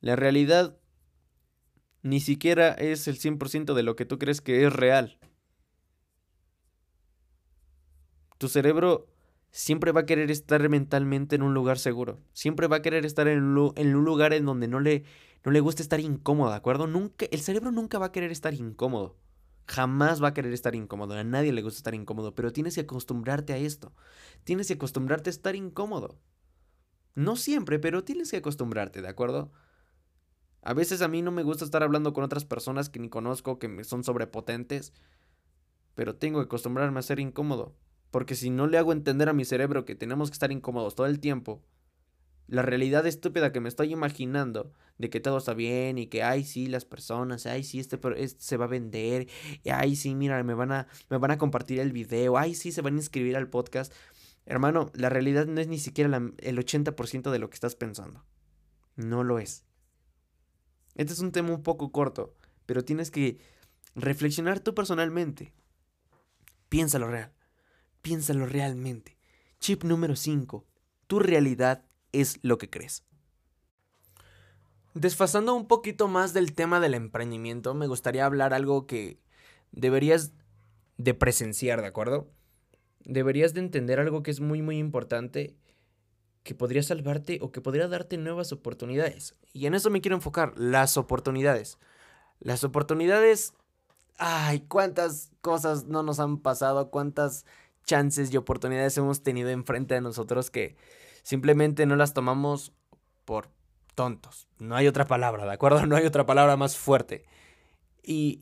La 0.03 0.17
realidad 0.17 0.77
ni 2.01 2.19
siquiera 2.19 2.73
es 2.73 3.07
el 3.07 3.17
100% 3.17 3.73
de 3.73 3.83
lo 3.83 3.95
que 3.95 4.03
tú 4.03 4.19
crees 4.19 4.41
que 4.41 4.65
es 4.65 4.73
real. 4.73 5.17
Tu 8.37 8.49
cerebro 8.49 9.07
siempre 9.49 9.93
va 9.93 10.01
a 10.01 10.05
querer 10.05 10.29
estar 10.29 10.67
mentalmente 10.67 11.37
en 11.37 11.41
un 11.41 11.53
lugar 11.53 11.79
seguro. 11.79 12.19
Siempre 12.33 12.67
va 12.67 12.75
a 12.75 12.81
querer 12.81 13.05
estar 13.05 13.29
en 13.29 13.43
un, 13.43 14.03
lugar 14.03 14.33
en 14.33 14.45
donde 14.45 14.67
no 14.67 14.81
le, 14.81 15.05
no 15.45 15.53
le 15.53 15.61
guste 15.61 15.81
estar 15.81 16.01
incómodo, 16.01 16.49
¿de 16.49 16.57
acuerdo? 16.57 16.85
Nunca, 16.85 17.25
el 17.31 17.39
cerebro 17.39 17.71
nunca 17.71 17.97
va 17.97 18.07
a 18.07 18.11
querer 18.11 18.33
estar 18.33 18.53
incómodo. 18.53 19.15
Jamás 19.69 20.21
va 20.21 20.27
a 20.27 20.33
querer 20.33 20.51
estar 20.51 20.75
incómodo. 20.75 21.13
A 21.13 21.23
nadie 21.23 21.53
le 21.53 21.61
gusta 21.61 21.77
estar 21.77 21.95
incómodo. 21.95 22.35
Pero 22.35 22.51
tienes 22.51 22.75
que 22.75 22.81
acostumbrarte 22.81 23.53
a 23.53 23.57
esto. 23.57 23.93
Tienes 24.43 24.67
que 24.67 24.73
acostumbrarte 24.73 25.29
a 25.29 25.31
estar 25.31 25.55
incómodo. 25.55 26.19
No 27.15 27.37
siempre, 27.37 27.79
pero 27.79 28.03
tienes 28.03 28.31
que 28.31 28.37
acostumbrarte, 28.37 29.01
¿de 29.01 29.07
acuerdo? 29.07 29.53
A 30.63 30.73
veces 30.73 31.01
a 31.01 31.09
mí 31.09 31.21
no 31.21 31.31
me 31.31 31.43
gusta 31.43 31.65
estar 31.65 31.83
hablando 31.83 32.13
con 32.13 32.23
otras 32.23 32.45
personas 32.45 32.89
que 32.89 32.99
ni 32.99 33.09
conozco, 33.09 33.59
que 33.59 33.83
son 33.83 34.03
sobrepotentes, 34.03 34.93
pero 35.93 36.15
tengo 36.15 36.39
que 36.39 36.45
acostumbrarme 36.45 36.99
a 36.99 37.03
ser 37.03 37.19
incómodo, 37.19 37.75
porque 38.11 38.35
si 38.35 38.49
no 38.49 38.67
le 38.67 38.77
hago 38.77 38.93
entender 38.93 39.27
a 39.27 39.33
mi 39.33 39.43
cerebro 39.43 39.83
que 39.83 39.95
tenemos 39.95 40.29
que 40.29 40.35
estar 40.35 40.51
incómodos 40.51 40.95
todo 40.95 41.07
el 41.07 41.19
tiempo, 41.19 41.61
la 42.47 42.61
realidad 42.61 43.05
estúpida 43.07 43.51
que 43.51 43.59
me 43.59 43.69
estoy 43.69 43.91
imaginando 43.91 44.71
de 44.97 45.09
que 45.09 45.19
todo 45.19 45.37
está 45.37 45.53
bien 45.53 45.97
y 45.97 46.07
que 46.07 46.23
ay 46.23 46.43
sí 46.43 46.67
las 46.67 46.85
personas, 46.85 47.45
ay 47.45 47.63
sí 47.63 47.79
este, 47.79 47.99
se 48.37 48.57
va 48.57 48.65
a 48.65 48.69
vender, 48.69 49.27
ay 49.69 49.95
sí 49.95 50.13
mira 50.15 50.41
me 50.43 50.53
van 50.53 50.71
a 50.71 50.87
me 51.09 51.17
van 51.17 51.31
a 51.31 51.37
compartir 51.37 51.79
el 51.79 51.91
video, 51.91 52.37
ay 52.37 52.53
sí 52.55 52.71
se 52.71 52.81
van 52.81 52.95
a 52.95 52.97
inscribir 52.97 53.35
al 53.35 53.49
podcast. 53.49 53.93
Hermano, 54.45 54.91
la 54.93 55.09
realidad 55.09 55.45
no 55.45 55.61
es 55.61 55.67
ni 55.67 55.79
siquiera 55.79 56.15
el 56.37 56.57
80% 56.57 57.31
de 57.31 57.39
lo 57.39 57.49
que 57.49 57.55
estás 57.55 57.75
pensando. 57.75 58.25
No 58.97 59.23
lo 59.23 59.39
es. 59.39 59.63
Este 60.95 61.13
es 61.13 61.19
un 61.19 61.31
tema 61.31 61.49
un 61.49 61.63
poco 61.63 61.91
corto, 61.91 62.35
pero 62.65 62.85
tienes 62.85 63.11
que 63.11 63.39
reflexionar 63.95 64.59
tú 64.59 64.75
personalmente. 64.75 65.53
Piénsalo 66.69 67.07
real. 67.07 67.31
Piénsalo 68.01 68.45
realmente. 68.45 69.17
Chip 69.59 69.83
número 69.83 70.15
5. 70.15 70.65
Tu 71.07 71.19
realidad 71.19 71.85
es 72.11 72.39
lo 72.41 72.57
que 72.57 72.69
crees. 72.69 73.03
Desfasando 74.93 75.55
un 75.55 75.67
poquito 75.67 76.07
más 76.07 76.33
del 76.33 76.53
tema 76.53 76.79
del 76.79 76.93
emprendimiento, 76.93 77.73
me 77.73 77.87
gustaría 77.87 78.25
hablar 78.25 78.53
algo 78.53 78.85
que 78.85 79.19
deberías 79.71 80.33
de 80.97 81.15
presenciar, 81.15 81.81
¿de 81.81 81.87
acuerdo? 81.87 82.29
Deberías 83.03 83.53
de 83.53 83.61
entender 83.61 83.99
algo 83.99 84.21
que 84.21 84.31
es 84.31 84.39
muy 84.39 84.61
muy 84.61 84.77
importante 84.77 85.57
que 86.43 86.55
podría 86.55 86.83
salvarte 86.83 87.39
o 87.41 87.51
que 87.51 87.61
podría 87.61 87.87
darte 87.87 88.17
nuevas 88.17 88.51
oportunidades. 88.51 89.35
Y 89.53 89.65
en 89.65 89.73
eso 89.73 89.89
me 89.89 90.01
quiero 90.01 90.15
enfocar, 90.15 90.53
las 90.57 90.97
oportunidades. 90.97 91.77
Las 92.39 92.63
oportunidades, 92.63 93.53
ay, 94.17 94.61
cuántas 94.67 95.31
cosas 95.41 95.85
no 95.85 96.03
nos 96.03 96.19
han 96.19 96.37
pasado, 96.37 96.91
cuántas 96.91 97.45
chances 97.85 98.33
y 98.33 98.37
oportunidades 98.37 98.97
hemos 98.97 99.23
tenido 99.23 99.49
enfrente 99.49 99.93
de 99.95 100.01
nosotros 100.01 100.51
que 100.51 100.75
simplemente 101.23 101.85
no 101.85 101.95
las 101.95 102.13
tomamos 102.13 102.73
por 103.25 103.49
tontos. 103.95 104.47
No 104.59 104.75
hay 104.75 104.87
otra 104.87 105.05
palabra, 105.05 105.45
¿de 105.45 105.53
acuerdo? 105.53 105.85
No 105.87 105.95
hay 105.95 106.05
otra 106.05 106.25
palabra 106.25 106.57
más 106.57 106.77
fuerte. 106.77 107.25
Y 108.03 108.41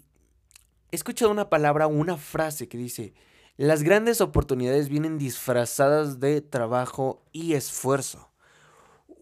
he 0.92 0.96
escuchado 0.96 1.30
una 1.32 1.50
palabra, 1.50 1.86
una 1.86 2.18
frase 2.18 2.68
que 2.68 2.78
dice, 2.78 3.14
las 3.62 3.84
grandes 3.84 4.22
oportunidades 4.22 4.90
vienen 4.90 5.20
disfrazadas 5.20 6.20
de 6.20 6.42
trabajo 6.42 7.22
y 7.32 7.54
esfuerzo. 7.54 8.32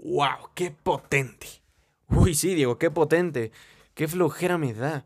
¡Wow! 0.02 0.52
¡Qué 0.56 0.71
potente! 0.71 1.47
Uy, 2.08 2.34
sí, 2.36 2.56
Diego, 2.56 2.78
qué 2.78 2.89
potente. 2.89 3.52
Qué 3.95 4.08
flojera 4.08 4.58
me 4.58 4.73
da. 4.73 5.04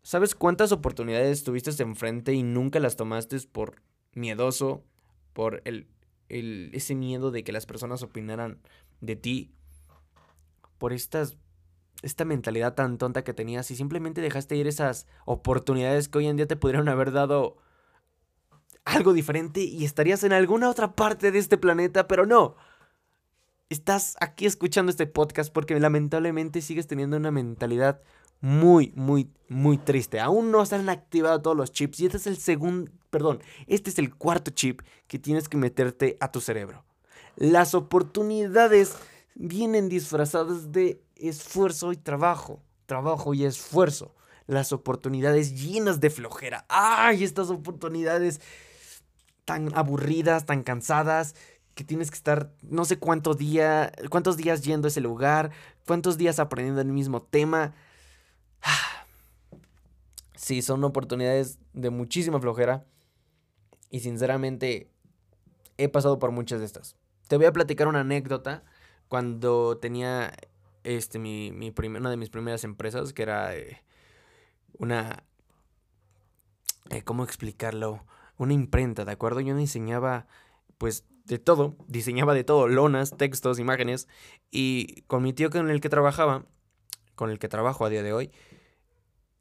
¿Sabes 0.00 0.34
cuántas 0.34 0.72
oportunidades 0.72 1.44
tuviste 1.44 1.70
enfrente 1.82 2.32
y 2.32 2.42
nunca 2.42 2.80
las 2.80 2.96
tomaste 2.96 3.38
por 3.52 3.82
miedoso, 4.14 4.82
por 5.34 5.60
el, 5.66 5.86
el, 6.30 6.70
ese 6.72 6.94
miedo 6.94 7.30
de 7.30 7.44
que 7.44 7.52
las 7.52 7.66
personas 7.66 8.02
opinaran 8.02 8.62
de 9.02 9.16
ti, 9.16 9.52
por 10.78 10.94
estas 10.94 11.36
esta 12.04 12.24
mentalidad 12.24 12.74
tan 12.74 12.98
tonta 12.98 13.24
que 13.24 13.34
tenías 13.34 13.70
y 13.70 13.76
simplemente 13.76 14.20
dejaste 14.20 14.56
ir 14.56 14.66
esas 14.66 15.06
oportunidades 15.24 16.08
que 16.08 16.18
hoy 16.18 16.26
en 16.26 16.36
día 16.36 16.46
te 16.46 16.56
pudieron 16.56 16.88
haber 16.88 17.12
dado 17.12 17.56
algo 18.84 19.12
diferente 19.12 19.60
y 19.60 19.84
estarías 19.84 20.22
en 20.24 20.32
alguna 20.32 20.68
otra 20.68 20.94
parte 20.94 21.30
de 21.30 21.38
este 21.38 21.56
planeta, 21.56 22.06
pero 22.06 22.26
no. 22.26 22.56
Estás 23.70 24.16
aquí 24.20 24.46
escuchando 24.46 24.90
este 24.90 25.06
podcast 25.06 25.52
porque 25.52 25.78
lamentablemente 25.80 26.60
sigues 26.60 26.86
teniendo 26.86 27.16
una 27.16 27.30
mentalidad 27.30 28.02
muy, 28.40 28.92
muy, 28.94 29.32
muy 29.48 29.78
triste. 29.78 30.20
Aún 30.20 30.50
no 30.50 30.66
se 30.66 30.74
han 30.74 30.88
activado 30.90 31.40
todos 31.40 31.56
los 31.56 31.72
chips 31.72 32.00
y 32.00 32.06
este 32.06 32.18
es 32.18 32.26
el 32.26 32.36
segundo, 32.36 32.90
perdón, 33.08 33.42
este 33.66 33.88
es 33.88 33.98
el 33.98 34.14
cuarto 34.14 34.50
chip 34.50 34.82
que 35.06 35.18
tienes 35.18 35.48
que 35.48 35.56
meterte 35.56 36.18
a 36.20 36.30
tu 36.30 36.40
cerebro. 36.40 36.84
Las 37.36 37.74
oportunidades 37.74 38.96
vienen 39.34 39.88
disfrazadas 39.88 40.72
de 40.72 41.03
esfuerzo 41.16 41.92
y 41.92 41.96
trabajo, 41.96 42.62
trabajo 42.86 43.34
y 43.34 43.44
esfuerzo. 43.44 44.14
Las 44.46 44.72
oportunidades 44.72 45.60
llenas 45.60 46.00
de 46.00 46.10
flojera. 46.10 46.66
¡Ay! 46.68 47.24
Estas 47.24 47.48
oportunidades 47.50 48.40
tan 49.44 49.74
aburridas, 49.74 50.46
tan 50.46 50.62
cansadas, 50.62 51.34
que 51.74 51.84
tienes 51.84 52.10
que 52.10 52.16
estar 52.16 52.52
no 52.62 52.84
sé 52.84 52.98
cuánto 52.98 53.34
día, 53.34 53.92
cuántos 54.10 54.36
días 54.36 54.62
yendo 54.62 54.86
a 54.86 54.90
ese 54.90 55.00
lugar, 55.00 55.50
cuántos 55.86 56.16
días 56.16 56.38
aprendiendo 56.38 56.80
el 56.80 56.92
mismo 56.92 57.22
tema. 57.22 57.74
Sí, 60.36 60.60
son 60.60 60.84
oportunidades 60.84 61.58
de 61.72 61.88
muchísima 61.88 62.38
flojera. 62.38 62.84
Y 63.88 64.00
sinceramente 64.00 64.90
he 65.78 65.88
pasado 65.88 66.18
por 66.18 66.32
muchas 66.32 66.60
de 66.60 66.66
estas. 66.66 66.96
Te 67.28 67.38
voy 67.38 67.46
a 67.46 67.52
platicar 67.52 67.88
una 67.88 68.00
anécdota 68.00 68.62
cuando 69.08 69.78
tenía 69.78 70.34
este, 70.84 71.18
mi, 71.18 71.50
mi 71.50 71.72
una 71.76 72.10
de 72.10 72.16
mis 72.16 72.30
primeras 72.30 72.62
empresas, 72.64 73.12
que 73.12 73.22
era 73.22 73.56
eh, 73.56 73.82
una, 74.78 75.24
eh, 76.90 77.02
¿cómo 77.02 77.24
explicarlo? 77.24 78.04
Una 78.36 78.52
imprenta, 78.52 79.04
¿de 79.04 79.12
acuerdo? 79.12 79.40
Yo 79.40 79.56
enseñaba, 79.58 80.26
pues, 80.78 81.04
de 81.24 81.38
todo, 81.38 81.76
diseñaba 81.88 82.34
de 82.34 82.44
todo, 82.44 82.68
lonas, 82.68 83.16
textos, 83.16 83.58
imágenes. 83.58 84.08
Y 84.50 85.02
con 85.02 85.22
mi 85.22 85.32
tío 85.32 85.50
con 85.50 85.70
el 85.70 85.80
que 85.80 85.88
trabajaba, 85.88 86.44
con 87.14 87.30
el 87.30 87.38
que 87.38 87.48
trabajo 87.48 87.84
a 87.84 87.88
día 87.88 88.02
de 88.02 88.12
hoy, 88.12 88.30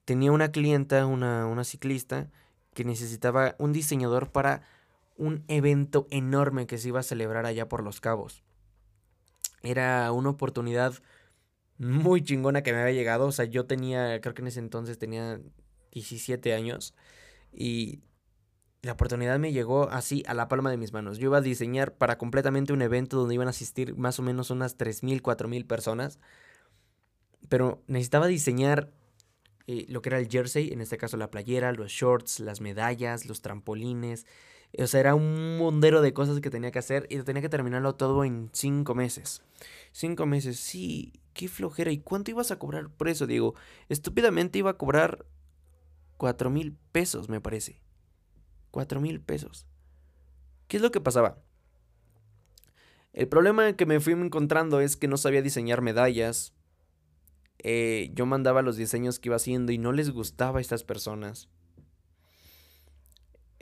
tenía 0.05 0.31
una 0.31 0.51
clienta, 0.51 1.05
una, 1.05 1.45
una 1.45 1.63
ciclista, 1.63 2.31
que 2.73 2.83
necesitaba 2.83 3.55
un 3.59 3.73
diseñador 3.73 4.31
para 4.31 4.63
un 5.15 5.43
evento 5.47 6.07
enorme 6.09 6.65
que 6.65 6.77
se 6.77 6.87
iba 6.87 7.01
a 7.01 7.03
celebrar 7.03 7.45
allá 7.45 7.67
por 7.67 7.83
Los 7.83 8.01
Cabos. 8.01 8.43
Era 9.61 10.11
una 10.11 10.29
oportunidad 10.29 10.95
muy 11.78 12.24
chingona 12.24 12.63
que 12.63 12.74
me 12.74 12.82
había 12.82 12.93
llegado. 12.93 13.28
O 13.28 13.32
sea, 13.32 13.45
yo 13.45 13.65
tenía, 13.65 14.19
creo 14.21 14.34
que 14.34 14.41
en 14.41 14.47
ese 14.47 14.59
entonces 14.59 14.97
tenía 14.97 15.39
17 15.91 16.53
años. 16.53 16.93
Y 17.51 18.01
la 18.82 18.93
oportunidad 18.93 19.39
me 19.39 19.53
llegó 19.53 19.89
así 19.89 20.24
a 20.28 20.34
la 20.34 20.47
palma 20.47 20.69
de 20.69 20.78
mis 20.78 20.93
manos. 20.93 21.17
Yo 21.17 21.30
iba 21.30 21.38
a 21.38 21.41
diseñar 21.41 21.95
para 21.95 22.17
completamente 22.17 22.74
un 22.74 22.82
evento 22.82 23.17
donde 23.17 23.36
iban 23.36 23.47
a 23.47 23.51
asistir 23.51 23.95
más 23.95 24.19
o 24.19 24.24
menos 24.24 24.49
unas 24.49 24.78
3.000, 24.78 25.21
4.000 25.21 25.65
personas. 25.65 26.19
Pero 27.49 27.84
necesitaba 27.88 28.28
diseñar 28.28 28.91
eh, 29.67 29.86
lo 29.88 30.01
que 30.01 30.09
era 30.09 30.19
el 30.19 30.28
jersey, 30.28 30.74
en 30.74 30.82
este 30.82 30.97
caso 30.97 31.15
la 31.15 31.32
playera, 31.32 31.71
los 31.71 31.91
shorts, 31.91 32.39
las 32.39 32.59
medallas, 32.59 33.26
los 33.26 33.41
trampolines. 33.41 34.26
O 34.78 34.88
sea, 34.88 34.99
era 34.99 35.15
un 35.15 35.57
mondero 35.57 36.01
de 36.01 36.13
cosas 36.13 36.41
que 36.41 36.49
tenía 36.49 36.71
que 36.71 36.80
hacer 36.80 37.07
y 37.09 37.19
tenía 37.21 37.41
que 37.41 37.49
terminarlo 37.49 37.95
todo 37.95 38.26
en 38.26 38.49
cinco 38.53 38.95
meses. 38.95 39.43
Cinco 39.91 40.26
meses, 40.26 40.59
sí, 40.59 41.13
qué 41.34 41.47
flojera. 41.47 41.91
¿Y 41.91 41.99
cuánto 41.99 42.31
ibas 42.31 42.51
a 42.51 42.59
cobrar 42.59 42.89
por 42.89 43.09
eso, 43.09 43.27
Diego? 43.27 43.55
Estúpidamente 43.89 44.59
iba 44.59 44.71
a 44.71 44.77
cobrar 44.77 45.25
cuatro 46.17 46.49
mil 46.49 46.77
pesos, 46.91 47.29
me 47.29 47.41
parece. 47.41 47.81
Cuatro 48.71 49.01
mil 49.01 49.19
pesos. 49.21 49.67
¿Qué 50.67 50.77
es 50.77 50.84
lo 50.84 50.91
que 50.91 51.01
pasaba? 51.01 51.38
El 53.11 53.27
problema 53.27 53.73
que 53.73 53.86
me 53.86 53.99
fui 53.99 54.13
encontrando 54.13 54.79
es 54.79 54.97
que 54.97 55.07
no 55.07 55.17
sabía 55.17 55.41
diseñar 55.41 55.81
medallas. 55.81 56.53
Eh, 57.59 58.11
yo 58.13 58.25
mandaba 58.25 58.61
los 58.61 58.75
diseños 58.75 59.19
que 59.19 59.29
iba 59.29 59.36
haciendo 59.36 59.71
y 59.71 59.77
no 59.77 59.91
les 59.91 60.09
gustaba 60.09 60.57
a 60.57 60.61
estas 60.61 60.84
personas. 60.84 61.49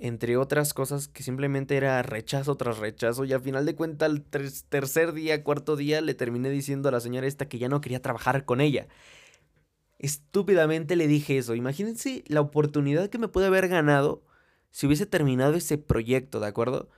Entre 0.04 0.36
otras 0.36 0.74
cosas 0.74 1.08
que 1.08 1.22
simplemente 1.22 1.78
era 1.78 2.02
rechazo 2.02 2.56
tras 2.56 2.80
rechazo. 2.80 3.24
Y 3.24 3.34
al 3.34 3.41
final 3.41 3.68
de 3.68 3.76
cuentas, 3.76 4.10
al 4.10 4.24
tercer 4.24 5.14
día, 5.14 5.43
cuarto 5.43 5.76
día, 5.76 6.02
le 6.02 6.16
terminé 6.16 6.49
diciendo 6.49 6.89
a 6.89 6.91
la 6.91 6.99
señora 6.99 7.28
esta 7.28 7.47
que 7.47 7.60
ya 7.60 7.70
no 7.70 7.82
quería 7.82 8.02
trabajar 8.02 8.43
con 8.43 8.62
ella. 8.62 8.88
Estúpidamente 9.99 10.95
le 10.95 11.08
dije 11.08 11.38
eso. 11.38 11.54
Imagínense 11.54 12.24
la 12.26 12.41
oportunidad 12.41 13.12
que 13.12 13.20
me 13.20 13.28
puede 13.28 13.45
haber 13.45 13.68
ganado 13.68 14.24
si 14.72 14.88
hubiese 14.88 15.06
terminado 15.06 15.54
ese 15.54 15.78
proyecto, 15.78 16.39
¿de 16.39 16.47
acuerdo? 16.47 16.89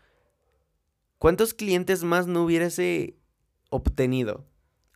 ¿Cuántos 1.18 1.54
clientes 1.54 2.06
más 2.06 2.28
no 2.28 2.46
hubiese 2.46 3.18
obtenido? 3.70 4.46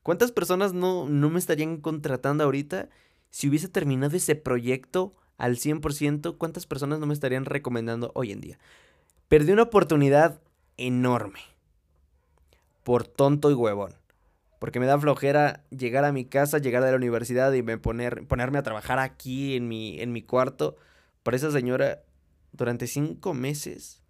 ¿Cuántas 0.01 0.32
personas 0.32 0.72
no, 0.72 1.10
no 1.10 1.30
me 1.30 1.39
estarían 1.39 1.82
contratando 1.82 2.45
ahorita 2.45 2.88
si 3.32 3.49
hubiese 3.49 3.68
terminado 3.68 4.16
ese 4.16 4.36
proyecto 4.36 5.14
al 5.38 5.57
100%? 5.57 6.38
¿Cuántas 6.38 6.65
personas 6.65 6.99
no 6.99 7.05
me 7.05 7.13
estarían 7.13 7.45
recomendando 7.45 8.11
hoy 8.15 8.31
en 8.31 8.41
día? 8.41 8.59
Perdí 9.27 9.51
una 9.51 9.63
oportunidad 9.63 10.41
enorme. 10.77 11.39
Por 12.83 13.07
tonto 13.07 13.51
y 13.51 13.53
huevón. 13.53 13.93
Porque 14.59 14.79
me 14.79 14.85
da 14.85 14.99
flojera 14.99 15.63
llegar 15.69 16.03
a 16.05 16.11
mi 16.11 16.25
casa, 16.25 16.57
llegar 16.57 16.83
de 16.83 16.91
la 16.91 16.97
universidad 16.97 17.53
y 17.53 17.61
me 17.61 17.77
poner, 17.77 18.25
ponerme 18.27 18.57
a 18.57 18.63
trabajar 18.63 18.99
aquí 18.99 19.55
en 19.55 19.67
mi, 19.67 19.99
en 20.01 20.11
mi 20.11 20.23
cuarto. 20.23 20.77
Para 21.23 21.38
esa 21.38 21.51
señora 21.51 22.01
durante 22.51 22.88
cinco 22.88 23.33
meses. 23.33 24.01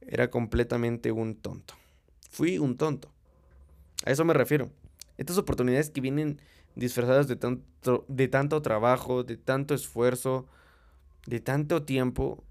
era 0.00 0.30
completamente 0.30 1.10
un 1.10 1.34
tonto. 1.34 1.74
Fui 2.30 2.58
un 2.58 2.76
tonto. 2.76 3.10
A 4.04 4.10
eso 4.10 4.24
me 4.24 4.34
refiero. 4.34 4.70
Estas 5.16 5.38
oportunidades 5.38 5.90
que 5.90 6.00
vienen 6.00 6.40
disfrazadas 6.74 7.28
de 7.28 7.36
tanto, 7.36 8.04
de 8.08 8.28
tanto 8.28 8.62
trabajo, 8.62 9.24
de 9.24 9.36
tanto 9.36 9.74
esfuerzo, 9.74 10.46
de 11.26 11.40
tanto 11.40 11.82
tiempo, 11.82 12.44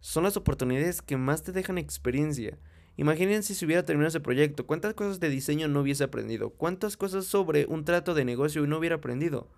son 0.00 0.24
las 0.24 0.36
oportunidades 0.36 1.02
que 1.02 1.16
más 1.16 1.42
te 1.42 1.52
dejan 1.52 1.78
experiencia. 1.78 2.58
Imagínense 2.96 3.54
si 3.54 3.64
hubiera 3.64 3.84
terminado 3.84 4.08
ese 4.08 4.20
proyecto, 4.20 4.66
cuántas 4.66 4.94
cosas 4.94 5.20
de 5.20 5.28
diseño 5.28 5.68
no 5.68 5.80
hubiese 5.80 6.04
aprendido, 6.04 6.50
cuántas 6.50 6.96
cosas 6.96 7.26
sobre 7.26 7.66
un 7.66 7.84
trato 7.84 8.14
de 8.14 8.24
negocio 8.24 8.66
no 8.66 8.78
hubiera 8.78 8.96
aprendido. 8.96 9.48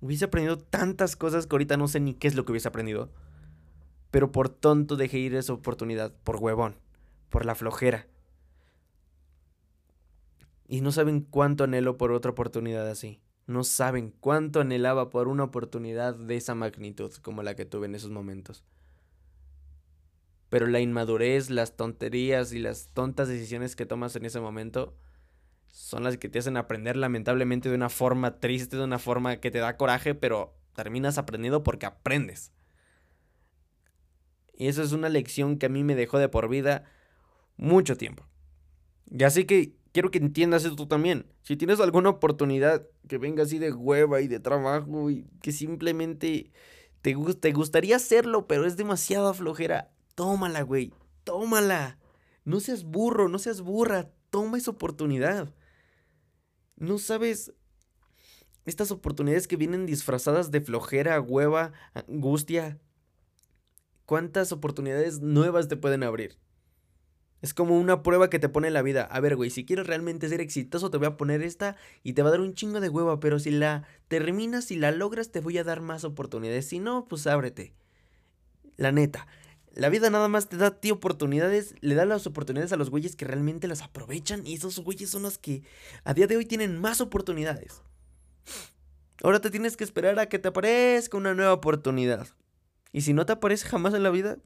Hubiese 0.00 0.26
aprendido 0.26 0.58
tantas 0.58 1.16
cosas 1.16 1.46
que 1.46 1.54
ahorita 1.54 1.76
no 1.76 1.88
sé 1.88 2.00
ni 2.00 2.14
qué 2.14 2.28
es 2.28 2.34
lo 2.34 2.44
que 2.44 2.52
hubiese 2.52 2.68
aprendido. 2.68 3.10
Pero 4.10 4.30
por 4.30 4.48
tonto 4.48 4.96
dejé 4.96 5.18
ir 5.18 5.34
esa 5.34 5.54
oportunidad, 5.54 6.12
por 6.22 6.36
huevón, 6.36 6.76
por 7.30 7.46
la 7.46 7.54
flojera. 7.54 8.06
Y 10.72 10.80
no 10.80 10.90
saben 10.90 11.20
cuánto 11.20 11.64
anhelo 11.64 11.98
por 11.98 12.12
otra 12.12 12.30
oportunidad 12.30 12.88
así. 12.88 13.20
No 13.46 13.62
saben 13.62 14.10
cuánto 14.20 14.58
anhelaba 14.58 15.10
por 15.10 15.28
una 15.28 15.44
oportunidad 15.44 16.14
de 16.14 16.34
esa 16.34 16.54
magnitud 16.54 17.12
como 17.20 17.42
la 17.42 17.54
que 17.54 17.66
tuve 17.66 17.84
en 17.84 17.94
esos 17.94 18.08
momentos. 18.08 18.64
Pero 20.48 20.66
la 20.66 20.80
inmadurez, 20.80 21.50
las 21.50 21.76
tonterías 21.76 22.54
y 22.54 22.58
las 22.58 22.88
tontas 22.94 23.28
decisiones 23.28 23.76
que 23.76 23.84
tomas 23.84 24.16
en 24.16 24.24
ese 24.24 24.40
momento 24.40 24.96
son 25.66 26.04
las 26.04 26.16
que 26.16 26.30
te 26.30 26.38
hacen 26.38 26.56
aprender 26.56 26.96
lamentablemente 26.96 27.68
de 27.68 27.74
una 27.74 27.90
forma 27.90 28.40
triste, 28.40 28.78
de 28.78 28.84
una 28.84 28.98
forma 28.98 29.36
que 29.40 29.50
te 29.50 29.58
da 29.58 29.76
coraje, 29.76 30.14
pero 30.14 30.56
terminas 30.74 31.18
aprendiendo 31.18 31.62
porque 31.62 31.84
aprendes. 31.84 32.50
Y 34.54 34.68
eso 34.68 34.82
es 34.82 34.92
una 34.92 35.10
lección 35.10 35.58
que 35.58 35.66
a 35.66 35.68
mí 35.68 35.84
me 35.84 35.96
dejó 35.96 36.18
de 36.18 36.30
por 36.30 36.48
vida 36.48 36.84
mucho 37.58 37.98
tiempo. 37.98 38.26
Y 39.10 39.24
así 39.24 39.44
que 39.44 39.81
quiero 39.92 40.10
que 40.10 40.18
entiendas 40.18 40.64
esto 40.64 40.88
también. 40.88 41.26
Si 41.42 41.56
tienes 41.56 41.80
alguna 41.80 42.10
oportunidad 42.10 42.86
que 43.08 43.18
venga 43.18 43.44
así 43.44 43.58
de 43.58 43.72
hueva 43.72 44.20
y 44.20 44.28
de 44.28 44.40
trabajo 44.40 45.10
y 45.10 45.26
que 45.40 45.52
simplemente 45.52 46.52
te, 47.02 47.14
te 47.40 47.52
gustaría 47.52 47.96
hacerlo, 47.96 48.46
pero 48.46 48.66
es 48.66 48.76
demasiada 48.76 49.34
flojera, 49.34 49.92
tómala, 50.14 50.62
güey. 50.62 50.92
Tómala. 51.24 51.98
No 52.44 52.58
seas 52.60 52.84
burro, 52.84 53.28
no 53.28 53.38
seas 53.38 53.60
burra. 53.60 54.10
Toma 54.30 54.58
esa 54.58 54.72
oportunidad. 54.72 55.54
No 56.76 56.98
sabes 56.98 57.52
estas 58.64 58.90
oportunidades 58.90 59.48
que 59.48 59.56
vienen 59.56 59.86
disfrazadas 59.86 60.50
de 60.50 60.60
flojera, 60.60 61.20
hueva, 61.20 61.72
angustia. 61.94 62.80
¿Cuántas 64.06 64.52
oportunidades 64.52 65.20
nuevas 65.20 65.68
te 65.68 65.76
pueden 65.76 66.02
abrir? 66.02 66.38
Es 67.42 67.54
como 67.54 67.78
una 67.78 68.04
prueba 68.04 68.30
que 68.30 68.38
te 68.38 68.48
pone 68.48 68.70
la 68.70 68.82
vida. 68.82 69.02
A 69.02 69.18
ver, 69.18 69.34
güey, 69.34 69.50
si 69.50 69.64
quieres 69.64 69.88
realmente 69.88 70.28
ser 70.28 70.40
exitoso, 70.40 70.90
te 70.90 70.96
voy 70.96 71.08
a 71.08 71.16
poner 71.16 71.42
esta 71.42 71.76
y 72.04 72.12
te 72.12 72.22
va 72.22 72.28
a 72.28 72.30
dar 72.30 72.40
un 72.40 72.54
chingo 72.54 72.80
de 72.80 72.88
hueva, 72.88 73.18
pero 73.18 73.40
si 73.40 73.50
la 73.50 73.82
terminas, 74.06 74.70
y 74.70 74.76
la 74.76 74.92
logras, 74.92 75.32
te 75.32 75.40
voy 75.40 75.58
a 75.58 75.64
dar 75.64 75.80
más 75.80 76.04
oportunidades. 76.04 76.68
Si 76.68 76.78
no, 76.78 77.06
pues 77.08 77.26
ábrete. 77.26 77.74
La 78.76 78.92
neta. 78.92 79.26
La 79.74 79.88
vida 79.88 80.08
nada 80.08 80.28
más 80.28 80.48
te 80.48 80.56
da 80.56 80.68
a 80.68 80.80
ti 80.80 80.92
oportunidades, 80.92 81.74
le 81.80 81.94
da 81.96 82.04
las 82.04 82.26
oportunidades 82.26 82.72
a 82.72 82.76
los 82.76 82.90
güeyes 82.90 83.16
que 83.16 83.24
realmente 83.24 83.66
las 83.66 83.82
aprovechan 83.82 84.46
y 84.46 84.54
esos 84.54 84.78
güeyes 84.78 85.10
son 85.10 85.22
los 85.22 85.38
que 85.38 85.62
a 86.04 86.14
día 86.14 86.26
de 86.26 86.36
hoy 86.36 86.46
tienen 86.46 86.78
más 86.78 87.00
oportunidades. 87.00 87.82
Ahora 89.22 89.40
te 89.40 89.50
tienes 89.50 89.76
que 89.76 89.84
esperar 89.84 90.18
a 90.18 90.26
que 90.26 90.38
te 90.38 90.48
aparezca 90.48 91.16
una 91.16 91.34
nueva 91.34 91.54
oportunidad. 91.54 92.28
Y 92.92 93.00
si 93.00 93.14
no 93.14 93.24
te 93.24 93.32
aparece 93.32 93.66
jamás 93.66 93.94
en 93.94 94.02
la 94.02 94.10
vida, 94.10 94.38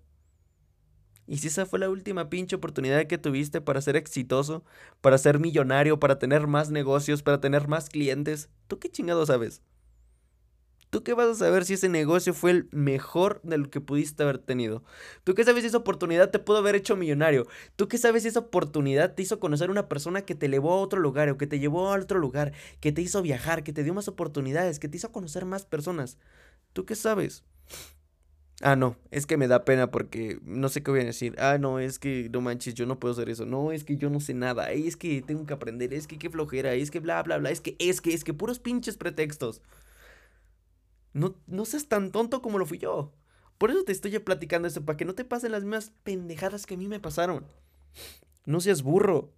y 1.27 1.39
si 1.39 1.49
esa 1.49 1.67
fue 1.67 1.79
la 1.79 1.91
última 1.91 2.31
pinche 2.31 2.57
oportunidad 2.57 3.07
que 3.07 3.19
tuviste 3.19 3.61
para 3.61 3.81
ser 3.81 3.97
exitoso, 3.97 4.65
para 5.01 5.19
ser 5.19 5.39
millonario, 5.41 5.99
para 5.99 6.19
tener 6.19 6.47
más 6.47 6.71
negocios, 6.71 7.23
para 7.23 7.41
tener 7.41 7.69
más 7.69 7.89
clientes, 7.89 8.49
¿tú 8.69 8.79
qué 8.79 8.89
chingado 8.89 9.27
sabes? 9.27 9.63
¿Tú 10.91 11.03
qué 11.03 11.15
vas 11.15 11.29
a 11.29 11.35
saber 11.35 11.65
si 11.65 11.75
ese 11.75 11.89
negocio 11.89 12.33
fue 12.33 12.53
el 12.53 12.69
mejor 12.71 13.41
de 13.43 13.59
lo 13.59 13.69
que 13.69 13.81
pudiste 13.81 14.23
haber 14.23 14.39
tenido? 14.39 14.85
¿Tú 15.25 15.35
qué 15.35 15.45
sabes 15.45 15.63
si 15.63 15.69
esa 15.69 15.79
oportunidad 15.79 16.31
te 16.31 16.39
pudo 16.39 16.59
haber 16.59 16.77
hecho 16.77 16.97
millonario? 16.97 17.47
¿Tú 17.75 17.89
qué 17.89 17.99
sabes 17.99 18.23
si 18.23 18.29
esa 18.29 18.39
oportunidad 18.39 19.15
te 19.15 19.23
hizo 19.23 19.41
conocer 19.41 19.69
a 19.69 19.73
una 19.73 19.89
persona 19.89 20.23
que 20.23 20.37
te 20.37 20.49
llevó 20.49 20.73
a 20.73 20.81
otro 20.81 21.01
lugar 21.01 21.29
o 21.29 21.37
que 21.37 21.49
te 21.49 21.59
llevó 21.59 21.93
a 21.93 21.99
otro 21.99 22.21
lugar, 22.21 22.53
que 22.81 22.93
te 22.93 23.03
hizo 23.03 23.21
viajar, 23.21 23.65
que 23.65 23.73
te 23.73 23.83
dio 23.83 23.95
más 23.95 24.07
oportunidades, 24.09 24.79
que 24.79 24.89
te 24.89 24.97
hizo 24.97 25.11
conocer 25.11 25.45
más 25.45 25.67
personas? 25.67 26.19
¿Tú 26.73 26.87
qué 26.87 26.95
sabes? 26.95 27.45
Ah, 28.63 28.75
no, 28.75 28.97
es 29.11 29.27
que 29.27 29.37
me 29.37 29.49
da 29.49 29.67
pena 29.67 29.91
porque 29.91 30.39
no 30.43 30.71
sé 30.71 30.83
qué 30.83 30.91
voy 30.91 31.01
a 31.01 31.05
decir. 31.05 31.35
Ah, 31.39 31.59
no, 31.59 31.79
es 31.79 31.99
que 31.99 32.31
no 32.33 32.41
manches, 32.41 32.75
yo 32.75 32.87
no 32.87 32.99
puedo 32.99 33.13
hacer 33.13 33.29
eso. 33.29 33.45
No, 33.45 33.71
es 33.71 33.85
que 33.85 33.97
yo 33.99 34.09
no 34.09 34.19
sé 34.19 34.33
nada. 34.33 34.73
Es 34.73 34.97
que 34.97 35.21
tengo 35.21 35.45
que 35.45 35.53
aprender. 35.53 35.93
Es 35.93 36.07
que 36.07 36.19
qué 36.19 36.31
flojera. 36.31 36.73
Es 36.75 36.91
que 36.91 37.01
bla, 37.01 37.23
bla, 37.23 37.37
bla. 37.37 37.51
Es 37.51 37.61
que, 37.61 37.77
es 37.79 38.01
que, 38.01 38.15
es 38.15 38.25
que 38.25 38.33
puros 38.33 38.59
pinches 38.59 38.97
pretextos. 38.97 39.61
No, 41.13 41.65
seas 41.65 41.89
tan 41.89 42.13
tonto 42.13 42.41
como 42.43 42.59
lo 42.59 42.67
fui 42.67 42.79
yo. 42.79 43.13
Por 43.59 43.71
eso 43.71 43.85
te 43.85 43.93
estoy 43.93 44.19
platicando 44.19 44.69
esto, 44.69 44.85
para 44.85 44.99
que 44.99 45.07
no 45.07 45.15
te 45.15 45.25
pasen 45.25 45.53
las 45.53 45.63
mismas 45.63 45.93
pendejadas 46.03 46.67
que 46.67 46.75
a 46.75 46.79
mí 46.79 46.89
me 46.89 47.01
pasaron. 47.01 47.47
No 48.45 48.61
seas 48.61 48.83
burro. 48.83 49.33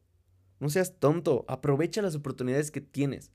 No 0.61 0.71
seas 0.71 0.99
tonto. 0.99 1.45
Aprovecha 1.49 2.03
las 2.03 2.15
oportunidades 2.15 2.71
que 2.71 2.81
tienes. 2.81 3.31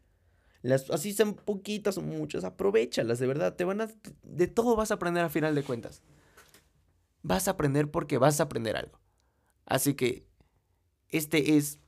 Las, 0.64 0.90
así 0.90 1.12
sean 1.14 1.34
poquitas 1.36 1.98
o 1.98 2.02
muchas, 2.02 2.46
aprovechalas, 2.46 3.20
de 3.20 3.28
verdad. 3.28 3.56
Te 3.56 3.66
van 3.66 3.82
a. 3.82 3.90
De 4.24 4.48
todo 4.48 4.76
vas 4.78 4.92
a 4.92 4.96
aprender 4.96 5.24
a 5.24 5.30
final 5.30 5.54
de 5.54 5.64
cuentas. 5.64 6.02
vas 7.22 7.48
a 7.48 7.52
aprender 7.52 7.92
porque 7.92 8.18
vas 8.18 8.40
a 8.40 8.44
aprender 8.44 8.78
algo. 8.78 8.98
Así 9.66 9.94
que 9.94 10.26
este 11.10 11.58
es 11.58 11.80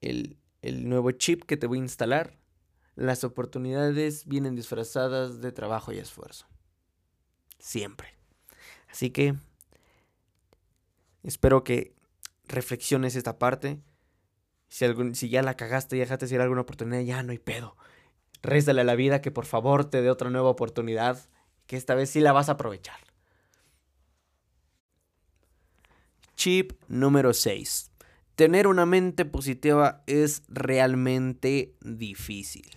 el, 0.00 0.38
el 0.62 0.88
nuevo 0.88 1.10
chip 1.12 1.44
que 1.44 1.58
te 1.58 1.66
voy 1.66 1.78
a 1.78 1.82
instalar. 1.82 2.38
Las 2.96 3.22
oportunidades 3.22 4.24
vienen 4.24 4.56
disfrazadas 4.56 5.40
de 5.40 5.52
trabajo 5.52 5.92
y 5.92 5.98
esfuerzo. 5.98 6.46
Siempre. 7.58 8.14
Así 8.88 9.10
que 9.10 9.34
espero 11.22 11.64
que 11.64 11.94
reflexiones 12.46 13.14
esta 13.14 13.38
parte. 13.38 13.78
Si, 14.68 14.84
algún, 14.84 15.14
si 15.14 15.28
ya 15.28 15.42
la 15.42 15.54
cagaste 15.54 15.96
y 15.96 16.00
dejaste 16.00 16.32
ir 16.32 16.40
alguna 16.40 16.62
oportunidad, 16.62 17.00
ya 17.02 17.22
no 17.22 17.32
hay 17.32 17.38
pedo. 17.38 17.76
Réstale 18.42 18.82
a 18.82 18.84
la 18.84 18.94
vida 18.94 19.20
que 19.20 19.30
por 19.30 19.46
favor 19.46 19.84
te 19.84 20.02
dé 20.02 20.10
otra 20.10 20.30
nueva 20.30 20.50
oportunidad, 20.50 21.18
que 21.66 21.76
esta 21.76 21.94
vez 21.94 22.10
sí 22.10 22.20
la 22.20 22.32
vas 22.32 22.48
a 22.48 22.52
aprovechar. 22.52 22.98
Chip 26.36 26.72
número 26.86 27.34
6. 27.34 27.90
Tener 28.36 28.68
una 28.68 28.86
mente 28.86 29.24
positiva 29.24 30.04
es 30.06 30.42
realmente 30.48 31.74
difícil. 31.80 32.70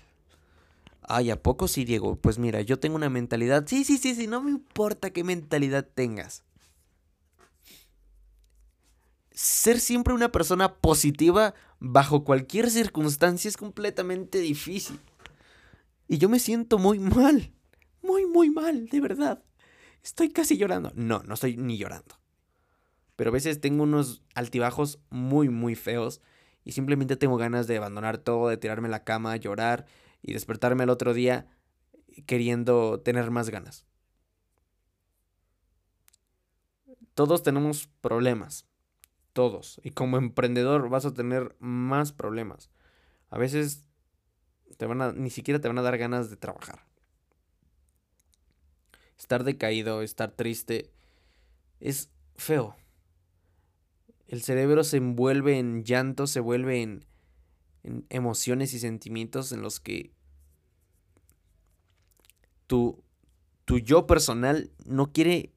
Ay, 1.03 1.29
¿a 1.29 1.43
poco 1.43 1.67
sí, 1.67 1.85
Diego? 1.85 2.15
Pues 2.15 2.39
mira, 2.39 2.61
yo 2.61 2.79
tengo 2.79 2.95
una 2.95 3.09
mentalidad. 3.09 3.65
Sí, 3.67 3.83
sí, 3.83 3.99
sí, 3.99 4.15
sí, 4.15 4.25
no 4.25 4.41
me 4.41 4.49
importa 4.49 5.11
qué 5.11 5.23
mentalidad 5.23 5.87
tengas. 5.93 6.43
Ser 9.33 9.79
siempre 9.79 10.13
una 10.13 10.31
persona 10.31 10.75
positiva 10.75 11.53
bajo 11.79 12.23
cualquier 12.23 12.69
circunstancia 12.69 13.47
es 13.47 13.57
completamente 13.57 14.39
difícil. 14.39 14.99
Y 16.07 16.17
yo 16.17 16.27
me 16.29 16.39
siento 16.39 16.77
muy 16.77 16.99
mal. 16.99 17.53
Muy, 18.01 18.25
muy 18.25 18.49
mal, 18.49 18.87
de 18.87 18.99
verdad. 18.99 19.43
Estoy 20.03 20.29
casi 20.29 20.57
llorando. 20.57 20.91
No, 20.95 21.23
no 21.23 21.35
estoy 21.35 21.55
ni 21.55 21.77
llorando. 21.77 22.19
Pero 23.15 23.29
a 23.29 23.33
veces 23.33 23.61
tengo 23.61 23.83
unos 23.83 24.23
altibajos 24.35 24.99
muy, 25.09 25.49
muy 25.49 25.75
feos. 25.75 26.21
Y 26.65 26.73
simplemente 26.73 27.15
tengo 27.15 27.37
ganas 27.37 27.67
de 27.67 27.77
abandonar 27.77 28.17
todo, 28.17 28.49
de 28.49 28.57
tirarme 28.57 28.87
a 28.87 28.91
la 28.91 29.03
cama, 29.03 29.35
llorar 29.37 29.85
y 30.21 30.33
despertarme 30.33 30.83
al 30.83 30.89
otro 30.89 31.13
día 31.13 31.47
queriendo 32.25 32.99
tener 32.99 33.31
más 33.31 33.49
ganas. 33.49 33.85
Todos 37.13 37.43
tenemos 37.43 37.87
problemas. 38.01 38.65
Todos. 39.33 39.79
Y 39.83 39.91
como 39.91 40.17
emprendedor 40.17 40.89
vas 40.89 41.05
a 41.05 41.13
tener 41.13 41.55
más 41.59 42.11
problemas. 42.11 42.69
A 43.29 43.37
veces 43.37 43.85
te 44.77 44.85
van 44.85 45.01
a, 45.01 45.11
ni 45.13 45.29
siquiera 45.29 45.59
te 45.59 45.67
van 45.67 45.77
a 45.77 45.83
dar 45.83 45.97
ganas 45.97 46.29
de 46.29 46.37
trabajar. 46.37 46.85
Estar 49.17 49.43
decaído, 49.43 50.01
estar 50.01 50.31
triste, 50.31 50.91
es 51.79 52.09
feo. 52.35 52.75
El 54.27 54.41
cerebro 54.41 54.83
se 54.83 54.97
envuelve 54.97 55.59
en 55.59 55.83
llanto, 55.83 56.25
se 56.25 56.39
vuelve 56.39 56.81
en, 56.81 57.05
en 57.83 58.05
emociones 58.09 58.73
y 58.73 58.79
sentimientos 58.79 59.51
en 59.51 59.61
los 59.61 59.79
que 59.79 60.11
tu, 62.67 63.03
tu 63.65 63.79
yo 63.79 64.07
personal 64.07 64.71
no 64.85 65.11
quiere 65.11 65.51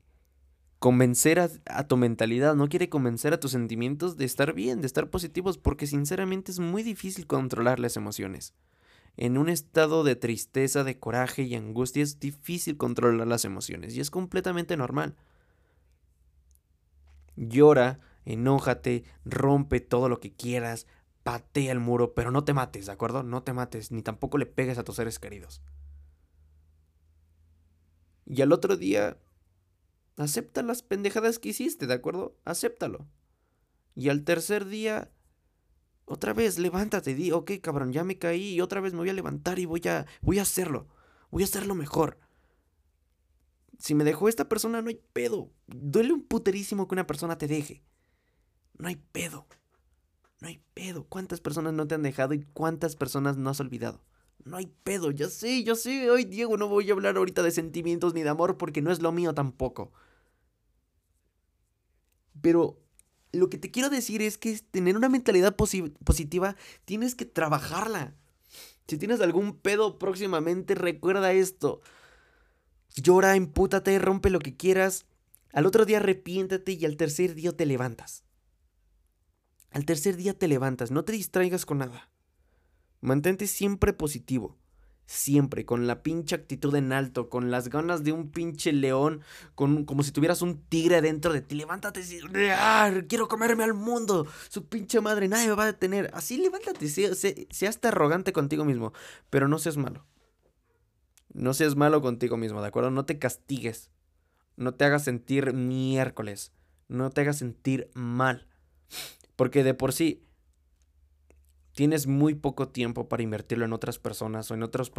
convencer 0.84 1.40
a, 1.40 1.88
tu 1.88 1.96
mentalidad, 1.96 2.54
no 2.54 2.68
quiere 2.68 2.90
convencer 2.90 3.32
a 3.32 3.40
tus 3.40 3.52
sentimientos 3.52 4.18
de 4.18 4.26
estar 4.26 4.52
bien, 4.52 4.82
de 4.82 4.86
estar 4.86 5.08
positivos, 5.08 5.56
porque 5.56 5.86
sinceramente 5.86 6.52
es 6.52 6.58
muy 6.58 6.82
difícil 6.82 7.26
controlar 7.26 7.80
las 7.80 7.96
emociones. 7.96 8.52
En 9.16 9.38
un 9.38 9.48
estado 9.48 10.04
de 10.04 10.14
tristeza, 10.14 10.84
de 10.84 10.98
coraje 10.98 11.44
y 11.44 11.54
angustia 11.54 12.02
es 12.02 12.20
difícil 12.20 12.76
controlar 12.76 13.26
las 13.26 13.46
emociones 13.46 13.96
y 13.96 14.00
es 14.00 14.10
completamente 14.10 14.76
normal. 14.76 15.16
Llora, 17.34 18.00
enójate, 18.26 19.04
rompe 19.24 19.80
todo 19.80 20.10
lo 20.10 20.20
que 20.20 20.34
quieras, 20.34 20.86
patea 21.22 21.72
el 21.72 21.80
muro, 21.80 22.12
pero 22.12 22.30
no 22.30 22.44
te 22.44 22.52
mates, 22.52 22.84
¿de 22.84 22.92
acuerdo? 22.92 23.22
No 23.22 23.42
te 23.42 23.54
mates, 23.54 23.90
ni 23.90 24.02
tampoco 24.02 24.36
le 24.36 24.44
pegues 24.44 24.76
a 24.76 24.84
tus 24.84 24.96
seres 24.96 25.18
queridos. 25.18 25.62
Y 28.26 28.42
al 28.42 28.52
otro 28.52 28.76
día, 28.76 29.16
acepta 30.16 30.62
las 30.62 30.82
pendejadas 30.82 31.38
que 31.38 31.50
hiciste, 31.50 31.86
¿de 31.86 31.94
acuerdo? 31.94 32.36
Acéptalo. 32.44 33.06
Y 33.94 34.08
al 34.08 34.24
tercer 34.24 34.66
día, 34.66 35.10
otra 36.04 36.32
vez, 36.32 36.58
levántate, 36.58 37.14
di, 37.14 37.32
ok, 37.32 37.52
cabrón, 37.62 37.92
ya 37.92 38.04
me 38.04 38.18
caí 38.18 38.54
y 38.54 38.60
otra 38.60 38.80
vez 38.80 38.92
me 38.92 39.00
voy 39.00 39.10
a 39.10 39.14
levantar 39.14 39.58
y 39.58 39.64
voy 39.64 39.82
a, 39.86 40.06
voy 40.20 40.38
a 40.38 40.42
hacerlo. 40.42 40.88
Voy 41.30 41.42
a 41.42 41.46
hacerlo 41.46 41.74
mejor. 41.74 42.18
Si 43.78 43.94
me 43.94 44.04
dejó 44.04 44.28
esta 44.28 44.48
persona, 44.48 44.82
no 44.82 44.88
hay 44.88 45.00
pedo. 45.12 45.50
Duele 45.66 46.12
un 46.12 46.22
puterísimo 46.22 46.86
que 46.86 46.94
una 46.94 47.06
persona 47.06 47.38
te 47.38 47.48
deje. 47.48 47.82
No 48.78 48.88
hay 48.88 48.96
pedo. 48.96 49.46
No 50.40 50.48
hay 50.48 50.62
pedo. 50.74 51.04
¿Cuántas 51.04 51.40
personas 51.40 51.72
no 51.72 51.86
te 51.86 51.94
han 51.94 52.02
dejado 52.02 52.34
y 52.34 52.44
cuántas 52.52 52.96
personas 52.96 53.36
no 53.36 53.50
has 53.50 53.60
olvidado? 53.60 54.02
No 54.44 54.58
hay 54.58 54.66
pedo, 54.84 55.10
ya 55.10 55.28
sé, 55.28 55.64
ya 55.64 55.74
sé. 55.74 56.08
Ay, 56.14 56.24
Diego, 56.24 56.56
no 56.56 56.68
voy 56.68 56.90
a 56.90 56.92
hablar 56.92 57.16
ahorita 57.16 57.42
de 57.42 57.50
sentimientos 57.50 58.14
ni 58.14 58.22
de 58.22 58.28
amor 58.28 58.58
porque 58.58 58.82
no 58.82 58.90
es 58.90 59.00
lo 59.00 59.10
mío 59.10 59.34
tampoco. 59.34 59.92
Pero 62.40 62.80
lo 63.32 63.50
que 63.50 63.58
te 63.58 63.70
quiero 63.70 63.90
decir 63.90 64.22
es 64.22 64.38
que 64.38 64.58
tener 64.58 64.96
una 64.96 65.08
mentalidad 65.08 65.56
positiva 65.56 66.56
tienes 66.84 67.14
que 67.14 67.24
trabajarla. 67.24 68.14
Si 68.86 68.98
tienes 68.98 69.20
algún 69.20 69.56
pedo 69.56 69.98
próximamente, 69.98 70.74
recuerda 70.74 71.32
esto. 71.32 71.80
Llora, 72.96 73.34
empútate, 73.34 73.98
rompe 73.98 74.30
lo 74.30 74.38
que 74.38 74.56
quieras. 74.56 75.06
Al 75.52 75.66
otro 75.66 75.84
día 75.84 75.98
arrepiéntate 75.98 76.72
y 76.72 76.84
al 76.84 76.96
tercer 76.96 77.34
día 77.34 77.56
te 77.56 77.66
levantas. 77.66 78.24
Al 79.70 79.84
tercer 79.84 80.16
día 80.16 80.38
te 80.38 80.46
levantas, 80.46 80.90
no 80.90 81.04
te 81.04 81.12
distraigas 81.12 81.66
con 81.66 81.78
nada. 81.78 82.10
Mantente 83.00 83.46
siempre 83.46 83.92
positivo 83.92 84.56
siempre, 85.06 85.64
con 85.64 85.86
la 85.86 86.02
pinche 86.02 86.34
actitud 86.34 86.74
en 86.74 86.92
alto, 86.92 87.28
con 87.28 87.50
las 87.50 87.68
ganas 87.68 88.04
de 88.04 88.12
un 88.12 88.30
pinche 88.30 88.72
león, 88.72 89.22
con, 89.54 89.84
como 89.84 90.02
si 90.02 90.12
tuvieras 90.12 90.42
un 90.42 90.62
tigre 90.62 91.00
dentro 91.00 91.32
de 91.32 91.40
ti. 91.40 91.54
Levántate 91.54 92.00
y 92.00 93.06
quiero 93.06 93.28
comerme 93.28 93.64
al 93.64 93.74
mundo, 93.74 94.26
su 94.48 94.66
pinche 94.66 95.00
madre, 95.00 95.28
nadie 95.28 95.48
me 95.48 95.54
va 95.54 95.64
a 95.64 95.72
detener. 95.72 96.10
Así 96.14 96.38
levántate, 96.38 96.88
seas 96.88 97.78
arrogante 97.82 98.32
contigo 98.32 98.64
mismo, 98.64 98.92
pero 99.30 99.48
no 99.48 99.58
seas 99.58 99.76
malo. 99.76 100.04
No 101.32 101.52
seas 101.52 101.74
malo 101.74 102.00
contigo 102.00 102.36
mismo, 102.36 102.62
¿de 102.62 102.68
acuerdo? 102.68 102.90
No 102.90 103.04
te 103.04 103.18
castigues, 103.18 103.90
no 104.56 104.74
te 104.74 104.84
hagas 104.84 105.04
sentir 105.04 105.52
miércoles, 105.52 106.52
no 106.88 107.10
te 107.10 107.22
hagas 107.22 107.38
sentir 107.38 107.90
mal. 107.94 108.46
Porque 109.34 109.64
de 109.64 109.74
por 109.74 109.92
sí, 109.92 110.24
tienes 111.74 112.06
muy 112.06 112.34
poco 112.34 112.68
tiempo 112.68 113.08
para 113.08 113.22
invertirlo 113.22 113.64
en 113.64 113.72
otras 113.72 113.98
personas 113.98 114.50
o 114.50 114.54
en 114.54 114.62
otros, 114.62 114.92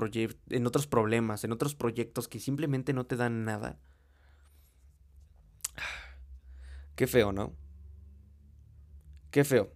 en 0.49 0.67
otros 0.67 0.87
problemas, 0.87 1.43
en 1.43 1.51
otros 1.51 1.73
proyectos 1.73 2.27
que 2.27 2.39
simplemente 2.39 2.93
no 2.93 3.05
te 3.05 3.15
dan 3.15 3.45
nada. 3.45 3.79
Qué 6.95 7.07
feo, 7.07 7.31
¿no? 7.31 7.53
Qué 9.31 9.43
feo. 9.43 9.71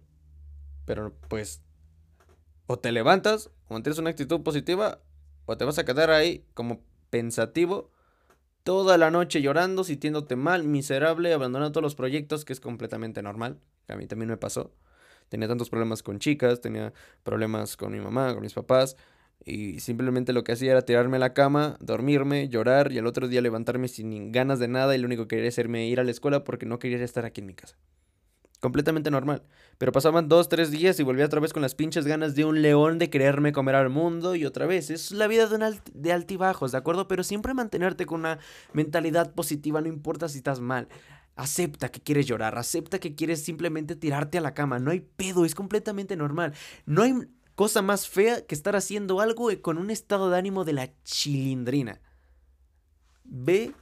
Pero 0.84 1.14
pues, 1.28 1.62
o 2.66 2.78
te 2.78 2.92
levantas, 2.92 3.50
o 3.68 3.74
mantienes 3.74 3.98
una 3.98 4.10
actitud 4.10 4.42
positiva, 4.42 5.00
o 5.46 5.56
te 5.56 5.64
vas 5.64 5.78
a 5.78 5.84
quedar 5.84 6.10
ahí 6.10 6.46
como 6.54 6.82
pensativo 7.08 7.90
toda 8.62 8.98
la 8.98 9.10
noche 9.10 9.40
llorando, 9.40 9.84
sintiéndote 9.84 10.36
mal, 10.36 10.64
miserable, 10.64 11.32
abandonando 11.32 11.72
todos 11.72 11.82
los 11.82 11.94
proyectos, 11.94 12.44
que 12.44 12.52
es 12.52 12.60
completamente 12.60 13.22
normal. 13.22 13.58
A 13.88 13.96
mí 13.96 14.06
también 14.06 14.28
me 14.28 14.36
pasó 14.36 14.70
tenía 15.30 15.48
tantos 15.48 15.70
problemas 15.70 16.02
con 16.02 16.18
chicas, 16.18 16.60
tenía 16.60 16.92
problemas 17.22 17.78
con 17.78 17.92
mi 17.92 18.00
mamá, 18.00 18.34
con 18.34 18.42
mis 18.42 18.52
papás. 18.52 18.96
Y 19.42 19.80
simplemente 19.80 20.34
lo 20.34 20.44
que 20.44 20.52
hacía 20.52 20.72
era 20.72 20.82
tirarme 20.82 21.16
a 21.16 21.20
la 21.20 21.32
cama, 21.32 21.78
dormirme, 21.80 22.50
llorar 22.50 22.92
y 22.92 22.98
al 22.98 23.06
otro 23.06 23.26
día 23.26 23.40
levantarme 23.40 23.88
sin 23.88 24.32
ganas 24.32 24.58
de 24.58 24.68
nada 24.68 24.94
y 24.94 24.98
lo 24.98 25.06
único 25.06 25.26
que 25.26 25.36
quería 25.36 25.48
hacerme 25.48 25.86
ir 25.86 25.98
a 25.98 26.04
la 26.04 26.10
escuela 26.10 26.44
porque 26.44 26.66
no 26.66 26.78
quería 26.78 27.02
estar 27.02 27.24
aquí 27.24 27.40
en 27.40 27.46
mi 27.46 27.54
casa. 27.54 27.78
Completamente 28.60 29.10
normal. 29.10 29.42
Pero 29.78 29.92
pasaban 29.92 30.28
dos, 30.28 30.50
tres 30.50 30.70
días 30.70 31.00
y 31.00 31.02
volvía 31.02 31.24
otra 31.24 31.40
vez 31.40 31.54
con 31.54 31.62
las 31.62 31.74
pinches 31.74 32.04
ganas 32.04 32.34
de 32.34 32.44
un 32.44 32.60
león 32.60 32.98
de 32.98 33.08
quererme 33.08 33.52
comer 33.52 33.74
al 33.74 33.88
mundo 33.88 34.34
y 34.34 34.44
otra 34.44 34.66
vez. 34.66 34.90
Es 34.90 35.12
la 35.12 35.26
vida 35.26 35.46
de, 35.46 35.80
de 35.94 36.12
altibajos, 36.12 36.72
¿de 36.72 36.78
acuerdo? 36.78 37.08
Pero 37.08 37.24
siempre 37.24 37.54
mantenerte 37.54 38.04
con 38.04 38.20
una 38.20 38.38
mentalidad 38.74 39.32
positiva, 39.32 39.80
no 39.80 39.88
importa 39.88 40.28
si 40.28 40.36
estás 40.36 40.60
mal. 40.60 40.88
Acepta 41.36 41.90
que 41.90 42.00
quieres 42.00 42.26
llorar, 42.26 42.58
acepta 42.58 42.98
que 42.98 43.14
quieres 43.14 43.42
simplemente 43.42 43.96
tirarte 43.96 44.38
a 44.38 44.42
la 44.42 44.54
cama. 44.54 44.78
No 44.78 44.90
hay 44.90 45.00
pedo, 45.00 45.44
es 45.44 45.54
completamente 45.54 46.16
normal. 46.16 46.52
No 46.86 47.02
hay 47.02 47.14
cosa 47.54 47.82
más 47.82 48.08
fea 48.08 48.46
que 48.46 48.54
estar 48.54 48.76
haciendo 48.76 49.20
algo 49.20 49.48
con 49.62 49.78
un 49.78 49.90
estado 49.90 50.30
de 50.30 50.38
ánimo 50.38 50.64
de 50.64 50.72
la 50.72 50.90
chilindrina. 51.02 52.00
Ve, 53.24 53.74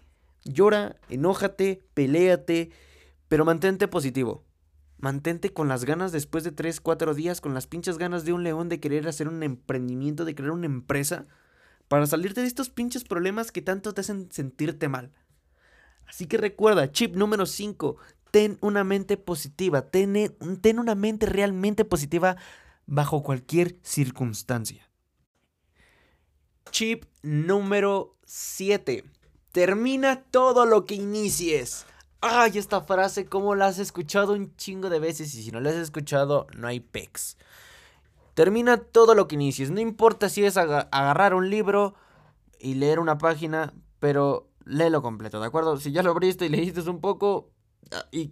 llora, 0.44 1.00
enójate, 1.08 1.84
peléate, 1.94 2.70
pero 3.28 3.44
mantente 3.44 3.88
positivo. 3.88 4.44
Mantente 4.98 5.52
con 5.52 5.68
las 5.68 5.84
ganas 5.84 6.10
después 6.10 6.42
de 6.42 6.50
3, 6.50 6.80
4 6.80 7.14
días, 7.14 7.40
con 7.40 7.54
las 7.54 7.66
pinches 7.66 7.98
ganas 7.98 8.24
de 8.24 8.32
un 8.32 8.42
león 8.42 8.68
de 8.68 8.80
querer 8.80 9.06
hacer 9.06 9.28
un 9.28 9.42
emprendimiento, 9.42 10.24
de 10.24 10.34
crear 10.34 10.50
una 10.50 10.66
empresa, 10.66 11.26
para 11.86 12.06
salirte 12.06 12.40
de 12.40 12.48
estos 12.48 12.70
pinches 12.70 13.04
problemas 13.04 13.52
que 13.52 13.62
tanto 13.62 13.94
te 13.94 14.00
hacen 14.00 14.30
sentirte 14.32 14.88
mal. 14.88 15.12
Así 16.08 16.26
que 16.26 16.38
recuerda, 16.38 16.90
chip 16.90 17.14
número 17.14 17.46
5, 17.46 17.96
ten 18.30 18.58
una 18.60 18.82
mente 18.82 19.16
positiva, 19.16 19.82
ten, 19.82 20.36
ten 20.60 20.78
una 20.78 20.94
mente 20.94 21.26
realmente 21.26 21.84
positiva 21.84 22.36
bajo 22.86 23.22
cualquier 23.22 23.76
circunstancia. 23.82 24.88
Chip 26.70 27.04
número 27.22 28.16
7. 28.24 29.04
Termina 29.52 30.22
todo 30.24 30.66
lo 30.66 30.84
que 30.84 30.94
inicies. 30.94 31.86
Ay, 32.20 32.58
esta 32.58 32.80
frase, 32.82 33.26
como 33.26 33.54
la 33.54 33.66
has 33.66 33.78
escuchado 33.78 34.32
un 34.32 34.54
chingo 34.56 34.90
de 34.90 34.98
veces 34.98 35.34
y 35.34 35.42
si 35.42 35.50
no 35.50 35.60
la 35.60 35.70
has 35.70 35.76
escuchado, 35.76 36.46
no 36.56 36.66
hay 36.66 36.80
pex. 36.80 37.36
Termina 38.34 38.76
todo 38.76 39.14
lo 39.14 39.28
que 39.28 39.34
inicies. 39.34 39.70
No 39.70 39.80
importa 39.80 40.28
si 40.28 40.44
es 40.44 40.56
agarrar 40.56 41.34
un 41.34 41.50
libro 41.50 41.94
y 42.58 42.74
leer 42.74 42.98
una 42.98 43.18
página, 43.18 43.72
pero 43.98 44.47
léelo 44.68 45.02
completo, 45.02 45.40
¿de 45.40 45.46
acuerdo? 45.46 45.78
Si 45.78 45.90
ya 45.90 46.02
lo 46.02 46.10
abriste 46.10 46.46
y 46.46 46.48
leíste 46.50 46.88
un 46.88 47.00
poco 47.00 47.50
ah, 47.90 48.06
y, 48.10 48.28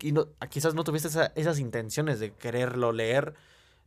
quizás 0.50 0.74
no 0.74 0.84
tuviste 0.84 1.08
esas 1.34 1.58
intenciones 1.58 2.20
de 2.20 2.32
quererlo 2.32 2.92
leer, 2.92 3.34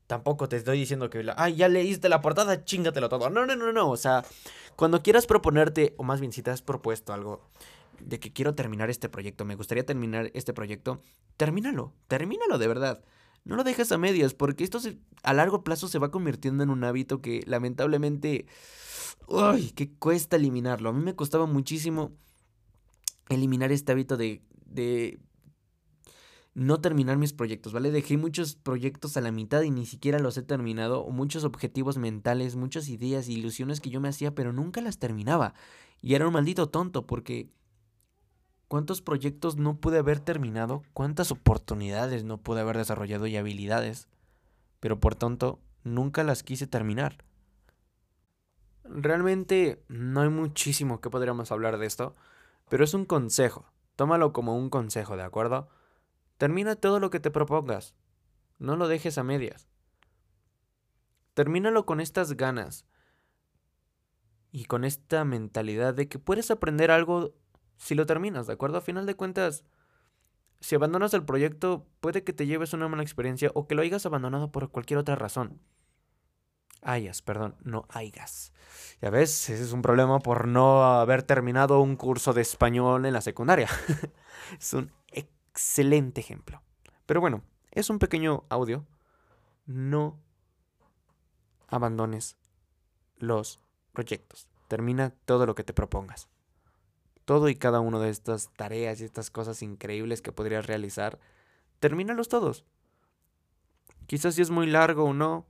tampoco 0.08 0.50
te 0.50 0.58
estoy 0.58 0.80
diciendo 0.80 1.10
que, 1.10 1.26
ay, 1.38 1.56
ya 1.56 1.70
leíste 1.70 2.10
la 2.10 2.22
portada, 2.22 2.66
chingatelo 2.66 3.10
todo. 3.10 3.30
No, 3.30 3.46
no, 3.46 3.56
no, 3.56 3.72
no. 3.72 3.90
O 3.90 3.98
sea, 3.98 4.26
cuando 4.76 5.04
quieras 5.04 5.28
proponerte, 5.28 5.94
o 5.98 6.04
más 6.04 6.20
bien 6.20 6.32
si 6.32 6.42
te 6.42 6.52
has 6.52 6.62
propuesto 6.62 7.14
algo 7.14 7.48
de 8.00 8.20
que 8.20 8.34
quiero 8.34 8.56
terminar 8.56 8.90
este 8.90 9.10
proyecto, 9.10 9.46
me 9.46 9.56
gustaría 9.56 9.86
terminar 9.86 10.32
este 10.34 10.54
proyecto, 10.54 11.02
termínalo, 11.38 11.94
termínalo 12.08 12.58
de 12.58 12.68
verdad. 12.68 13.04
No 13.46 13.56
lo 13.56 13.64
dejes 13.64 13.92
a 13.92 13.98
medias, 13.98 14.34
porque 14.34 14.64
esto 14.64 14.80
a 15.24 15.34
largo 15.34 15.64
plazo 15.64 15.88
se 15.88 16.00
va 16.00 16.12
convirtiendo 16.12 16.64
en 16.64 16.70
un 16.70 16.84
hábito 16.84 17.22
que 17.22 17.44
lamentablemente, 17.46 18.48
uy, 19.28 19.72
que 19.72 19.94
cuesta 19.94 20.36
eliminarlo. 20.36 20.90
A 20.90 20.94
mí 20.94 21.04
me 21.04 21.16
costaba 21.16 21.46
muchísimo 21.46 22.18
eliminar 23.30 23.72
este 23.72 23.92
hábito 23.92 24.18
de, 24.18 24.42
de 24.66 25.20
no 26.54 26.82
terminar 26.82 27.18
mis 27.18 27.34
proyectos, 27.34 27.74
¿vale? 27.74 27.92
Dejé 27.92 28.18
muchos 28.18 28.56
proyectos 28.56 29.16
a 29.18 29.22
la 29.22 29.32
mitad 29.32 29.62
y 29.62 29.72
ni 29.72 29.86
siquiera 29.86 30.20
los 30.20 30.38
he 30.38 30.42
terminado, 30.42 31.08
muchos 31.10 31.44
objetivos 31.44 31.98
mentales, 31.98 32.56
muchas 32.56 32.90
ideas, 32.90 33.30
ilusiones 33.30 33.80
que 33.80 33.90
yo 33.90 34.02
me 34.02 34.10
hacía, 34.10 34.36
pero 34.36 34.52
nunca 34.52 34.82
las 34.82 35.00
terminaba. 35.00 35.54
Y 36.02 36.16
era 36.16 36.28
un 36.28 36.34
maldito 36.34 36.68
tonto 36.68 37.06
porque 37.06 37.50
¿cuántos 38.68 39.02
proyectos 39.02 39.58
no 39.58 39.78
pude 39.80 40.00
haber 40.00 40.20
terminado? 40.20 40.84
¿Cuántas 40.94 41.32
oportunidades 41.32 42.24
no 42.24 42.40
pude 42.40 42.62
haber 42.62 42.78
desarrollado 42.78 43.28
y 43.28 43.38
habilidades? 43.38 44.10
Pero 44.80 45.00
por 45.00 45.16
tonto, 45.16 45.60
nunca 45.84 46.24
las 46.24 46.44
quise 46.44 46.68
terminar. 46.68 47.24
Realmente 48.84 49.84
no 49.88 50.22
hay 50.22 50.30
muchísimo 50.30 51.00
que 51.00 51.10
podríamos 51.10 51.52
hablar 51.52 51.78
de 51.78 51.86
esto, 51.86 52.16
pero 52.70 52.84
es 52.84 52.94
un 52.94 53.06
consejo. 53.06 53.72
Tómalo 53.96 54.32
como 54.32 54.56
un 54.56 54.70
consejo, 54.70 55.18
¿de 55.18 55.24
acuerdo? 55.24 55.70
Termina 56.38 56.76
todo 56.76 57.00
lo 57.00 57.10
que 57.10 57.20
te 57.20 57.32
propongas. 57.32 57.96
No 58.58 58.78
lo 58.78 58.88
dejes 58.88 59.18
a 59.18 59.24
medias. 59.24 59.68
Termínalo 61.34 61.86
con 61.86 62.00
estas 62.00 62.38
ganas 62.38 62.86
y 64.52 64.66
con 64.66 64.84
esta 64.84 65.26
mentalidad 65.26 65.94
de 65.94 66.08
que 66.08 66.20
puedes 66.20 66.52
aprender 66.52 66.92
algo 66.92 67.36
si 67.78 67.96
lo 67.96 68.06
terminas, 68.06 68.48
¿de 68.48 68.54
acuerdo? 68.54 68.78
A 68.78 68.82
final 68.82 69.06
de 69.06 69.16
cuentas, 69.16 69.64
si 70.60 70.76
abandonas 70.76 71.14
el 71.14 71.24
proyecto, 71.24 71.88
puede 72.02 72.24
que 72.24 72.34
te 72.34 72.46
lleves 72.46 72.74
una 72.74 72.88
mala 72.88 73.04
experiencia 73.04 73.52
o 73.54 73.68
que 73.68 73.76
lo 73.76 73.82
hayas 73.82 74.06
abandonado 74.06 74.52
por 74.52 74.70
cualquier 74.70 74.98
otra 74.98 75.16
razón. 75.16 75.62
Hayas, 76.82 77.22
perdón, 77.22 77.56
no 77.64 77.86
hayas. 77.90 78.54
Ya 79.02 79.10
ves, 79.10 79.50
ese 79.50 79.64
es 79.64 79.74
un 79.74 79.82
problema 79.82 80.20
por 80.20 80.48
no 80.48 80.84
haber 80.84 81.24
terminado 81.24 81.82
un 81.82 81.96
curso 81.96 82.34
de 82.34 82.42
español 82.42 83.06
en 83.06 83.14
la 83.14 83.22
secundaria. 83.22 83.70
es 84.60 84.74
un 84.74 84.92
excelente 85.12 86.22
ejemplo. 86.22 86.62
Pero 87.06 87.22
bueno, 87.22 87.44
es 87.72 87.90
un 87.90 88.00
pequeño 88.00 88.44
audio. 88.50 88.86
No 89.66 90.18
abandones 91.68 92.38
los 93.18 93.60
proyectos. 93.94 94.48
Termina 94.68 95.12
todo 95.26 95.46
lo 95.46 95.56
que 95.56 95.64
te 95.64 95.74
propongas. 95.74 96.30
Todo 97.26 97.50
y 97.50 97.56
cada 97.56 97.80
una 97.80 98.00
de 98.00 98.10
estas 98.10 98.52
tareas 98.54 99.02
y 99.02 99.06
estas 99.06 99.30
cosas 99.30 99.62
increíbles 99.62 100.22
que 100.22 100.32
podrías 100.32 100.66
realizar, 100.66 101.20
termínalos 101.80 102.28
todos. 102.28 102.66
Quizás 104.08 104.36
si 104.36 104.42
es 104.42 104.50
muy 104.50 104.66
largo 104.66 105.04
o 105.04 105.14
no, 105.14 105.46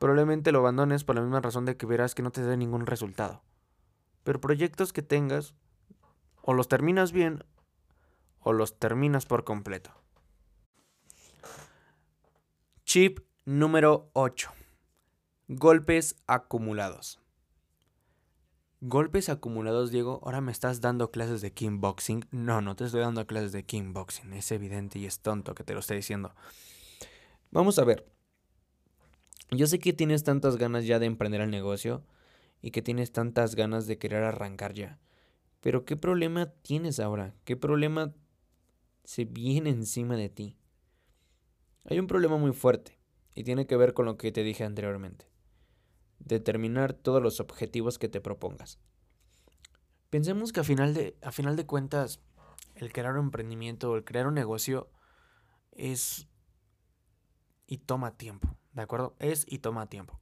probablemente 0.00 0.50
lo 0.50 0.60
abandones 0.60 1.04
por 1.04 1.14
la 1.14 1.20
misma 1.20 1.40
razón 1.40 1.66
de 1.66 1.76
que 1.76 1.86
verás 1.86 2.16
que 2.16 2.22
no 2.22 2.32
te 2.32 2.42
dé 2.42 2.56
ningún 2.56 2.86
resultado. 2.86 3.42
Pero 4.24 4.40
proyectos 4.40 4.92
que 4.92 5.02
tengas, 5.02 5.54
o 6.42 6.54
los 6.54 6.68
terminas 6.68 7.12
bien 7.12 7.44
o 8.40 8.54
los 8.54 8.78
terminas 8.78 9.26
por 9.26 9.44
completo. 9.44 9.92
Chip 12.84 13.20
número 13.44 14.10
8. 14.14 14.50
Golpes 15.48 16.16
acumulados. 16.26 17.20
Golpes 18.80 19.28
acumulados, 19.28 19.90
Diego. 19.90 20.20
Ahora 20.24 20.40
me 20.40 20.50
estás 20.50 20.80
dando 20.80 21.10
clases 21.10 21.42
de 21.42 21.52
kickboxing. 21.52 22.26
No, 22.30 22.62
no 22.62 22.74
te 22.74 22.84
estoy 22.84 23.02
dando 23.02 23.26
clases 23.26 23.52
de 23.52 23.64
kickboxing. 23.64 24.32
Es 24.32 24.50
evidente 24.50 24.98
y 24.98 25.04
es 25.04 25.20
tonto 25.20 25.54
que 25.54 25.62
te 25.62 25.74
lo 25.74 25.80
esté 25.80 25.94
diciendo. 25.94 26.34
Vamos 27.50 27.78
a 27.78 27.84
ver. 27.84 28.10
Yo 29.50 29.66
sé 29.66 29.78
que 29.78 29.92
tienes 29.92 30.24
tantas 30.24 30.56
ganas 30.56 30.86
ya 30.86 30.98
de 30.98 31.06
emprender 31.06 31.40
el 31.40 31.50
negocio 31.50 32.04
y 32.62 32.70
que 32.70 32.82
tienes 32.82 33.12
tantas 33.12 33.54
ganas 33.54 33.86
de 33.86 33.98
querer 33.98 34.22
arrancar 34.22 34.74
ya. 34.74 34.98
Pero 35.60 35.84
¿qué 35.84 35.96
problema 35.96 36.52
tienes 36.62 37.00
ahora? 37.00 37.34
¿Qué 37.44 37.56
problema 37.56 38.14
se 39.10 39.24
viene 39.24 39.70
encima 39.70 40.16
de 40.16 40.28
ti. 40.28 40.56
Hay 41.84 41.98
un 41.98 42.06
problema 42.06 42.36
muy 42.36 42.52
fuerte 42.52 42.96
y 43.34 43.42
tiene 43.42 43.66
que 43.66 43.76
ver 43.76 43.92
con 43.92 44.06
lo 44.06 44.16
que 44.16 44.30
te 44.30 44.44
dije 44.44 44.62
anteriormente. 44.62 45.26
Determinar 46.20 46.92
todos 46.92 47.20
los 47.20 47.40
objetivos 47.40 47.98
que 47.98 48.08
te 48.08 48.20
propongas. 48.20 48.78
Pensemos 50.10 50.52
que 50.52 50.60
a 50.60 50.64
final 50.64 50.94
de, 50.94 51.16
a 51.22 51.32
final 51.32 51.56
de 51.56 51.66
cuentas, 51.66 52.20
el 52.76 52.92
crear 52.92 53.14
un 53.14 53.26
emprendimiento 53.26 53.90
o 53.90 53.96
el 53.96 54.04
crear 54.04 54.26
un 54.28 54.34
negocio 54.34 54.88
es 55.72 56.28
y 57.66 57.78
toma 57.78 58.16
tiempo, 58.16 58.56
¿de 58.72 58.82
acuerdo? 58.82 59.14
Es 59.18 59.44
y 59.48 59.58
toma 59.58 59.88
tiempo. 59.88 60.20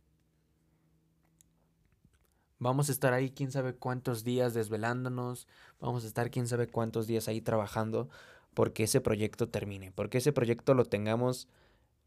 Vamos 2.61 2.89
a 2.89 2.93
estar 2.93 3.13
ahí 3.13 3.31
quién 3.31 3.53
sabe 3.53 3.75
cuántos 3.75 4.25
días 4.25 4.53
desvelándonos, 4.53 5.47
vamos 5.81 6.05
a 6.05 6.09
estar 6.09 6.31
quién 6.31 6.49
sabe 6.49 6.67
cuántos 6.67 7.07
días 7.07 7.29
ahí 7.29 7.41
trabajando 7.41 8.09
porque 8.55 8.83
ese 8.83 9.01
proyecto 9.01 9.49
termine, 9.49 9.93
porque 9.93 10.19
ese 10.19 10.33
proyecto 10.33 10.75
lo 10.75 10.85
tengamos 10.85 11.47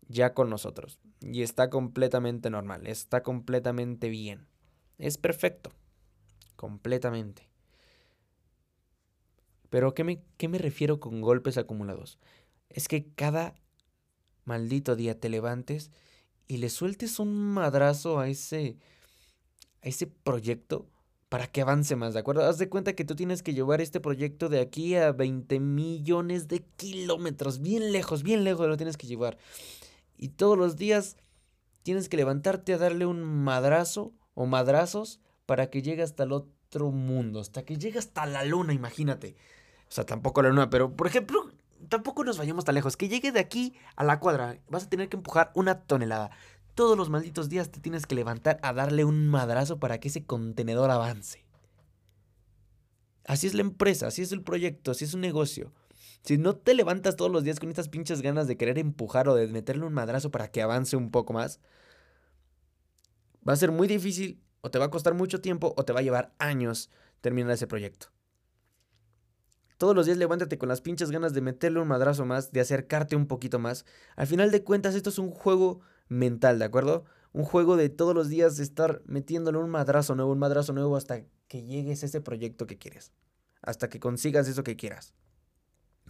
ya 0.10 0.34
con 0.34 0.50
nosotros. 0.50 1.00
Y 1.22 1.44
está 1.44 1.70
completamente 1.70 2.50
normal, 2.50 2.86
está 2.88 3.24
completamente 3.24 4.10
bien. 4.10 4.48
Es 4.98 5.18
perfecto, 5.18 5.72
completamente. 6.58 7.48
Pero 9.70 9.94
¿qué 9.94 10.04
me, 10.04 10.22
qué 10.38 10.50
me 10.50 10.58
refiero 10.58 11.00
con 11.00 11.22
golpes 11.22 11.58
acumulados? 11.58 12.20
Es 12.68 12.89
que 12.89 13.06
cada 13.14 13.56
maldito 14.44 14.98
día 14.98 15.18
te 15.18 15.30
levantes 15.30 15.92
y 16.52 16.58
le 16.58 16.70
sueltes 16.70 17.18
un 17.20 17.34
madrazo 17.34 18.20
a 18.20 18.28
ese, 18.28 18.76
a 19.82 19.88
ese 19.88 20.06
proyecto 20.06 20.86
para 21.30 21.47
que 21.47 21.62
avance 21.62 21.95
más, 21.95 22.14
¿de 22.14 22.20
acuerdo? 22.20 22.43
Haz 22.43 22.58
de 22.58 22.68
cuenta 22.68 22.91
que 22.91 23.06
tú 23.06 23.16
tienes 23.16 23.41
que 23.41 23.54
llevar 23.54 23.80
este 23.80 24.02
proyecto 24.02 24.49
de 24.49 24.60
aquí 24.60 24.95
a 24.95 25.14
20 25.14 25.62
millones 25.62 26.49
de 26.49 26.60
kilómetros, 26.76 27.62
bien 27.62 27.93
lejos, 27.93 28.22
bien 28.22 28.43
lejos 28.43 28.68
lo 28.68 28.76
tienes 28.76 28.97
que 28.97 29.08
llevar. 29.08 29.38
Y 30.18 30.28
todos 30.28 30.58
los 30.58 30.76
días 30.76 31.16
tienes 31.84 32.10
que 32.10 32.18
levantarte 32.18 32.74
a 32.74 32.78
darle 32.78 33.06
un 33.06 33.24
madrazo 33.24 34.12
o 34.34 34.45
madrazos 34.45 35.22
para 35.45 35.70
que 35.70 35.82
llegue 35.82 36.04
hasta 36.04 36.24
el 36.24 36.34
otro 36.34 36.91
mundo, 36.91 37.39
hasta 37.39 37.64
que 37.64 37.78
llegue 37.78 37.97
hasta 37.97 38.26
la 38.26 38.43
luna, 38.43 38.74
imagínate. 38.74 39.38
O 39.88 39.91
sea, 39.93 40.06
tampoco 40.06 40.41
la 40.41 40.49
luna, 40.49 40.70
pero 40.70 40.97
por 40.97 41.08
ejemplo, 41.08 41.49
tampoco 41.90 42.24
nos 42.24 42.38
vayamos 42.38 42.66
tan 42.66 42.76
lejos. 42.76 42.98
Que 42.98 43.10
llegue 43.10 43.32
de 43.32 43.40
aquí 43.40 43.74
a 43.96 44.04
la 44.04 44.20
cuadra, 44.20 44.60
vas 44.70 44.84
a 44.84 44.90
tener 44.90 45.10
que 45.10 45.18
empujar 45.18 45.52
una 45.56 45.82
tonelada. 45.82 46.32
Todos 46.76 46.98
los 46.98 47.10
malditos 47.10 47.50
días 47.50 47.72
te 47.72 47.80
tienes 47.80 48.06
que 48.06 48.16
levantar 48.16 48.60
a 48.64 48.74
darle 48.74 49.04
un 49.06 49.28
madrazo 49.28 49.80
para 49.80 50.00
que 50.00 50.08
ese 50.08 50.26
contenedor 50.26 50.90
avance. 50.90 51.46
Así 53.26 53.48
es 53.48 53.54
la 53.54 53.62
empresa, 53.62 54.08
así 54.08 54.22
es 54.22 54.32
el 54.32 54.42
proyecto, 54.42 54.92
así 54.92 55.06
es 55.06 55.14
un 55.14 55.22
negocio. 55.22 55.74
Si 56.24 56.38
no 56.38 56.56
te 56.56 56.74
levantas 56.74 57.16
todos 57.16 57.32
los 57.32 57.44
días 57.44 57.60
con 57.60 57.70
estas 57.70 57.90
pinches 57.90 58.22
ganas 58.22 58.48
de 58.48 58.58
querer 58.58 58.78
empujar 58.78 59.28
o 59.28 59.36
de 59.36 59.48
meterle 59.48 59.86
un 59.86 59.94
madrazo 59.94 60.32
para 60.32 60.50
que 60.52 60.62
avance 60.62 60.96
un 60.96 61.12
poco 61.12 61.34
más, 61.34 61.60
va 63.48 63.54
a 63.54 63.58
ser 63.58 63.72
muy 63.72 63.88
difícil 63.88 64.42
o 64.62 64.70
te 64.70 64.80
va 64.80 64.86
a 64.86 64.92
costar 64.92 65.14
mucho 65.14 65.42
tiempo 65.42 65.74
o 65.76 65.86
te 65.86 65.94
va 65.94 66.00
a 66.00 66.04
llevar 66.04 66.34
años 66.38 66.90
terminar 67.22 67.52
ese 67.52 67.68
proyecto. 67.68 68.08
Todos 69.82 69.96
los 69.96 70.06
días 70.06 70.20
levántate 70.20 70.60
con 70.60 70.70
las 70.70 70.80
pinches 70.80 71.10
ganas 71.10 71.34
de 71.34 71.42
meterle 71.42 71.80
un 71.80 71.88
madrazo 71.88 72.24
más, 72.24 72.52
de 72.52 72.62
acercarte 72.62 73.16
un 73.16 73.26
poquito 73.26 73.58
más. 73.58 73.84
Al 74.16 74.28
final 74.28 74.52
de 74.52 74.64
cuentas, 74.64 74.94
esto 74.94 75.10
es 75.10 75.18
un 75.18 75.32
juego 75.32 75.80
mental, 76.08 76.60
¿de 76.60 76.66
acuerdo? 76.66 77.06
Un 77.34 77.46
juego 77.46 77.78
de 77.78 77.90
todos 77.90 78.14
los 78.14 78.30
días 78.30 78.60
estar 78.60 79.02
metiéndole 79.06 79.58
un 79.58 79.72
madrazo 79.72 80.14
nuevo, 80.14 80.34
un 80.34 80.38
madrazo 80.38 80.72
nuevo 80.74 80.96
hasta 80.98 81.24
que 81.48 81.64
llegues 81.64 82.04
a 82.04 82.06
ese 82.06 82.22
proyecto 82.22 82.68
que 82.68 82.78
quieres. 82.78 83.12
Hasta 83.64 83.90
que 83.90 84.00
consigas 84.00 84.48
eso 84.48 84.64
que 84.64 84.76
quieras. 84.76 85.16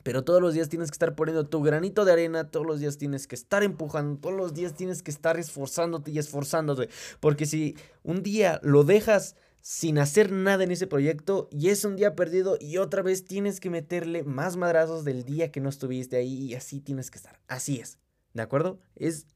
Pero 0.03 0.26
todos 0.26 0.41
los 0.41 0.53
días 0.53 0.67
tienes 0.67 0.91
que 0.91 0.95
estar 0.95 1.15
poniendo 1.15 1.47
tu 1.47 1.61
granito 1.61 2.03
de 2.03 2.11
arena, 2.11 2.51
todos 2.51 2.65
los 2.65 2.82
días 2.82 2.97
tienes 2.97 3.26
que 3.26 3.36
estar 3.36 3.63
empujando, 3.63 4.19
todos 4.19 4.36
los 4.36 4.53
días 4.53 4.74
tienes 4.74 5.01
que 5.01 5.11
estar 5.11 5.39
esforzándote 5.39 6.11
y 6.11 6.19
esforzándote. 6.19 6.89
Porque 7.22 7.45
si 7.45 7.78
un 8.03 8.22
día 8.22 8.59
lo 8.63 8.84
dejas 8.84 9.38
sin 9.62 9.99
hacer 9.99 10.32
nada 10.32 10.64
en 10.64 10.72
ese 10.72 10.88
proyecto 10.88 11.47
y 11.51 11.70
es 11.70 11.86
un 11.86 11.95
día 11.95 12.16
perdido 12.16 12.57
y 12.59 12.78
otra 12.78 13.01
vez 13.03 13.26
tienes 13.26 13.59
que 13.59 13.70
meterle 13.70 14.24
más 14.24 14.57
madrazos 14.57 15.05
del 15.05 15.24
día 15.24 15.51
que 15.51 15.62
no 15.62 15.70
estuviste 15.70 16.18
ahí 16.18 16.45
y 16.45 16.55
así 16.55 16.80
tienes 16.80 17.12
que 17.12 17.18
estar. 17.18 17.39
Así 17.47 17.80
es. 17.80 17.99
¿De 18.34 18.41
acuerdo? 18.41 18.80
Es 18.95 19.28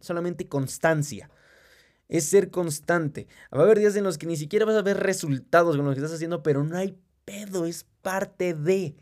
solamente 0.00 0.48
constancia. 0.48 1.30
Es 2.08 2.24
ser 2.24 2.50
constante. 2.50 3.26
Va 3.54 3.60
a 3.60 3.64
haber 3.64 3.78
días 3.78 3.96
en 3.96 4.04
los 4.04 4.18
que 4.18 4.26
ni 4.26 4.36
siquiera 4.36 4.64
vas 4.64 4.76
a 4.76 4.82
ver 4.82 4.98
resultados 4.98 5.76
con 5.76 5.84
lo 5.84 5.92
que 5.92 5.98
estás 5.98 6.14
haciendo, 6.14 6.42
pero 6.42 6.64
no 6.64 6.76
hay 6.76 6.98
pedo, 7.24 7.66
es 7.66 7.86
parte 8.02 8.54
de. 8.54 8.96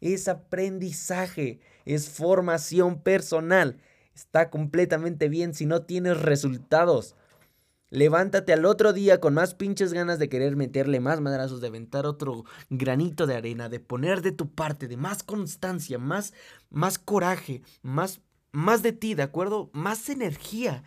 Es 0.00 0.28
aprendizaje, 0.28 1.60
es 1.86 2.10
formación 2.10 3.02
personal. 3.02 3.78
Está 4.14 4.50
completamente 4.50 5.28
bien 5.28 5.54
si 5.54 5.66
no 5.66 5.82
tienes 5.82 6.20
resultados. 6.20 7.16
Levántate 7.94 8.52
al 8.52 8.64
otro 8.64 8.92
día 8.92 9.20
con 9.20 9.34
más 9.34 9.54
pinches 9.54 9.92
ganas 9.92 10.18
de 10.18 10.28
querer 10.28 10.56
meterle 10.56 10.98
más 10.98 11.20
madrazos, 11.20 11.60
de 11.60 11.68
aventar 11.68 12.06
otro 12.06 12.44
granito 12.68 13.24
de 13.24 13.36
arena, 13.36 13.68
de 13.68 13.78
poner 13.78 14.20
de 14.20 14.32
tu 14.32 14.52
parte, 14.52 14.88
de 14.88 14.96
más 14.96 15.22
constancia, 15.22 15.96
más, 15.96 16.34
más 16.70 16.98
coraje, 16.98 17.62
más, 17.82 18.20
más 18.50 18.82
de 18.82 18.94
ti, 18.94 19.14
¿de 19.14 19.22
acuerdo? 19.22 19.70
Más 19.74 20.08
energía. 20.08 20.82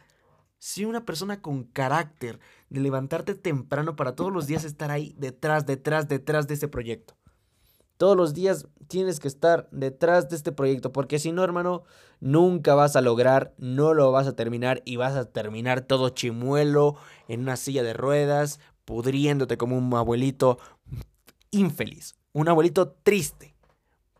Si 0.58 0.84
una 0.84 1.06
persona 1.06 1.42
con 1.42 1.64
carácter, 1.64 2.42
de 2.70 2.82
levantarte 2.82 3.36
temprano 3.36 3.96
para 3.96 4.14
todos 4.14 4.34
los 4.34 4.46
días 4.46 4.66
estar 4.66 4.92
ahí 4.92 5.16
detrás, 5.18 5.66
detrás, 5.66 6.10
detrás 6.10 6.46
de 6.50 6.56
ese 6.56 6.68
proyecto. 6.68 7.16
Todos 7.98 8.16
los 8.16 8.34
días 8.34 8.68
tienes 8.88 9.20
que 9.20 9.28
estar 9.28 9.68
detrás 9.72 10.30
de 10.30 10.36
este 10.36 10.52
proyecto, 10.52 10.92
porque 10.92 11.20
si 11.20 11.32
no, 11.32 11.44
hermano, 11.44 11.84
nunca 12.20 12.76
vas 12.76 12.96
a 12.96 13.02
lograr, 13.02 13.54
no 13.58 13.94
lo 13.94 14.12
vas 14.12 14.28
a 14.28 14.36
terminar 14.36 14.82
y 14.86 14.96
vas 14.96 15.16
a 15.16 15.26
terminar 15.26 15.82
todo 15.82 16.10
chimuelo 16.10 16.96
en 17.28 17.42
una 17.42 17.58
silla 17.58 17.84
de 17.84 17.94
ruedas, 17.94 18.60
pudriéndote 18.86 19.58
como 19.58 19.78
un 19.78 19.94
abuelito 19.94 20.60
infeliz, 21.52 22.16
un 22.34 22.48
abuelito 22.48 22.90
triste. 23.04 23.56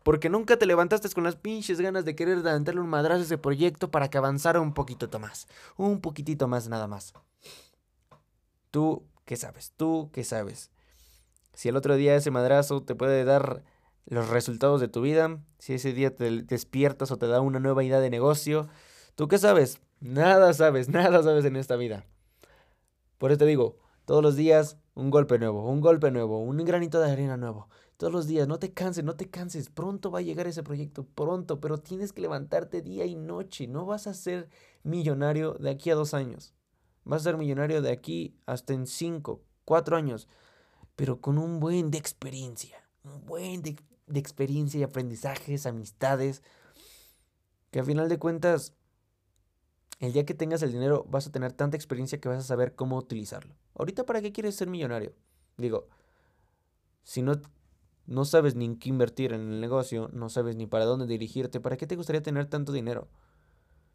Porque 0.02 0.30
nunca 0.30 0.56
te 0.56 0.64
levantaste 0.66 1.08
con 1.10 1.24
las 1.24 1.36
pinches 1.36 1.80
ganas 1.80 2.04
de 2.04 2.16
querer 2.16 2.42
darle 2.42 2.80
un 2.80 2.88
madrazo 2.88 3.20
a 3.20 3.24
ese 3.24 3.36
proyecto 3.36 3.90
para 3.90 4.08
que 4.08 4.16
avanzara 4.16 4.58
un 4.60 4.72
poquito 4.72 5.06
más. 5.18 5.46
Un 5.76 6.00
poquitito 6.00 6.48
más 6.48 6.66
nada 6.68 6.86
más. 6.86 7.12
Tú, 8.70 9.04
¿qué 9.26 9.36
sabes? 9.36 9.74
Tú, 9.76 10.08
¿qué 10.12 10.24
sabes? 10.24 10.70
Si 11.58 11.68
el 11.68 11.74
otro 11.74 11.96
día 11.96 12.14
ese 12.14 12.30
madrazo 12.30 12.84
te 12.84 12.94
puede 12.94 13.24
dar 13.24 13.64
los 14.06 14.28
resultados 14.28 14.80
de 14.80 14.86
tu 14.86 15.00
vida, 15.00 15.40
si 15.58 15.74
ese 15.74 15.92
día 15.92 16.14
te 16.14 16.42
despiertas 16.42 17.10
o 17.10 17.18
te 17.18 17.26
da 17.26 17.40
una 17.40 17.58
nueva 17.58 17.82
idea 17.82 17.98
de 17.98 18.10
negocio, 18.10 18.68
¿tú 19.16 19.26
qué 19.26 19.38
sabes? 19.38 19.80
Nada 19.98 20.52
sabes, 20.52 20.88
nada 20.88 21.20
sabes 21.20 21.44
en 21.46 21.56
esta 21.56 21.74
vida. 21.74 22.06
Por 23.18 23.32
eso 23.32 23.38
te 23.38 23.46
digo, 23.46 23.76
todos 24.04 24.22
los 24.22 24.36
días 24.36 24.78
un 24.94 25.10
golpe 25.10 25.40
nuevo, 25.40 25.68
un 25.68 25.80
golpe 25.80 26.12
nuevo, 26.12 26.38
un 26.38 26.58
granito 26.58 27.00
de 27.00 27.10
arena 27.10 27.36
nuevo. 27.36 27.68
Todos 27.96 28.12
los 28.12 28.28
días, 28.28 28.46
no 28.46 28.60
te 28.60 28.72
canses, 28.72 29.02
no 29.02 29.16
te 29.16 29.28
canses. 29.28 29.68
Pronto 29.68 30.12
va 30.12 30.20
a 30.20 30.22
llegar 30.22 30.46
ese 30.46 30.62
proyecto, 30.62 31.08
pronto, 31.12 31.58
pero 31.58 31.78
tienes 31.78 32.12
que 32.12 32.20
levantarte 32.20 32.82
día 32.82 33.04
y 33.04 33.16
noche. 33.16 33.66
No 33.66 33.84
vas 33.84 34.06
a 34.06 34.14
ser 34.14 34.48
millonario 34.84 35.54
de 35.54 35.70
aquí 35.70 35.90
a 35.90 35.96
dos 35.96 36.14
años. 36.14 36.54
Vas 37.02 37.22
a 37.22 37.24
ser 37.24 37.36
millonario 37.36 37.82
de 37.82 37.90
aquí 37.90 38.38
hasta 38.46 38.74
en 38.74 38.86
cinco, 38.86 39.42
cuatro 39.64 39.96
años 39.96 40.28
pero 40.98 41.20
con 41.20 41.38
un 41.38 41.60
buen 41.60 41.92
de 41.92 41.98
experiencia, 41.98 42.84
un 43.04 43.24
buen 43.24 43.62
de, 43.62 43.76
experiencia 44.16 44.80
y 44.80 44.82
aprendizajes, 44.82 45.64
amistades, 45.64 46.42
que 47.70 47.78
al 47.78 47.86
final 47.86 48.08
de 48.08 48.18
cuentas, 48.18 48.74
el 50.00 50.12
día 50.12 50.26
que 50.26 50.34
tengas 50.34 50.60
el 50.62 50.72
dinero 50.72 51.06
vas 51.08 51.28
a 51.28 51.30
tener 51.30 51.52
tanta 51.52 51.76
experiencia 51.76 52.20
que 52.20 52.28
vas 52.28 52.38
a 52.40 52.48
saber 52.48 52.74
cómo 52.74 52.96
utilizarlo. 52.96 53.54
Ahorita, 53.76 54.04
¿para 54.06 54.20
qué 54.20 54.32
quieres 54.32 54.56
ser 54.56 54.66
millonario? 54.66 55.14
Digo, 55.56 55.86
si 57.04 57.22
no, 57.22 57.34
no 58.06 58.24
sabes 58.24 58.56
ni 58.56 58.64
en 58.64 58.76
qué 58.76 58.88
invertir 58.88 59.32
en 59.32 59.52
el 59.52 59.60
negocio, 59.60 60.10
no 60.12 60.28
sabes 60.28 60.56
ni 60.56 60.66
para 60.66 60.84
dónde 60.84 61.06
dirigirte, 61.06 61.60
¿para 61.60 61.76
qué 61.76 61.86
te 61.86 61.94
gustaría 61.94 62.22
tener 62.24 62.46
tanto 62.46 62.72
dinero? 62.72 63.06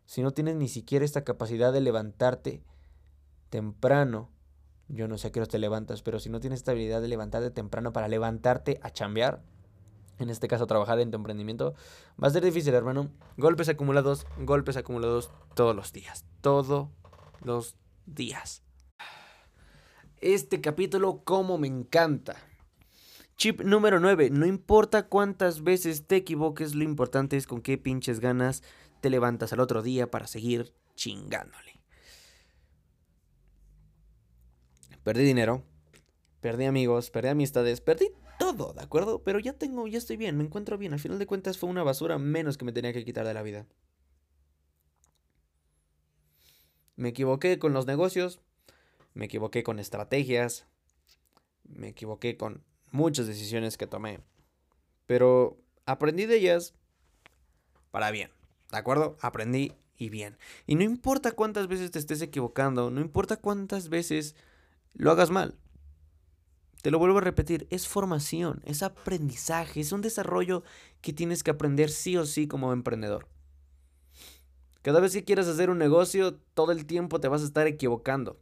Si 0.06 0.22
no 0.22 0.32
tienes 0.32 0.56
ni 0.56 0.70
siquiera 0.70 1.04
esta 1.04 1.26
capacidad 1.26 1.74
de 1.74 1.82
levantarte 1.82 2.64
temprano 3.49 4.32
yo 4.93 5.07
no 5.07 5.17
sé 5.17 5.27
a 5.27 5.31
qué 5.31 5.39
hora 5.39 5.47
te 5.47 5.59
levantas, 5.59 6.01
pero 6.03 6.19
si 6.19 6.29
no 6.29 6.39
tienes 6.39 6.59
esta 6.59 6.71
habilidad 6.71 7.01
de 7.01 7.07
levantarte 7.07 7.49
temprano 7.49 7.93
para 7.93 8.07
levantarte 8.07 8.79
a 8.83 8.91
chambear, 8.91 9.41
en 10.19 10.29
este 10.29 10.47
caso 10.47 10.67
trabajar 10.67 10.99
en 10.99 11.09
tu 11.09 11.17
emprendimiento, 11.17 11.73
va 12.21 12.27
a 12.27 12.31
ser 12.31 12.43
difícil, 12.43 12.73
hermano. 12.73 13.09
Golpes 13.37 13.69
acumulados, 13.69 14.27
golpes 14.39 14.77
acumulados 14.77 15.31
todos 15.55 15.75
los 15.75 15.91
días. 15.91 16.25
Todos 16.41 16.89
los 17.43 17.75
días. 18.05 18.63
Este 20.21 20.61
capítulo, 20.61 21.23
como 21.23 21.57
me 21.57 21.67
encanta. 21.67 22.35
Chip 23.35 23.61
número 23.61 23.99
9. 23.99 24.29
No 24.29 24.45
importa 24.45 25.07
cuántas 25.07 25.63
veces 25.63 26.05
te 26.05 26.17
equivoques, 26.17 26.75
lo 26.75 26.83
importante 26.83 27.35
es 27.35 27.47
con 27.47 27.61
qué 27.61 27.77
pinches 27.77 28.19
ganas 28.19 28.63
te 29.01 29.09
levantas 29.09 29.51
al 29.51 29.59
otro 29.59 29.81
día 29.81 30.11
para 30.11 30.27
seguir 30.27 30.73
chingándole. 30.95 31.72
Perdí 35.04 35.24
dinero, 35.24 35.64
perdí 36.39 36.66
amigos, 36.66 37.10
perdí 37.10 37.30
amistades, 37.30 37.82
perdí 37.82 38.10
todo, 38.39 38.74
¿de 38.74 38.82
acuerdo? 38.82 39.24
Pero 39.24 39.39
ya 39.39 39.54
tengo, 39.54 39.88
ya 39.88 39.97
estoy 39.97 40.18
bien, 40.18 40.38
me 40.38 40.43
encuentro 40.43 40.78
bien. 40.78 40.93
Al 40.93 40.99
final 40.99 41.20
de 41.20 41.26
cuentas 41.26 41.58
fue 41.58 41.70
una 41.70 41.84
basura 41.84 42.18
menos 42.18 42.58
que 42.58 42.66
me 42.66 42.72
tenía 42.72 42.93
que 42.93 43.04
quitar 43.04 43.26
de 43.26 43.34
la 43.34 43.41
vida. 43.41 43.66
Me 46.95 47.10
equivoqué 47.10 47.60
con 47.60 47.74
los 47.74 47.86
negocios, 47.86 48.39
me 49.14 49.26
equivoqué 49.26 49.64
con 49.64 49.80
estrategias, 49.80 50.68
me 51.64 51.89
equivoqué 51.89 52.38
con 52.38 52.64
muchas 52.91 53.28
decisiones 53.28 53.78
que 53.78 53.88
tomé. 53.88 54.20
Pero 55.06 55.58
aprendí 55.86 56.26
de 56.26 56.38
ellas 56.38 56.76
para 57.91 58.12
bien, 58.12 58.32
¿de 58.72 58.78
acuerdo? 58.78 59.18
Aprendí 59.22 59.74
y 59.97 60.10
bien. 60.10 60.38
Y 60.66 60.76
no 60.76 60.84
importa 60.84 61.32
cuántas 61.32 61.68
veces 61.68 61.91
te 61.91 61.99
estés 61.99 62.22
equivocando, 62.22 62.89
no 62.89 63.01
importa 63.01 63.38
cuántas 63.38 63.89
veces 63.89 64.36
lo 64.93 65.11
hagas 65.11 65.29
mal. 65.29 65.55
Te 66.81 66.91
lo 66.91 66.99
vuelvo 66.99 67.19
a 67.19 67.21
repetir, 67.21 67.65
es 67.69 67.87
formación, 67.87 68.61
es 68.65 68.83
aprendizaje, 68.83 69.79
es 69.79 69.91
un 69.93 70.01
desarrollo 70.01 70.63
que 71.01 71.13
tienes 71.13 71.41
que 71.41 71.51
aprender 71.51 71.89
sí 71.89 72.17
o 72.17 72.25
sí 72.25 72.47
como 72.47 72.73
emprendedor. 72.73 73.27
Cada 74.81 74.99
vez 74.99 75.13
que 75.13 75.23
quieras 75.23 75.47
hacer 75.47 75.69
un 75.69 75.77
negocio, 75.77 76.35
todo 76.53 76.73
el 76.73 76.85
tiempo 76.85 77.21
te 77.21 77.29
vas 77.29 77.41
a 77.41 77.45
estar 77.45 77.67
equivocando. 77.67 78.37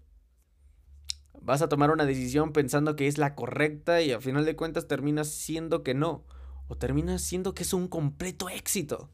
Vas 1.40 1.62
a 1.62 1.70
tomar 1.70 1.92
una 1.92 2.06
decisión 2.06 2.52
pensando 2.52 2.96
que 2.96 3.08
es 3.08 3.20
la 3.20 3.36
correcta 3.36 4.02
y 4.02 4.12
al 4.12 4.22
final 4.22 4.44
de 4.46 4.56
cuentas 4.56 4.88
terminas 4.88 5.28
siendo 5.28 5.84
que 5.84 5.94
no. 5.94 6.24
O 6.68 6.78
terminas 6.78 7.22
siendo 7.22 7.54
que 7.54 7.62
es 7.62 7.74
un 7.74 7.88
completo 7.88 8.50
éxito. 8.50 9.12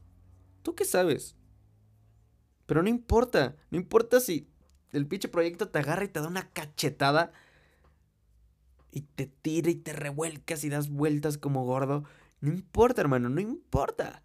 ¿Tú 0.62 0.74
qué 0.74 0.86
sabes? 0.86 1.36
Pero 2.66 2.82
no 2.82 2.90
importa, 2.90 3.58
no 3.72 3.78
importa 3.78 4.22
si 4.22 4.48
el 4.92 5.08
pinche 5.08 5.28
proyecto 5.28 5.70
te 5.70 5.80
agarra 5.80 6.06
y 6.06 6.10
te 6.10 6.20
da 6.20 6.28
una 6.28 6.50
cachetada 6.52 7.32
y 8.92 9.02
te 9.02 9.28
tira 9.28 9.70
y 9.70 9.76
te 9.76 9.94
revuelcas 9.94 10.64
y 10.64 10.70
das 10.70 10.90
vueltas 10.90 11.38
como 11.38 11.66
gordo. 11.66 12.04
No 12.40 12.52
importa, 12.52 13.02
hermano, 13.02 13.30
no 13.30 13.42
importa. 13.42 14.24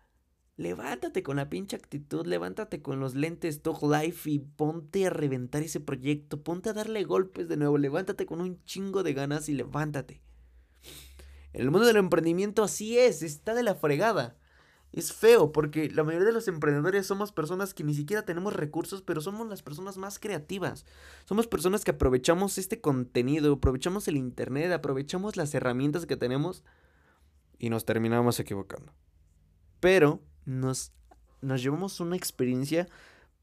Levántate 0.56 1.22
con 1.22 1.36
la 1.36 1.48
pinche 1.48 1.76
actitud, 1.76 2.26
levántate 2.26 2.82
con 2.82 3.00
los 3.00 3.14
lentes 3.14 3.62
Talk 3.62 3.82
Life 3.82 4.30
y 4.30 4.38
ponte 4.38 5.06
a 5.06 5.10
reventar 5.10 5.62
ese 5.62 5.80
proyecto, 5.80 6.42
ponte 6.42 6.68
a 6.68 6.74
darle 6.74 7.04
golpes 7.04 7.48
de 7.48 7.56
nuevo, 7.56 7.78
levántate 7.78 8.26
con 8.26 8.40
un 8.40 8.62
chingo 8.64 9.02
de 9.02 9.14
ganas 9.14 9.48
y 9.48 9.54
levántate. 9.54 10.22
En 11.52 11.62
el 11.62 11.70
mundo 11.70 11.86
del 11.86 11.96
emprendimiento 11.96 12.62
así 12.62 12.98
es, 12.98 13.22
está 13.22 13.54
de 13.54 13.62
la 13.62 13.74
fregada 13.74 14.36
es 14.92 15.12
feo 15.12 15.52
porque 15.52 15.90
la 15.90 16.04
mayoría 16.04 16.26
de 16.26 16.32
los 16.32 16.48
emprendedores 16.48 17.06
somos 17.06 17.32
personas 17.32 17.72
que 17.72 17.82
ni 17.82 17.94
siquiera 17.94 18.24
tenemos 18.24 18.52
recursos, 18.52 19.02
pero 19.02 19.20
somos 19.20 19.48
las 19.48 19.62
personas 19.62 19.96
más 19.96 20.18
creativas. 20.18 20.84
Somos 21.24 21.46
personas 21.46 21.84
que 21.84 21.92
aprovechamos 21.92 22.58
este 22.58 22.80
contenido, 22.80 23.54
aprovechamos 23.54 24.06
el 24.08 24.16
Internet, 24.16 24.70
aprovechamos 24.72 25.36
las 25.36 25.54
herramientas 25.54 26.04
que 26.04 26.16
tenemos 26.16 26.62
y 27.58 27.70
nos 27.70 27.86
terminamos 27.86 28.38
equivocando. 28.38 28.92
Pero 29.80 30.20
nos, 30.44 30.92
nos 31.40 31.62
llevamos 31.62 31.98
una 32.00 32.16
experiencia 32.16 32.86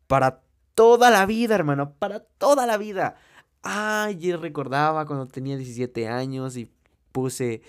para 0.06 0.44
toda 0.76 1.10
la 1.10 1.26
vida, 1.26 1.56
hermano, 1.56 1.96
para 1.98 2.20
toda 2.20 2.68
la 2.68 2.78
vida. 2.78 3.16
Ay, 3.64 4.34
recordaba 4.36 5.06
cuando 5.06 5.28
tenía 5.28 5.58
17 5.58 6.08
años 6.08 6.58
y 6.58 6.72
puse 7.12 7.64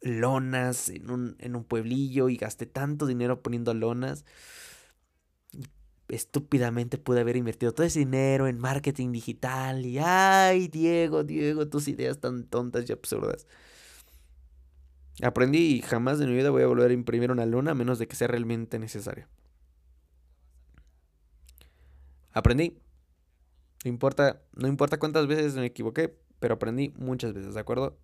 lonas 0.00 0.88
en 0.88 1.10
un, 1.10 1.36
en 1.38 1.56
un 1.56 1.64
pueblillo 1.64 2.28
y 2.28 2.36
gasté 2.36 2.66
tanto 2.66 3.06
dinero 3.06 3.42
poniendo 3.42 3.74
lonas. 3.74 4.24
Estúpidamente 6.08 6.96
pude 6.96 7.20
haber 7.20 7.36
invertido 7.36 7.72
todo 7.72 7.86
ese 7.86 7.98
dinero 7.98 8.46
en 8.48 8.58
marketing 8.58 9.12
digital 9.12 9.84
y 9.84 9.98
ay, 9.98 10.68
Diego, 10.68 11.22
Diego, 11.22 11.68
tus 11.68 11.88
ideas 11.88 12.18
tan 12.18 12.44
tontas 12.44 12.88
y 12.88 12.92
absurdas. 12.92 13.46
Aprendí 15.22 15.58
y 15.58 15.82
jamás 15.82 16.18
de 16.18 16.26
mi 16.26 16.34
vida 16.34 16.50
voy 16.50 16.62
a 16.62 16.66
volver 16.66 16.90
a 16.90 16.94
imprimir 16.94 17.30
una 17.30 17.44
luna 17.44 17.72
a 17.72 17.74
menos 17.74 17.98
de 17.98 18.06
que 18.06 18.16
sea 18.16 18.28
realmente 18.28 18.78
necesario. 18.78 19.26
Aprendí. 22.32 22.78
No 23.84 23.90
importa, 23.90 24.42
no 24.54 24.68
importa 24.68 24.98
cuántas 24.98 25.26
veces 25.26 25.54
me 25.54 25.66
equivoqué, 25.66 26.16
pero 26.40 26.54
aprendí 26.54 26.92
muchas 26.96 27.32
veces, 27.32 27.54
¿de 27.54 27.60
acuerdo? 27.60 27.96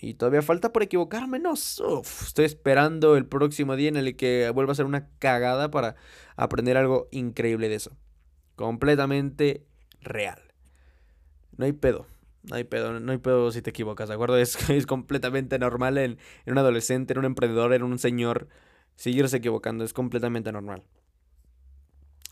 Y 0.00 0.14
todavía 0.14 0.42
falta 0.42 0.72
por 0.72 0.82
equivocarme, 0.82 1.40
no. 1.40 1.54
estoy 1.54 2.44
esperando 2.44 3.16
el 3.16 3.26
próximo 3.26 3.74
día 3.74 3.88
en 3.88 3.96
el 3.96 4.16
que 4.16 4.48
vuelva 4.50 4.72
a 4.72 4.76
ser 4.76 4.86
una 4.86 5.08
cagada 5.18 5.70
para 5.70 5.96
aprender 6.36 6.76
algo 6.76 7.08
increíble 7.10 7.68
de 7.68 7.74
eso. 7.74 7.96
Completamente 8.54 9.66
real. 10.00 10.40
No 11.56 11.64
hay 11.64 11.72
pedo. 11.72 12.06
No 12.44 12.54
hay 12.56 12.64
pedo, 12.64 12.98
no 13.00 13.12
hay 13.12 13.18
pedo 13.18 13.50
si 13.50 13.60
te 13.60 13.70
equivocas, 13.70 14.08
¿de 14.08 14.14
acuerdo? 14.14 14.38
Es, 14.38 14.70
es 14.70 14.86
completamente 14.86 15.58
normal 15.58 15.98
en, 15.98 16.18
un 16.46 16.58
adolescente, 16.58 17.12
en 17.12 17.18
un 17.18 17.24
emprendedor, 17.24 17.72
en 17.74 17.82
un 17.82 17.98
señor, 17.98 18.48
seguirse 18.94 19.38
equivocando. 19.38 19.84
Es 19.84 19.92
completamente 19.92 20.52
normal. 20.52 20.84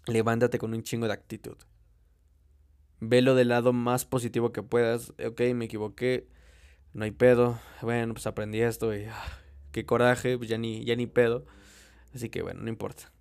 Levántate 0.07 0.59
con 0.59 0.73
un 0.73 0.85
chingo 0.85 1.09
de 1.09 1.15
actitud. 1.15 1.57
Velo 3.01 3.35
del 3.35 3.49
lado 3.49 3.73
más 3.73 4.05
positivo 4.05 4.53
que 4.53 4.63
puedas. 4.63 5.13
Ok, 5.25 5.41
me 5.55 5.65
equivoqué. 5.65 6.29
No 6.97 7.05
hay 7.05 7.11
pedo. 7.11 7.61
Bueno, 7.83 8.15
pues 8.15 8.27
aprendí 8.27 8.63
esto 8.63 8.97
y... 8.97 9.05
Ah, 9.05 9.23
qué 9.71 9.85
coraje, 9.85 10.39
pues 10.39 10.49
ya 10.49 10.57
ni, 10.57 10.83
ya 10.83 10.97
ni 10.97 11.07
pedo. 11.07 11.45
Así 12.15 12.31
que 12.31 12.41
bueno, 12.41 12.63
no 12.63 12.71
importa. 12.71 13.13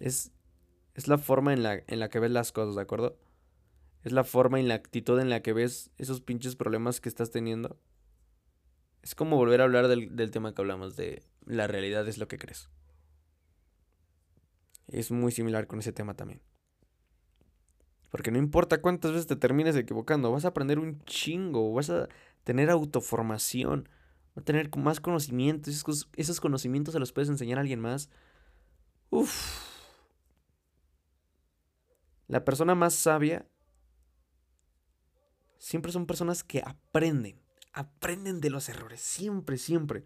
Es, 0.00 0.32
es 0.94 1.06
la 1.06 1.16
forma 1.16 1.52
en 1.52 1.62
la, 1.62 1.84
en 1.86 2.00
la 2.00 2.08
que 2.08 2.18
ves 2.18 2.32
las 2.32 2.50
cosas, 2.50 2.74
¿de 2.74 2.82
acuerdo? 2.82 3.16
Es 4.02 4.10
la 4.10 4.24
forma 4.24 4.58
y 4.58 4.64
la 4.64 4.74
actitud 4.74 5.20
en 5.20 5.30
la 5.30 5.42
que 5.42 5.52
ves 5.52 5.92
esos 5.96 6.20
pinches 6.20 6.56
problemas 6.56 7.00
que 7.00 7.08
estás 7.08 7.30
teniendo. 7.30 7.78
Es 9.02 9.14
como 9.14 9.36
volver 9.36 9.60
a 9.60 9.64
hablar 9.64 9.86
del, 9.86 10.30
tema 10.32 10.52
que 10.52 10.62
hablamos, 10.62 10.96
de 10.96 11.22
la 11.44 11.68
realidad 11.68 12.08
es 12.08 12.18
lo 12.18 12.26
que 12.26 12.38
crees. 12.38 12.68
Es 14.88 15.12
muy 15.12 15.30
similar 15.30 15.68
con 15.68 15.78
ese 15.78 15.92
tema 15.92 16.14
también. 16.14 16.40
Porque 18.10 18.30
no 18.30 18.38
importa 18.38 18.80
cuántas 18.80 19.12
veces 19.12 19.26
te 19.26 19.36
termines 19.36 19.76
equivocando, 19.76 20.32
vas 20.32 20.44
a 20.44 20.48
aprender 20.48 20.78
un 20.78 21.02
chingo, 21.04 21.72
vas 21.72 21.90
a 21.90 22.08
tener 22.44 22.70
autoformación, 22.70 23.88
vas 24.34 24.42
a 24.42 24.44
tener 24.44 24.74
más 24.76 25.00
conocimientos, 25.00 25.74
esos, 25.74 26.08
esos 26.16 26.40
conocimientos 26.40 26.92
se 26.92 27.00
los 27.00 27.12
puedes 27.12 27.28
enseñar 27.28 27.58
a 27.58 27.62
alguien 27.62 27.80
más. 27.80 28.08
Uf. 29.10 29.76
La 32.28 32.44
persona 32.44 32.74
más 32.74 32.94
sabia 32.94 33.46
siempre 35.58 35.92
son 35.92 36.06
personas 36.06 36.44
que 36.44 36.62
aprenden, 36.64 37.40
aprenden 37.72 38.40
de 38.40 38.50
los 38.50 38.68
errores, 38.68 39.00
siempre, 39.00 39.58
siempre. 39.58 40.04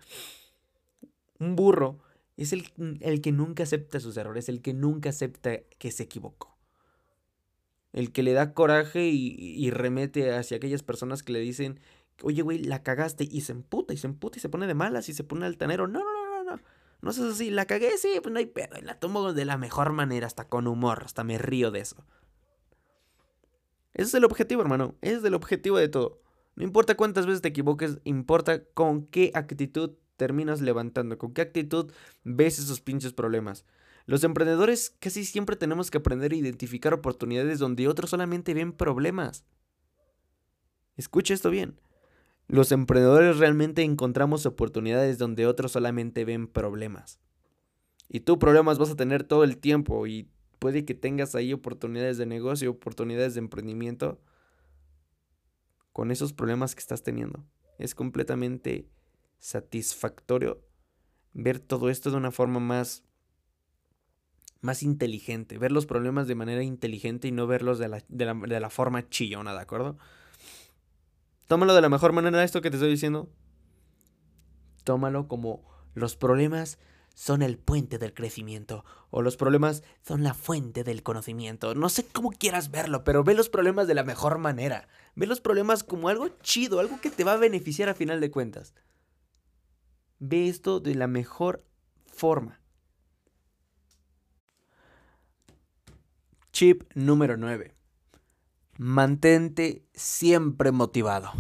Un 1.38 1.56
burro 1.56 1.98
es 2.36 2.52
el, 2.52 2.70
el, 3.00 3.20
que 3.20 3.32
nunca 3.32 3.62
acepta 3.62 4.00
sus 4.00 4.16
errores, 4.16 4.48
el 4.48 4.62
que 4.62 4.74
nunca 4.74 5.10
acepta 5.10 5.58
que 5.78 5.90
se 5.90 6.04
equivocó. 6.04 6.49
El 7.92 8.12
que 8.12 8.22
le 8.22 8.32
da 8.32 8.54
coraje 8.54 9.08
y, 9.08 9.70
remete 9.70 10.32
hacia 10.32 10.56
aquellas 10.56 10.82
personas 10.82 11.22
que 11.22 11.32
le 11.32 11.40
dicen, 11.40 11.80
oye, 12.22 12.42
güey, 12.42 12.58
la 12.62 12.82
cagaste 12.82 13.28
y 13.28 13.40
se 13.40 13.52
emputa 13.52 13.92
y 13.92 13.96
se 13.96 14.06
emputa 14.06 14.38
y 14.38 14.40
se 14.40 14.48
pone 14.48 14.66
de 14.66 14.74
malas 14.74 15.08
y 15.08 15.12
se 15.12 15.24
pone 15.24 15.46
altanero. 15.46 15.88
No, 15.88 16.00
no, 16.00 16.04
no, 16.04 16.44
no, 16.44 16.56
no. 16.56 16.62
No 17.02 17.10
es 17.10 17.18
así, 17.18 17.50
la 17.50 17.64
cagué, 17.64 17.96
sí, 17.96 18.20
pues 18.22 18.32
no 18.32 18.38
hay 18.38 18.46
pedo. 18.46 18.78
Y 18.78 18.82
la 18.82 18.98
tomo 18.98 19.32
de 19.32 19.44
la 19.44 19.56
mejor 19.56 19.92
manera, 19.92 20.26
hasta 20.26 20.48
con 20.48 20.66
humor, 20.66 21.02
hasta 21.04 21.24
me 21.24 21.38
río 21.38 21.70
de 21.70 21.80
eso. 21.80 22.04
Ese 23.94 24.08
es 24.08 24.14
el 24.14 24.24
objetivo, 24.24 24.62
hermano. 24.62 24.94
Ese 25.00 25.16
es 25.16 25.24
el 25.24 25.34
objetivo 25.34 25.78
de 25.78 25.88
todo. 25.88 26.20
No 26.56 26.64
importa 26.64 26.96
cuántas 26.96 27.26
veces 27.26 27.42
te 27.42 27.48
equivoques, 27.48 27.98
importa 28.04 28.64
con 28.64 29.06
qué 29.06 29.30
actitud 29.34 29.92
terminas 30.16 30.60
levantando, 30.60 31.16
con 31.16 31.32
qué 31.32 31.40
actitud 31.40 31.90
ves 32.22 32.58
esos 32.58 32.80
pinches 32.80 33.14
problemas. 33.14 33.64
Los 34.10 34.24
emprendedores 34.24 34.90
casi 34.98 35.24
siempre 35.24 35.54
tenemos 35.54 35.88
que 35.88 35.98
aprender 35.98 36.32
a 36.32 36.34
identificar 36.34 36.92
oportunidades 36.92 37.60
donde 37.60 37.86
otros 37.86 38.10
solamente 38.10 38.54
ven 38.54 38.72
problemas. 38.72 39.44
Escucha 40.96 41.32
esto 41.32 41.48
bien. 41.48 41.80
Los 42.48 42.72
emprendedores 42.72 43.36
realmente 43.36 43.82
encontramos 43.84 44.46
oportunidades 44.46 45.18
donde 45.18 45.46
otros 45.46 45.70
solamente 45.70 46.24
ven 46.24 46.48
problemas. 46.48 47.20
Y 48.08 48.18
tú 48.18 48.40
problemas 48.40 48.78
vas 48.78 48.90
a 48.90 48.96
tener 48.96 49.22
todo 49.22 49.44
el 49.44 49.58
tiempo 49.58 50.08
y 50.08 50.28
puede 50.58 50.84
que 50.84 50.94
tengas 50.94 51.36
ahí 51.36 51.52
oportunidades 51.52 52.18
de 52.18 52.26
negocio, 52.26 52.72
oportunidades 52.72 53.34
de 53.34 53.38
emprendimiento 53.38 54.20
con 55.92 56.10
esos 56.10 56.32
problemas 56.32 56.74
que 56.74 56.80
estás 56.80 57.04
teniendo. 57.04 57.44
Es 57.78 57.94
completamente 57.94 58.88
satisfactorio 59.38 60.66
ver 61.32 61.60
todo 61.60 61.90
esto 61.90 62.10
de 62.10 62.16
una 62.16 62.32
forma 62.32 62.58
más 62.58 63.04
más 64.60 64.82
inteligente, 64.82 65.58
ver 65.58 65.72
los 65.72 65.86
problemas 65.86 66.26
de 66.28 66.34
manera 66.34 66.62
inteligente 66.62 67.28
y 67.28 67.32
no 67.32 67.46
verlos 67.46 67.78
de 67.78 67.88
la, 67.88 68.02
de 68.08 68.24
la, 68.26 68.34
de 68.34 68.60
la 68.60 68.70
forma 68.70 69.08
chillona, 69.08 69.54
¿de 69.54 69.60
acuerdo? 69.60 69.96
Tómalo 71.46 71.74
de 71.74 71.80
la 71.80 71.88
mejor 71.88 72.12
manera 72.12 72.44
esto 72.44 72.60
que 72.60 72.70
te 72.70 72.76
estoy 72.76 72.90
diciendo. 72.90 73.28
Tómalo 74.84 75.28
como 75.28 75.64
los 75.94 76.16
problemas 76.16 76.78
son 77.14 77.42
el 77.42 77.58
puente 77.58 77.98
del 77.98 78.14
crecimiento 78.14 78.84
o 79.10 79.22
los 79.22 79.36
problemas 79.36 79.82
son 80.06 80.22
la 80.22 80.34
fuente 80.34 80.84
del 80.84 81.02
conocimiento. 81.02 81.74
No 81.74 81.88
sé 81.88 82.06
cómo 82.06 82.30
quieras 82.30 82.70
verlo, 82.70 83.04
pero 83.04 83.24
ve 83.24 83.34
los 83.34 83.48
problemas 83.48 83.88
de 83.88 83.94
la 83.94 84.04
mejor 84.04 84.38
manera. 84.38 84.88
Ve 85.16 85.26
los 85.26 85.40
problemas 85.40 85.84
como 85.84 86.08
algo 86.08 86.28
chido, 86.42 86.80
algo 86.80 87.00
que 87.00 87.10
te 87.10 87.24
va 87.24 87.32
a 87.32 87.36
beneficiar 87.36 87.88
a 87.88 87.94
final 87.94 88.20
de 88.20 88.30
cuentas. 88.30 88.74
Ve 90.18 90.48
esto 90.48 90.80
de 90.80 90.94
la 90.94 91.08
mejor 91.08 91.64
forma. 92.06 92.60
Chip 96.60 96.82
número 96.94 97.38
9. 97.38 97.74
Mantente 98.76 99.86
siempre 99.94 100.72
motivado. 100.72 101.32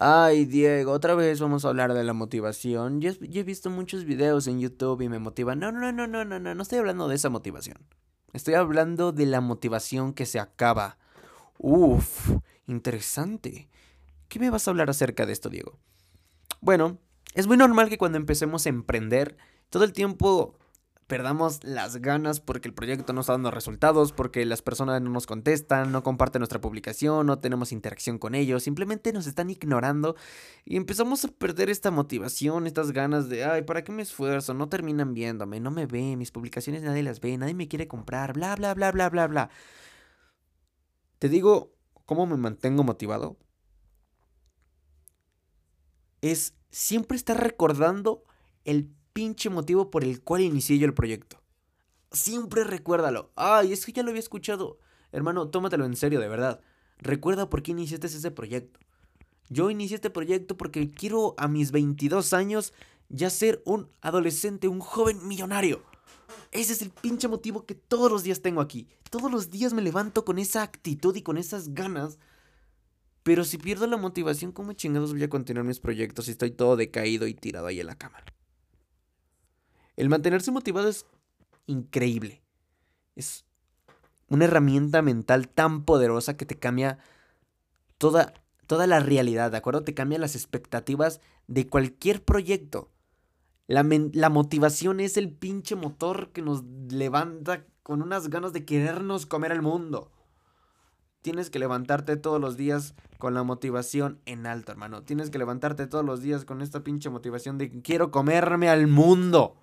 Ay, 0.00 0.46
Diego, 0.46 0.90
otra 0.90 1.14
vez 1.14 1.38
vamos 1.38 1.64
a 1.64 1.68
hablar 1.68 1.94
de 1.94 2.02
la 2.02 2.12
motivación. 2.12 3.00
Yo, 3.00 3.12
he 3.20 3.42
visto 3.44 3.70
muchos 3.70 4.04
videos 4.04 4.48
en 4.48 4.58
YouTube 4.58 5.02
y 5.02 5.08
me 5.08 5.20
motivan. 5.20 5.60
No, 5.60 5.70
no, 5.70 5.92
no, 5.92 6.08
no, 6.08 6.24
no, 6.24 6.40
no, 6.40 6.54
no 6.56 6.62
estoy 6.64 6.80
hablando 6.80 7.06
de 7.06 7.14
esa 7.14 7.30
motivación. 7.30 7.78
Estoy 8.32 8.54
hablando 8.54 9.12
de 9.12 9.26
la 9.26 9.40
motivación 9.40 10.12
que 10.12 10.26
se 10.26 10.40
acaba. 10.40 10.98
Uf, 11.58 12.32
interesante. 12.66 13.68
¿Qué 14.26 14.40
me 14.40 14.50
vas 14.50 14.66
a 14.66 14.72
hablar 14.72 14.90
acerca 14.90 15.24
de 15.24 15.34
esto, 15.34 15.50
Diego? 15.50 15.78
Bueno, 16.60 16.98
es 17.34 17.46
muy 17.46 17.56
normal 17.56 17.88
que 17.88 17.96
cuando 17.96 18.18
empecemos 18.18 18.66
a 18.66 18.70
emprender, 18.70 19.36
todo 19.70 19.84
el 19.84 19.92
tiempo 19.92 20.58
perdamos 21.06 21.62
las 21.64 21.96
ganas 21.96 22.40
porque 22.40 22.68
el 22.68 22.74
proyecto 22.74 23.12
no 23.12 23.20
está 23.20 23.34
dando 23.34 23.50
resultados, 23.50 24.12
porque 24.12 24.44
las 24.46 24.62
personas 24.62 25.02
no 25.02 25.10
nos 25.10 25.26
contestan, 25.26 25.92
no 25.92 26.02
comparten 26.02 26.40
nuestra 26.40 26.60
publicación, 26.60 27.26
no 27.26 27.38
tenemos 27.38 27.72
interacción 27.72 28.18
con 28.18 28.34
ellos, 28.34 28.62
simplemente 28.62 29.12
nos 29.12 29.26
están 29.26 29.50
ignorando 29.50 30.16
y 30.64 30.76
empezamos 30.76 31.24
a 31.24 31.28
perder 31.28 31.70
esta 31.70 31.90
motivación, 31.90 32.66
estas 32.66 32.92
ganas 32.92 33.28
de, 33.28 33.44
ay, 33.44 33.62
¿para 33.62 33.84
qué 33.84 33.92
me 33.92 34.02
esfuerzo? 34.02 34.54
No 34.54 34.68
terminan 34.68 35.14
viéndome, 35.14 35.60
no 35.60 35.70
me 35.70 35.86
ven, 35.86 36.18
mis 36.18 36.30
publicaciones 36.30 36.82
nadie 36.82 37.02
las 37.02 37.20
ve, 37.20 37.36
nadie 37.36 37.54
me 37.54 37.68
quiere 37.68 37.88
comprar, 37.88 38.32
bla, 38.32 38.54
bla, 38.56 38.74
bla, 38.74 38.92
bla, 38.92 39.10
bla, 39.10 39.26
bla. 39.26 39.50
Te 41.18 41.28
digo, 41.28 41.74
¿cómo 42.06 42.26
me 42.26 42.36
mantengo 42.36 42.84
motivado? 42.84 43.38
Es 46.20 46.54
siempre 46.70 47.16
estar 47.16 47.40
recordando 47.40 48.24
el 48.64 48.94
pinche 49.12 49.50
motivo 49.50 49.90
por 49.90 50.04
el 50.04 50.22
cual 50.22 50.42
inicié 50.42 50.78
yo 50.78 50.86
el 50.86 50.94
proyecto. 50.94 51.40
Siempre 52.10 52.64
recuérdalo. 52.64 53.30
Ay, 53.36 53.72
es 53.72 53.86
que 53.86 53.92
ya 53.92 54.02
lo 54.02 54.10
había 54.10 54.20
escuchado. 54.20 54.78
Hermano, 55.12 55.48
tómatelo 55.48 55.84
en 55.84 55.96
serio, 55.96 56.20
de 56.20 56.28
verdad. 56.28 56.60
Recuerda 56.98 57.48
por 57.48 57.62
qué 57.62 57.72
iniciaste 57.72 58.06
ese 58.06 58.30
proyecto. 58.30 58.80
Yo 59.48 59.70
inicié 59.70 59.96
este 59.96 60.10
proyecto 60.10 60.56
porque 60.56 60.90
quiero 60.90 61.34
a 61.36 61.48
mis 61.48 61.72
22 61.72 62.32
años 62.32 62.72
ya 63.08 63.28
ser 63.28 63.62
un 63.66 63.88
adolescente, 64.00 64.68
un 64.68 64.80
joven 64.80 65.26
millonario. 65.26 65.82
Ese 66.50 66.72
es 66.72 66.82
el 66.82 66.90
pinche 66.90 67.28
motivo 67.28 67.66
que 67.66 67.74
todos 67.74 68.10
los 68.10 68.22
días 68.22 68.40
tengo 68.40 68.60
aquí. 68.60 68.88
Todos 69.10 69.30
los 69.30 69.50
días 69.50 69.74
me 69.74 69.82
levanto 69.82 70.24
con 70.24 70.38
esa 70.38 70.62
actitud 70.62 71.14
y 71.16 71.22
con 71.22 71.36
esas 71.36 71.74
ganas. 71.74 72.18
Pero 73.22 73.44
si 73.44 73.58
pierdo 73.58 73.86
la 73.86 73.96
motivación, 73.96 74.52
¿cómo 74.52 74.72
chingados 74.72 75.12
voy 75.12 75.22
a 75.22 75.28
continuar 75.28 75.66
mis 75.66 75.80
proyectos 75.80 76.24
si 76.24 76.32
estoy 76.32 76.50
todo 76.50 76.76
decaído 76.76 77.26
y 77.26 77.34
tirado 77.34 77.66
ahí 77.66 77.80
en 77.80 77.86
la 77.86 77.96
cama? 77.96 78.18
El 79.96 80.08
mantenerse 80.08 80.50
motivado 80.50 80.88
es 80.88 81.06
increíble. 81.66 82.42
Es 83.14 83.44
una 84.28 84.46
herramienta 84.46 85.02
mental 85.02 85.48
tan 85.48 85.84
poderosa 85.84 86.36
que 86.36 86.46
te 86.46 86.58
cambia 86.58 86.98
toda, 87.98 88.32
toda 88.66 88.86
la 88.86 89.00
realidad, 89.00 89.50
¿de 89.50 89.58
acuerdo? 89.58 89.84
Te 89.84 89.94
cambia 89.94 90.18
las 90.18 90.34
expectativas 90.34 91.20
de 91.46 91.68
cualquier 91.68 92.24
proyecto. 92.24 92.90
La, 93.66 93.86
la, 94.12 94.28
motivación 94.28 95.00
es 95.00 95.16
el 95.16 95.30
pinche 95.30 95.76
motor 95.76 96.30
que 96.32 96.42
nos 96.42 96.64
levanta 96.90 97.64
con 97.82 98.02
unas 98.02 98.28
ganas 98.28 98.52
de 98.52 98.64
querernos 98.64 99.26
comer 99.26 99.52
el 99.52 99.62
mundo. 99.62 100.10
tienes 101.20 101.50
que 101.50 101.60
levantarte 101.60 102.16
todos 102.16 102.40
los 102.40 102.56
días 102.56 102.94
con 103.18 103.34
la 103.34 103.44
motivación 103.44 104.20
en 104.26 104.46
alto, 104.46 104.72
hermano. 104.72 105.02
Tienes 105.02 105.30
que 105.30 105.38
levantarte 105.38 105.86
todos 105.86 106.04
los 106.04 106.22
días 106.22 106.44
con 106.44 106.60
esta 106.60 106.82
pinche 106.82 107.10
motivación 107.10 107.58
de 107.58 107.82
quiero 107.82 108.10
comerme 108.10 108.68
al 108.68 108.88
mundo. 108.88 109.61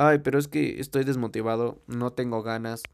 Ay, 0.00 0.20
pero 0.20 0.38
es 0.38 0.46
que 0.46 0.78
estoy 0.78 1.02
desmotivado, 1.02 1.82
no 1.88 2.12
tengo 2.12 2.44
ganas. 2.44 2.84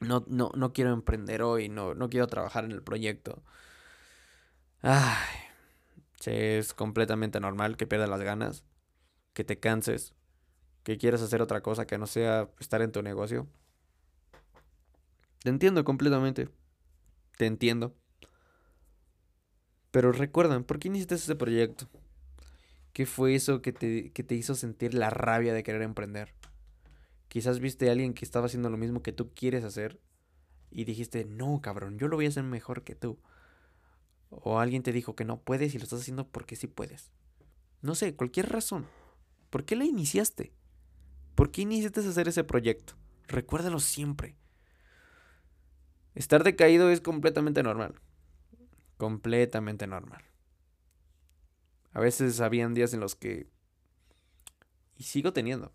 No, 0.00 0.24
no, 0.26 0.50
no 0.54 0.72
quiero 0.72 0.92
emprender 0.94 1.42
hoy, 1.42 1.68
no, 1.68 1.94
no 1.94 2.08
quiero 2.08 2.26
trabajar 2.28 2.64
en 2.64 2.72
el 2.72 2.82
proyecto. 2.82 3.42
Ay, 4.80 5.26
es 6.24 6.72
completamente 6.72 7.40
normal 7.40 7.76
que 7.76 7.86
pierdas 7.86 8.08
las 8.08 8.22
ganas, 8.22 8.64
que 9.34 9.44
te 9.44 9.60
canses, 9.60 10.14
que 10.82 10.96
quieras 10.96 11.20
hacer 11.20 11.42
otra 11.42 11.60
cosa 11.60 11.86
que 11.86 11.98
no 11.98 12.06
sea 12.06 12.48
estar 12.58 12.80
en 12.80 12.90
tu 12.92 13.02
negocio. 13.02 13.46
Te 15.42 15.50
entiendo 15.50 15.84
completamente. 15.84 16.48
Te 17.36 17.44
entiendo. 17.44 17.94
Pero 19.90 20.12
recuerdan, 20.12 20.64
¿por 20.64 20.78
qué 20.78 20.88
iniciaste 20.88 21.16
ese 21.16 21.36
proyecto? 21.36 21.86
¿Qué 22.98 23.06
fue 23.06 23.36
eso 23.36 23.62
que 23.62 23.72
te, 23.72 24.10
que 24.10 24.24
te 24.24 24.34
hizo 24.34 24.56
sentir 24.56 24.92
la 24.92 25.08
rabia 25.08 25.54
de 25.54 25.62
querer 25.62 25.82
emprender? 25.82 26.34
Quizás 27.28 27.60
viste 27.60 27.88
a 27.88 27.92
alguien 27.92 28.12
que 28.12 28.24
estaba 28.24 28.46
haciendo 28.46 28.70
lo 28.70 28.76
mismo 28.76 29.04
que 29.04 29.12
tú 29.12 29.32
quieres 29.34 29.62
hacer 29.62 30.00
y 30.72 30.82
dijiste, 30.82 31.24
no, 31.24 31.60
cabrón, 31.60 31.96
yo 32.00 32.08
lo 32.08 32.16
voy 32.16 32.26
a 32.26 32.30
hacer 32.30 32.42
mejor 32.42 32.82
que 32.82 32.96
tú. 32.96 33.20
O 34.30 34.58
alguien 34.58 34.82
te 34.82 34.90
dijo 34.90 35.14
que 35.14 35.24
no 35.24 35.40
puedes 35.40 35.76
y 35.76 35.78
lo 35.78 35.84
estás 35.84 36.00
haciendo 36.00 36.26
porque 36.26 36.56
sí 36.56 36.66
puedes. 36.66 37.12
No 37.82 37.94
sé, 37.94 38.16
cualquier 38.16 38.48
razón. 38.48 38.88
¿Por 39.48 39.64
qué 39.64 39.76
la 39.76 39.84
iniciaste? 39.84 40.52
¿Por 41.36 41.52
qué 41.52 41.62
iniciaste 41.62 42.00
a 42.00 42.08
hacer 42.08 42.26
ese 42.26 42.42
proyecto? 42.42 42.94
Recuérdalo 43.28 43.78
siempre. 43.78 44.34
Estar 46.16 46.42
decaído 46.42 46.90
es 46.90 47.00
completamente 47.00 47.62
normal. 47.62 47.94
Completamente 48.96 49.86
normal. 49.86 50.27
A 51.92 52.00
veces 52.00 52.40
habían 52.40 52.74
días 52.74 52.92
en 52.94 53.00
los 53.00 53.14
que... 53.14 53.48
Y 54.96 55.04
sigo 55.04 55.32
teniendo. 55.32 55.72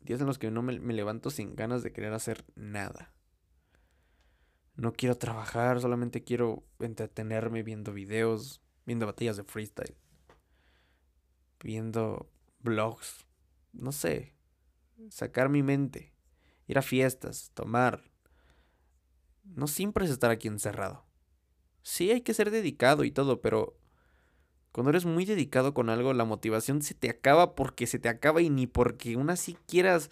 Días 0.00 0.20
en 0.20 0.26
los 0.26 0.38
que 0.38 0.50
no 0.50 0.62
me, 0.62 0.74
levanto 0.74 1.30
sin 1.30 1.56
ganas 1.56 1.82
de 1.82 1.92
querer 1.92 2.12
hacer 2.12 2.44
nada. 2.54 3.12
No 4.76 4.92
quiero 4.92 5.16
trabajar, 5.16 5.80
solamente 5.80 6.24
quiero 6.24 6.64
entretenerme 6.80 7.62
viendo 7.62 7.92
videos, 7.92 8.60
viendo 8.84 9.06
batallas 9.06 9.36
de 9.36 9.44
freestyle, 9.44 9.96
viendo 11.62 12.28
blogs, 12.60 13.24
no 13.72 13.92
sé, 13.92 14.34
sacar 15.10 15.48
mi 15.48 15.62
mente, 15.62 16.12
ir 16.66 16.76
a 16.76 16.82
fiestas, 16.82 17.50
tomar. 17.54 18.10
No 19.44 19.68
siempre 19.68 20.04
es 20.04 20.10
estar 20.10 20.30
aquí 20.30 20.48
encerrado. 20.48 21.06
Sí 21.82 22.10
hay 22.10 22.22
que 22.22 22.34
ser 22.34 22.50
dedicado 22.50 23.04
y 23.04 23.10
todo, 23.10 23.40
pero 23.40 23.78
cuando 24.74 24.90
eres 24.90 25.04
muy 25.04 25.24
dedicado 25.24 25.72
con 25.72 25.88
algo, 25.88 26.12
la 26.14 26.24
motivación 26.24 26.82
se 26.82 26.94
te 26.94 27.08
acaba 27.08 27.54
porque 27.54 27.86
se 27.86 28.00
te 28.00 28.08
acaba 28.08 28.42
y 28.42 28.50
ni 28.50 28.66
porque 28.66 29.14
aún 29.14 29.30
así 29.30 29.56
quieras 29.68 30.10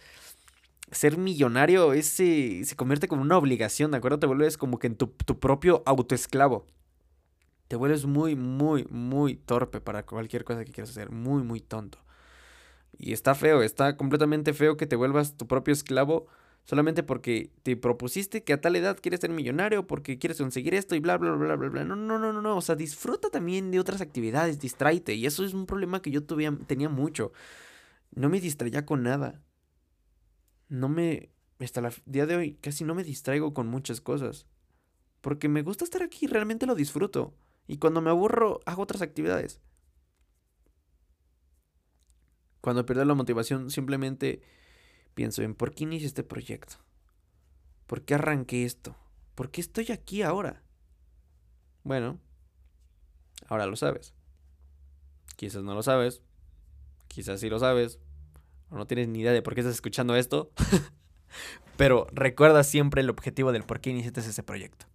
ser 0.92 1.18
millonario, 1.18 1.92
ese 1.94 2.64
se 2.64 2.76
convierte 2.76 3.08
como 3.08 3.22
una 3.22 3.36
obligación, 3.36 3.90
¿de 3.90 3.96
acuerdo? 3.96 4.20
Te 4.20 4.28
vuelves 4.28 4.56
como 4.56 4.78
que 4.78 4.86
en 4.86 4.94
tu, 4.94 5.08
tu 5.08 5.40
propio 5.40 5.82
autoesclavo. 5.84 6.64
Te 7.66 7.74
vuelves 7.74 8.06
muy, 8.06 8.36
muy, 8.36 8.86
muy 8.88 9.34
torpe 9.34 9.80
para 9.80 10.06
cualquier 10.06 10.44
cosa 10.44 10.64
que 10.64 10.70
quieras 10.70 10.90
hacer. 10.90 11.10
Muy, 11.10 11.42
muy 11.42 11.58
tonto. 11.58 11.98
Y 12.96 13.14
está 13.14 13.34
feo, 13.34 13.62
está 13.64 13.96
completamente 13.96 14.52
feo 14.52 14.76
que 14.76 14.86
te 14.86 14.94
vuelvas 14.94 15.36
tu 15.36 15.48
propio 15.48 15.72
esclavo 15.72 16.28
solamente 16.64 17.02
porque 17.02 17.50
te 17.62 17.76
propusiste 17.76 18.44
que 18.44 18.52
a 18.52 18.60
tal 18.60 18.76
edad 18.76 18.98
quieres 19.00 19.20
ser 19.20 19.30
millonario, 19.30 19.86
porque 19.86 20.18
quieres 20.18 20.38
conseguir 20.38 20.74
esto 20.74 20.94
y 20.94 21.00
bla, 21.00 21.18
bla, 21.18 21.32
bla, 21.32 21.56
bla, 21.56 21.68
bla. 21.68 21.84
No, 21.84 21.96
no, 21.96 22.18
no, 22.18 22.32
no, 22.32 22.42
no. 22.42 22.56
O 22.56 22.60
sea, 22.60 22.74
disfruta 22.74 23.30
también 23.30 23.70
de 23.70 23.80
otras 23.80 24.00
actividades, 24.00 24.60
distráete. 24.60 25.14
Y 25.14 25.26
eso 25.26 25.44
es 25.44 25.54
un 25.54 25.66
problema 25.66 26.02
que 26.02 26.10
yo 26.10 26.24
tenía 26.24 26.88
mucho. 26.88 27.32
No 28.14 28.28
me 28.28 28.40
distraía 28.40 28.86
con 28.86 29.02
nada. 29.02 29.42
No 30.68 30.88
me... 30.88 31.30
Hasta 31.58 31.80
el 31.80 31.92
día 32.06 32.26
de 32.26 32.36
hoy 32.36 32.54
casi 32.60 32.82
no 32.84 32.94
me 32.94 33.04
distraigo 33.04 33.54
con 33.54 33.68
muchas 33.68 34.00
cosas. 34.00 34.46
Porque 35.20 35.48
me 35.48 35.62
gusta 35.62 35.84
estar 35.84 36.02
aquí, 36.02 36.26
realmente 36.26 36.66
lo 36.66 36.74
disfruto. 36.74 37.34
Y 37.68 37.78
cuando 37.78 38.00
me 38.02 38.10
aburro, 38.10 38.60
hago 38.66 38.82
otras 38.82 39.02
actividades. 39.02 39.60
Cuando 42.60 42.86
pierdo 42.86 43.04
la 43.04 43.14
motivación, 43.14 43.70
simplemente 43.70 44.42
pienso 45.14 45.42
en 45.42 45.54
por 45.54 45.74
qué 45.74 45.84
inicié 45.84 46.06
este 46.06 46.22
proyecto. 46.22 46.76
¿Por 47.86 48.02
qué 48.02 48.14
arranqué 48.14 48.64
esto? 48.64 48.96
¿Por 49.34 49.50
qué 49.50 49.60
estoy 49.60 49.90
aquí 49.92 50.22
ahora? 50.22 50.62
Bueno, 51.84 52.20
ahora 53.48 53.66
lo 53.66 53.76
sabes. 53.76 54.14
Quizás 55.36 55.62
no 55.62 55.74
lo 55.74 55.82
sabes. 55.82 56.22
Quizás 57.08 57.40
sí 57.40 57.48
lo 57.48 57.58
sabes. 57.58 57.98
O 58.70 58.76
no 58.76 58.86
tienes 58.86 59.08
ni 59.08 59.20
idea 59.20 59.32
de 59.32 59.42
por 59.42 59.54
qué 59.54 59.60
estás 59.60 59.74
escuchando 59.74 60.16
esto. 60.16 60.52
Pero 61.76 62.06
recuerda 62.12 62.64
siempre 62.64 63.00
el 63.00 63.10
objetivo 63.10 63.52
del 63.52 63.64
por 63.64 63.80
qué 63.80 63.90
iniciaste 63.90 64.20
ese 64.20 64.42
proyecto. 64.42 64.86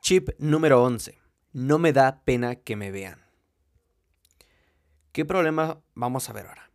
Chip 0.00 0.30
número 0.38 0.82
11. 0.82 1.18
No 1.52 1.78
me 1.78 1.92
da 1.92 2.22
pena 2.24 2.56
que 2.56 2.76
me 2.76 2.90
vean. 2.90 3.20
¿Qué 5.12 5.24
problema 5.24 5.80
vamos 5.94 6.28
a 6.28 6.32
ver 6.32 6.46
ahora? 6.46 6.67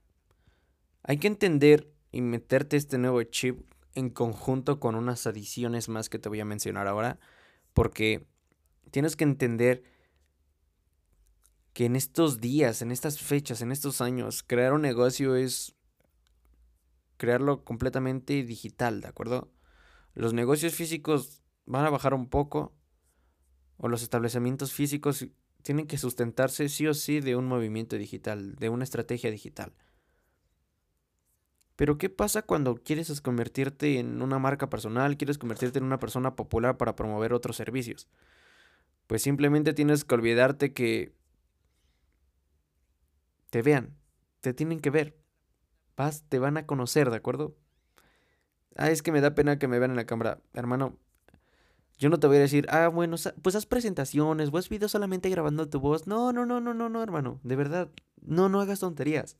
Hay 1.04 1.18
que 1.18 1.28
entender 1.28 1.92
y 2.12 2.22
meterte 2.22 2.78
este 2.78 2.98
nuevo 2.98 3.22
chip 3.24 3.62
en 3.94 4.10
conjunto 4.10 4.80
con 4.80 4.96
unas 4.96 5.28
adiciones 5.28 5.90
más 5.90 6.10
que 6.10 6.18
te 6.18 6.30
voy 6.30 6.40
a 6.40 6.46
mencionar 6.46 6.88
ahora, 6.88 7.20
porque 7.74 8.26
tienes 8.92 9.16
que 9.16 9.26
entender 9.26 9.84
que 11.74 11.86
en 11.86 11.96
estos 11.96 12.40
días, 12.40 12.82
en 12.82 12.92
estas 12.92 13.20
fechas, 13.20 13.62
en 13.62 13.72
estos 13.72 14.00
años, 14.00 14.44
crear 14.44 14.74
un 14.74 14.82
negocio 14.82 15.36
es 15.36 15.76
crearlo 17.18 17.66
completamente 17.66 18.44
digital, 18.44 19.02
¿de 19.02 19.08
acuerdo? 19.08 19.52
Los 20.14 20.34
negocios 20.34 20.74
físicos 20.74 21.44
van 21.66 21.86
a 21.86 21.90
bajar 21.90 22.14
un 22.14 22.30
poco, 22.30 22.74
o 23.78 23.90
los 23.90 24.04
establecimientos 24.04 24.72
físicos 24.72 25.28
tienen 25.64 25.88
que 25.88 25.98
sustentarse 25.98 26.70
sí 26.70 26.88
o 26.88 26.94
sí 26.94 27.20
de 27.20 27.36
un 27.36 27.46
movimiento 27.46 27.98
digital, 27.98 28.56
de 28.56 28.70
una 28.70 28.84
estrategia 28.84 29.32
digital. 29.32 29.74
Pero 31.76 31.98
¿qué 31.98 32.10
pasa 32.10 32.44
cuando 32.44 32.76
quieres 32.76 33.22
convertirte 33.22 34.00
en 34.00 34.22
una 34.22 34.40
marca 34.40 34.70
personal, 34.70 35.18
quieres 35.18 35.38
convertirte 35.38 35.80
en 35.80 35.86
una 35.86 36.00
persona 36.00 36.36
popular 36.36 36.78
para 36.78 36.96
promover 36.96 37.34
otros 37.34 37.56
servicios? 37.56 38.08
Pues 39.08 39.22
simplemente 39.22 39.74
tienes 39.74 40.06
que 40.06 40.16
olvidarte 40.16 40.74
que 40.74 41.14
te 43.50 43.62
vean, 43.62 43.96
te 44.42 44.54
tienen 44.54 44.80
que 44.80 44.90
ver. 44.90 45.18
Vas, 45.96 46.24
te 46.28 46.40
van 46.40 46.58
a 46.58 46.66
conocer, 46.66 47.10
¿de 47.10 47.18
acuerdo? 47.18 47.56
Ah, 48.76 48.90
es 48.90 49.04
que 49.04 49.12
me 49.12 49.22
da 49.22 49.36
pena 49.36 49.60
que 49.60 49.68
me 49.68 49.80
vean 49.80 49.92
en 49.92 49.98
la 49.98 50.06
cámara. 50.06 50.42
Hermano, 50.54 50.98
yo 51.98 52.10
no 52.10 52.20
te 52.20 52.28
voy 52.28 52.38
a 52.38 52.42
decir, 52.42 52.66
ah, 52.70 52.88
bueno, 52.88 53.16
pues 53.42 53.56
haz 53.56 53.66
presentaciones, 53.66 54.50
o 54.52 54.58
haz 54.58 54.70
videos 54.70 54.92
solamente 54.92 55.30
grabando 55.30 55.70
tu 55.70 55.80
voz. 55.80 56.08
No, 56.08 56.34
no, 56.34 56.46
no, 56.46 56.60
no, 56.60 56.74
no, 56.74 56.90
no, 56.90 57.04
hermano. 57.04 57.40
De 57.44 57.56
verdad, 57.56 57.90
no, 58.22 58.50
no 58.50 58.62
hagas 58.62 58.80
tonterías. 58.80 59.38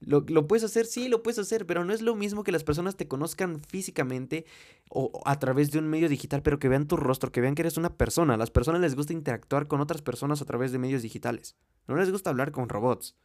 Lo, 0.00 0.46
puedes 0.46 0.64
hacer, 0.64 0.86
sí, 0.86 1.08
lo 1.08 1.22
puedes 1.22 1.38
hacer, 1.38 1.66
pero 1.66 1.84
no 1.84 1.92
es 1.92 2.02
lo 2.02 2.14
mismo 2.14 2.44
que 2.44 2.52
las 2.52 2.64
personas 2.64 2.96
te 2.96 3.08
conozcan 3.08 3.62
físicamente 3.62 4.44
o 4.90 5.22
a 5.24 5.38
través 5.38 5.70
de 5.70 5.78
un 5.78 5.88
medio 5.88 6.08
digital, 6.08 6.42
pero 6.42 6.58
que 6.58 6.68
vean 6.68 6.86
tu 6.86 6.96
rostro, 6.96 7.32
que 7.32 7.40
vean 7.40 7.54
que 7.54 7.62
eres 7.62 7.76
una 7.76 7.96
persona. 7.96 8.34
A 8.34 8.36
las 8.36 8.50
personas 8.50 8.80
les 8.80 8.94
gusta 8.94 9.14
interactuar 9.14 9.68
con 9.68 9.80
otras 9.80 10.02
personas 10.02 10.42
a 10.42 10.44
través 10.44 10.72
de 10.72 10.78
medios 10.78 11.02
digitales. 11.02 11.56
No 11.88 11.96
les 11.96 12.10
gusta 12.10 12.30
hablar 12.30 12.52
con 12.52 12.68
robots. 12.68 13.16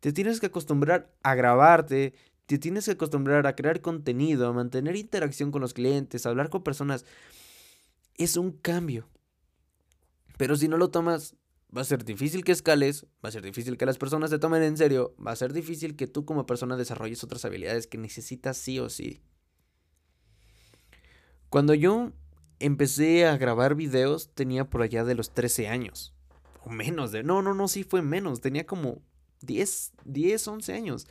Te 0.00 0.12
tienes 0.12 0.38
que 0.38 0.46
acostumbrar 0.46 1.12
a 1.24 1.34
grabarte, 1.34 2.14
te 2.46 2.58
tienes 2.58 2.84
que 2.84 2.92
acostumbrar 2.92 3.46
a 3.46 3.56
crear 3.56 3.80
contenido, 3.80 4.46
a 4.46 4.52
mantener 4.52 4.94
interacción 4.94 5.50
con 5.50 5.60
los 5.60 5.74
clientes, 5.74 6.24
a 6.24 6.30
hablar 6.30 6.50
con 6.50 6.62
personas. 6.62 7.04
Es 8.14 8.36
un 8.36 8.52
cambio. 8.52 9.08
Pero 10.36 10.54
si 10.54 10.68
no 10.68 10.76
lo 10.76 10.90
tomas 10.90 11.34
va 11.76 11.82
a 11.82 11.84
ser 11.84 12.04
difícil 12.04 12.44
que 12.44 12.52
escales, 12.52 13.06
va 13.24 13.28
a 13.28 13.32
ser 13.32 13.42
difícil 13.42 13.76
que 13.76 13.86
las 13.86 13.98
personas 13.98 14.30
te 14.30 14.38
tomen 14.38 14.62
en 14.62 14.76
serio, 14.76 15.14
va 15.24 15.32
a 15.32 15.36
ser 15.36 15.52
difícil 15.52 15.96
que 15.96 16.06
tú 16.06 16.24
como 16.24 16.46
persona 16.46 16.76
desarrolles 16.76 17.22
otras 17.24 17.44
habilidades 17.44 17.86
que 17.86 17.98
necesitas 17.98 18.56
sí 18.56 18.78
o 18.78 18.88
sí. 18.88 19.22
Cuando 21.48 21.74
yo 21.74 22.12
empecé 22.58 23.26
a 23.26 23.36
grabar 23.36 23.74
videos 23.74 24.30
tenía 24.34 24.68
por 24.68 24.82
allá 24.82 25.04
de 25.04 25.14
los 25.14 25.32
13 25.32 25.68
años. 25.68 26.14
O 26.64 26.70
menos 26.70 27.12
de... 27.12 27.22
No, 27.22 27.42
no, 27.42 27.54
no, 27.54 27.68
sí 27.68 27.84
fue 27.84 28.02
menos. 28.02 28.40
Tenía 28.40 28.66
como 28.66 29.02
10, 29.42 29.92
10, 30.04 30.48
11 30.48 30.72
años. 30.74 31.06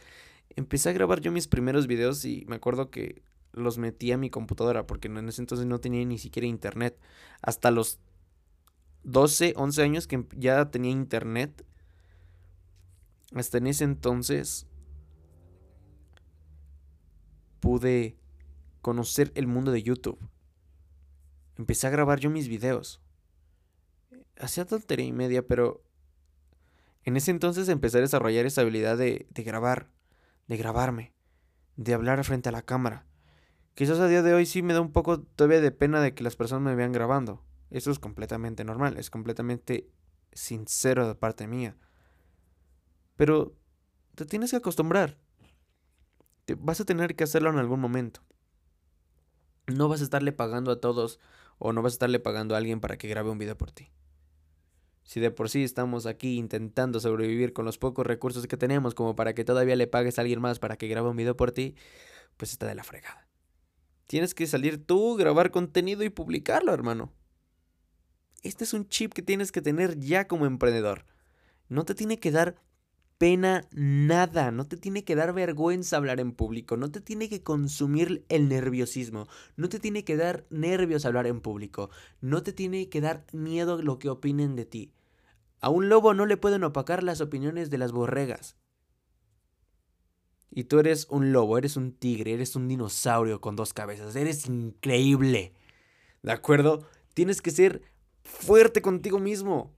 Empecé 0.56 0.90
a 0.90 0.94
grabar 0.94 1.22
yo 1.22 1.32
mis 1.32 1.48
primeros 1.48 1.88
videos 1.88 2.24
y 2.26 2.46
me 2.48 2.56
acuerdo 2.56 2.92
que 2.92 3.24
los 3.54 3.78
metí 3.78 4.12
a 4.12 4.18
mi 4.18 4.30
computadora 4.30 4.86
porque 4.86 5.08
en 5.08 5.28
ese 5.30 5.42
entonces 5.42 5.66
no 5.66 5.80
tenía 5.80 6.06
ni 6.06 6.20
siquiera 6.20 6.48
internet. 6.48 7.00
Hasta 7.42 7.72
los 7.72 8.00
12, 9.08 9.54
11 9.56 9.82
años 9.82 10.06
que 10.06 10.26
ya 10.36 10.70
tenía 10.70 10.92
internet. 10.92 11.66
Hasta 13.34 13.58
en 13.58 13.68
ese 13.68 13.86
entonces 13.86 14.68
pude 17.62 18.18
conocer 18.82 19.32
el 19.36 19.48
mundo 19.48 19.72
de 19.72 19.82
YouTube. 19.82 20.20
Empecé 21.58 21.88
a 21.88 21.90
grabar 21.90 22.20
yo 22.20 22.30
mis 22.30 22.50
videos. 22.50 23.02
Hacía 24.40 24.66
tontería 24.66 25.06
y 25.06 25.14
media, 25.14 25.42
pero 25.48 25.82
en 27.04 27.16
ese 27.16 27.32
entonces 27.32 27.70
empecé 27.70 28.00
a 28.00 28.02
desarrollar 28.02 28.46
esa 28.46 28.62
habilidad 28.62 28.98
de, 28.98 29.26
de 29.30 29.44
grabar, 29.44 29.90
de 30.48 30.58
grabarme, 30.58 31.14
de 31.78 31.94
hablar 31.94 32.24
frente 32.26 32.50
a 32.50 32.52
la 32.52 32.62
cámara. 32.62 33.06
Quizás 33.74 34.00
a 34.00 34.08
día 34.08 34.22
de 34.22 34.34
hoy 34.34 34.46
sí 34.46 34.62
me 34.62 34.74
da 34.74 34.82
un 34.82 34.92
poco 34.92 35.22
todavía 35.22 35.62
de 35.62 35.72
pena 35.72 36.02
de 36.02 36.14
que 36.14 36.24
las 36.24 36.36
personas 36.36 36.64
me 36.64 36.76
vean 36.76 36.92
grabando. 36.92 37.47
Eso 37.70 37.92
es 37.92 38.00
completamente 38.00 38.64
normal, 38.64 38.98
es 38.98 39.10
completamente 39.10 39.90
sincero 40.32 41.08
de 41.08 41.16
parte 41.16 41.48
mía. 41.48 41.76
Pero 43.16 43.56
te 44.16 44.26
tienes 44.26 44.52
que 44.52 44.58
acostumbrar. 44.58 45.18
Te 46.46 46.56
vas 46.56 46.80
a 46.80 46.86
tener 46.86 47.16
que 47.16 47.24
hacerlo 47.24 47.50
en 47.50 47.58
algún 47.58 47.80
momento. 47.80 48.22
No 49.68 49.90
vas 49.90 50.00
a 50.02 50.06
estarle 50.06 50.32
pagando 50.32 50.72
a 50.72 50.80
todos 50.80 51.20
o 51.58 51.74
no 51.74 51.82
vas 51.82 51.94
a 51.94 51.96
estarle 51.96 52.20
pagando 52.20 52.56
a 52.56 52.60
alguien 52.60 52.80
para 52.80 52.98
que 52.98 53.08
grabe 53.08 53.30
un 53.30 53.38
video 53.38 53.58
por 53.58 53.72
ti. 53.72 53.92
Si 55.04 55.20
de 55.20 55.32
por 55.32 55.50
sí 55.50 55.64
estamos 55.64 56.06
aquí 56.06 56.38
intentando 56.38 57.00
sobrevivir 57.00 57.54
con 57.54 57.66
los 57.66 57.78
pocos 57.78 58.06
recursos 58.06 58.46
que 58.46 58.58
tenemos 58.58 58.94
como 58.94 59.16
para 59.16 59.34
que 59.34 59.46
todavía 59.46 59.76
le 59.76 59.88
pagues 59.88 60.18
a 60.18 60.22
alguien 60.22 60.42
más 60.42 60.60
para 60.60 60.78
que 60.78 60.88
grabe 60.88 61.10
un 61.10 61.16
video 61.16 61.36
por 61.36 61.52
ti, 61.52 61.76
pues 62.38 62.52
está 62.52 62.68
de 62.68 62.76
la 62.76 62.84
fregada. 62.84 63.28
Tienes 64.06 64.34
que 64.34 64.48
salir 64.48 64.86
tú, 64.86 65.16
grabar 65.16 65.52
contenido 65.52 66.04
y 66.04 66.10
publicarlo, 66.10 66.74
hermano. 66.74 67.14
Este 68.44 68.64
es 68.64 68.74
un 68.74 68.88
chip 68.88 69.14
que 69.14 69.22
tienes 69.22 69.52
que 69.52 69.62
tener 69.62 70.00
ya 70.00 70.28
como 70.28 70.46
emprendedor. 70.46 71.06
No 71.70 71.86
te 71.86 71.96
tiene 71.96 72.20
que 72.20 72.32
dar 72.32 72.56
pena 73.18 73.68
nada, 73.72 74.52
no 74.52 74.68
te 74.68 74.78
tiene 74.78 75.04
que 75.04 75.16
dar 75.16 75.34
vergüenza 75.34 75.98
hablar 75.98 76.20
en 76.20 76.32
público, 76.32 76.78
no 76.78 76.92
te 76.92 77.02
tiene 77.02 77.30
que 77.30 77.42
consumir 77.42 78.26
el 78.30 78.48
nerviosismo, 78.48 79.28
no 79.56 79.70
te 79.70 79.80
tiene 79.80 80.04
que 80.04 80.18
dar 80.18 80.46
nervios 80.50 81.06
hablar 81.06 81.26
en 81.26 81.42
público, 81.42 81.90
no 82.22 82.44
te 82.44 82.54
tiene 82.54 82.90
que 82.90 83.02
dar 83.02 83.26
miedo 83.34 83.82
lo 83.82 83.98
que 83.98 84.10
opinen 84.10 84.56
de 84.56 84.66
ti. 84.66 84.94
A 85.60 85.70
un 85.70 85.90
lobo 85.90 86.14
no 86.14 86.26
le 86.26 86.38
pueden 86.38 86.64
opacar 86.64 87.02
las 87.02 87.20
opiniones 87.22 87.72
de 87.72 87.80
las 87.80 87.92
borregas. 87.92 88.56
Y 90.52 90.66
tú 90.66 90.80
eres 90.80 91.08
un 91.10 91.32
lobo, 91.32 91.58
eres 91.58 91.76
un 91.76 91.92
tigre, 91.92 92.34
eres 92.34 92.56
un 92.56 92.68
dinosaurio 92.68 93.42
con 93.42 93.56
dos 93.56 93.74
cabezas, 93.74 94.16
eres 94.16 94.46
increíble. 94.46 95.54
¿De 96.22 96.32
acuerdo? 96.32 96.88
Tienes 97.14 97.42
que 97.42 97.52
ser 97.52 97.82
fuerte 98.28 98.82
contigo 98.82 99.20
mismo. 99.20 99.76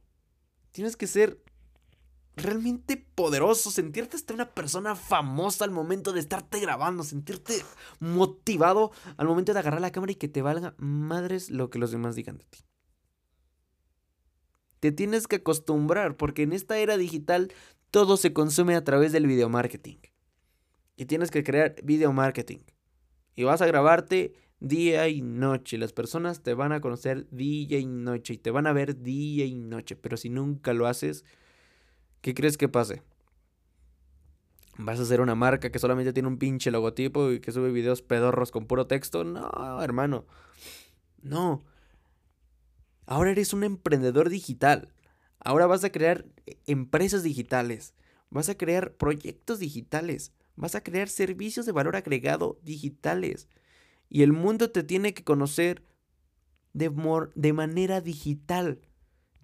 Tienes 0.71 0.97
que 0.97 1.07
ser 1.07 1.41
realmente 2.35 2.97
poderoso, 2.97 3.71
sentirte 3.71 4.15
hasta 4.15 4.33
una 4.33 4.53
persona 4.53 4.95
famosa 4.95 5.65
al 5.65 5.71
momento 5.71 6.13
de 6.13 6.19
estarte 6.19 6.59
grabando, 6.59 7.03
sentirte 7.03 7.63
motivado 7.99 8.91
al 9.17 9.27
momento 9.27 9.53
de 9.53 9.59
agarrar 9.59 9.81
la 9.81 9.91
cámara 9.91 10.11
y 10.11 10.15
que 10.15 10.27
te 10.27 10.41
valga 10.41 10.73
madres 10.77 11.49
lo 11.49 11.69
que 11.69 11.79
los 11.79 11.91
demás 11.91 12.15
digan 12.15 12.37
de 12.37 12.45
ti. 12.45 12.59
Te 14.79 14.91
tienes 14.91 15.27
que 15.27 15.37
acostumbrar 15.37 16.15
porque 16.15 16.43
en 16.43 16.53
esta 16.53 16.77
era 16.77 16.97
digital 16.97 17.51
todo 17.91 18.17
se 18.17 18.33
consume 18.33 18.75
a 18.75 18.83
través 18.83 19.11
del 19.11 19.27
video 19.27 19.49
marketing. 19.49 19.97
Y 20.95 21.05
tienes 21.05 21.31
que 21.31 21.43
crear 21.43 21.75
video 21.83 22.13
marketing. 22.13 22.59
Y 23.35 23.43
vas 23.43 23.61
a 23.61 23.65
grabarte 23.65 24.33
día 24.59 25.07
y 25.07 25.21
noche. 25.21 25.77
Las 25.77 25.93
personas 25.93 26.41
te 26.43 26.53
van 26.53 26.71
a 26.71 26.81
conocer 26.81 27.27
día 27.31 27.79
y 27.79 27.85
noche 27.85 28.33
y 28.33 28.37
te 28.37 28.51
van 28.51 28.67
a 28.67 28.73
ver 28.73 29.01
día 29.01 29.45
y 29.45 29.55
noche. 29.55 29.95
Pero 29.95 30.17
si 30.17 30.29
nunca 30.29 30.73
lo 30.73 30.87
haces, 30.87 31.25
¿qué 32.21 32.33
crees 32.33 32.57
que 32.57 32.69
pase? 32.69 33.01
¿Vas 34.77 34.99
a 34.99 35.05
ser 35.05 35.19
una 35.19 35.35
marca 35.35 35.71
que 35.71 35.79
solamente 35.79 36.13
tiene 36.13 36.29
un 36.29 36.37
pinche 36.37 36.71
logotipo 36.71 37.31
y 37.31 37.41
que 37.41 37.51
sube 37.51 37.71
videos 37.71 38.01
pedorros 38.01 38.51
con 38.51 38.65
puro 38.65 38.87
texto? 38.87 39.25
No, 39.25 39.81
hermano. 39.81 40.25
No. 41.21 41.65
Ahora 43.05 43.31
eres 43.31 43.53
un 43.53 43.65
emprendedor 43.65 44.29
digital. 44.29 44.93
Ahora 45.39 45.67
vas 45.67 45.83
a 45.83 45.91
crear 45.91 46.25
empresas 46.65 47.23
digitales. 47.23 47.93
Vas 48.29 48.47
a 48.47 48.55
crear 48.55 48.93
proyectos 48.93 49.59
digitales. 49.59 50.31
Vas 50.55 50.75
a 50.75 50.83
crear 50.83 51.09
servicios 51.09 51.65
de 51.65 51.71
valor 51.71 51.95
agregado 51.95 52.57
digitales. 52.63 53.49
Y 54.09 54.23
el 54.23 54.33
mundo 54.33 54.71
te 54.71 54.83
tiene 54.83 55.13
que 55.13 55.23
conocer 55.23 55.83
de, 56.73 56.91
de 57.35 57.53
manera 57.53 58.01
digital. 58.01 58.81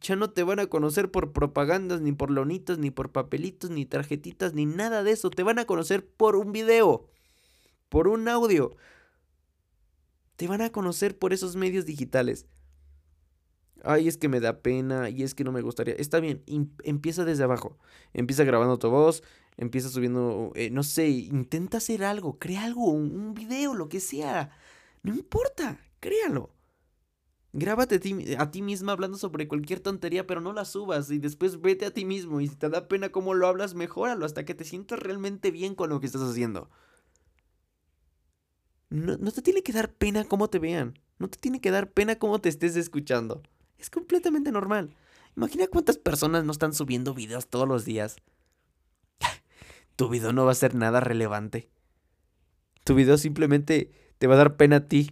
Ya 0.02 0.16
no 0.16 0.32
te 0.32 0.44
van 0.44 0.60
a 0.60 0.68
conocer 0.68 1.10
por 1.12 1.32
propagandas, 1.32 2.02
ni 2.02 2.12
por 2.12 2.30
lonitos, 2.30 2.78
ni 2.78 2.92
por 2.92 3.12
papelitos, 3.12 3.70
ni 3.70 3.86
tarjetitas, 3.86 4.54
ni 4.54 4.66
nada 4.66 5.04
de 5.04 5.12
eso. 5.12 5.30
Te 5.30 5.44
van 5.44 5.60
a 5.60 5.66
conocer 5.66 6.06
por 6.06 6.36
un 6.36 6.52
video, 6.52 7.08
por 7.90 8.08
un 8.08 8.28
audio. 8.28 8.76
Te 10.36 10.48
van 10.48 10.62
a 10.62 10.72
conocer 10.72 11.18
por 11.18 11.32
esos 11.34 11.56
medios 11.56 11.86
digitales. 11.86 12.46
Ay, 13.84 14.08
es 14.08 14.18
que 14.18 14.30
me 14.30 14.40
da 14.40 14.62
pena 14.62 15.10
y 15.10 15.24
es 15.24 15.36
que 15.36 15.44
no 15.44 15.52
me 15.52 15.62
gustaría. 15.62 15.94
Está 15.94 16.20
bien, 16.20 16.44
empieza 16.84 17.24
desde 17.24 17.44
abajo. 17.44 17.78
Empieza 18.14 18.44
grabando 18.44 18.80
tu 18.80 18.90
voz, 18.90 19.24
empieza 19.58 19.90
subiendo, 19.90 20.52
eh, 20.56 20.70
no 20.70 20.84
sé, 20.84 21.08
intenta 21.10 21.78
hacer 21.78 22.04
algo, 22.04 22.38
crea 22.40 22.66
algo, 22.66 22.86
un, 22.92 23.34
video, 23.34 23.74
lo 23.74 23.90
que 23.90 24.00
sea. 24.00 24.52
No 25.04 25.14
importa, 25.14 25.80
créalo. 26.00 26.52
Grábate 27.54 27.96
a 27.96 28.00
ti, 28.00 28.36
a 28.38 28.52
ti 28.52 28.62
misma 28.62 28.92
hablando 28.92 29.18
sobre 29.18 29.48
cualquier 29.48 29.80
tontería, 29.80 30.28
pero 30.28 30.42
no 30.42 30.52
la 30.52 30.66
subas 30.66 31.10
y 31.10 31.20
después 31.20 31.62
vete 31.62 31.86
a 31.86 31.92
ti 31.92 32.04
mismo 32.04 32.42
y 32.42 32.48
si 32.50 32.56
te 32.56 32.70
da 32.70 32.90
pena 32.90 33.10
cómo 33.10 33.34
lo 33.34 33.48
hablas, 33.48 33.76
mejóralo 33.76 34.26
hasta 34.26 34.44
que 34.44 34.56
te 34.56 34.66
sientas 34.66 35.00
realmente 35.00 35.52
bien 35.52 35.74
con 35.74 35.90
lo 35.90 36.02
que 36.02 36.08
estás 36.08 36.22
haciendo. 36.22 36.70
No, 38.90 39.18
no 39.18 39.32
te 39.32 39.42
tiene 39.42 39.64
que 39.64 39.72
dar 39.72 39.94
pena 39.94 40.26
cómo 40.26 40.50
te 40.50 40.60
vean, 40.60 41.00
no 41.18 41.30
te 41.30 41.38
tiene 41.38 41.62
que 41.62 41.72
dar 41.72 41.92
pena 41.92 42.18
cómo 42.18 42.40
te 42.40 42.50
estés 42.50 42.76
escuchando. 42.76 43.42
Es 43.78 43.90
completamente 43.90 44.52
normal. 44.52 44.94
Imagina 45.38 45.68
cuántas 45.68 45.98
personas 45.98 46.44
no 46.44 46.52
están 46.52 46.74
subiendo 46.74 47.14
videos 47.14 47.48
todos 47.48 47.68
los 47.68 47.86
días 47.86 48.18
tu 49.96 50.10
video 50.10 50.34
no 50.34 50.46
va 50.46 50.52
a 50.52 50.56
ser 50.56 50.76
nada 50.76 51.00
relevante. 51.00 51.70
Tu 52.84 52.96
video 52.96 53.18
simplemente 53.18 53.92
te 54.18 54.28
va 54.28 54.36
a 54.36 54.38
dar 54.38 54.58
pena 54.58 54.78
a 54.78 54.88
ti. 54.88 55.12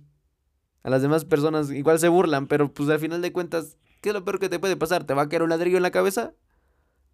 A 0.84 0.90
las 0.90 1.02
demás 1.02 1.26
personas 1.26 1.72
igual 1.72 2.00
se 2.00 2.10
burlan, 2.10 2.48
pero 2.48 2.74
pues 2.74 2.90
al 2.90 3.00
final 3.00 3.22
de 3.22 3.32
cuentas, 3.32 3.78
¿qué 4.02 4.10
es 4.10 4.16
lo 4.16 4.24
peor 4.26 4.40
que 4.40 4.50
te 4.50 4.60
puede 4.60 4.76
pasar? 4.76 5.06
¿Te 5.06 5.14
va 5.14 5.24
a 5.24 5.30
caer 5.30 5.44
un 5.44 5.50
ladrillo 5.50 5.78
en 5.78 5.84
la 5.84 5.92
cabeza? 5.92 6.34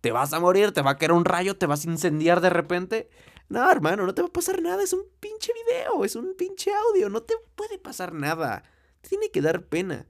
¿Te 0.01 0.11
vas 0.11 0.33
a 0.33 0.39
morir? 0.39 0.71
¿Te 0.71 0.81
va 0.81 0.91
a 0.91 0.97
caer 0.97 1.11
un 1.11 1.25
rayo? 1.25 1.57
¿Te 1.57 1.65
vas 1.65 1.85
a 1.85 1.89
incendiar 1.89 2.41
de 2.41 2.49
repente? 2.49 3.09
No, 3.49 3.69
hermano, 3.69 4.05
no 4.05 4.13
te 4.13 4.21
va 4.21 4.29
a 4.29 4.33
pasar 4.33 4.61
nada. 4.61 4.81
Es 4.81 4.93
un 4.93 5.03
pinche 5.19 5.51
video, 5.53 6.05
es 6.05 6.15
un 6.15 6.35
pinche 6.37 6.71
audio. 6.73 7.09
No 7.09 7.21
te 7.21 7.35
puede 7.55 7.77
pasar 7.77 8.13
nada. 8.13 8.63
tiene 9.01 9.29
que 9.29 9.41
dar 9.41 9.63
pena. 9.63 10.07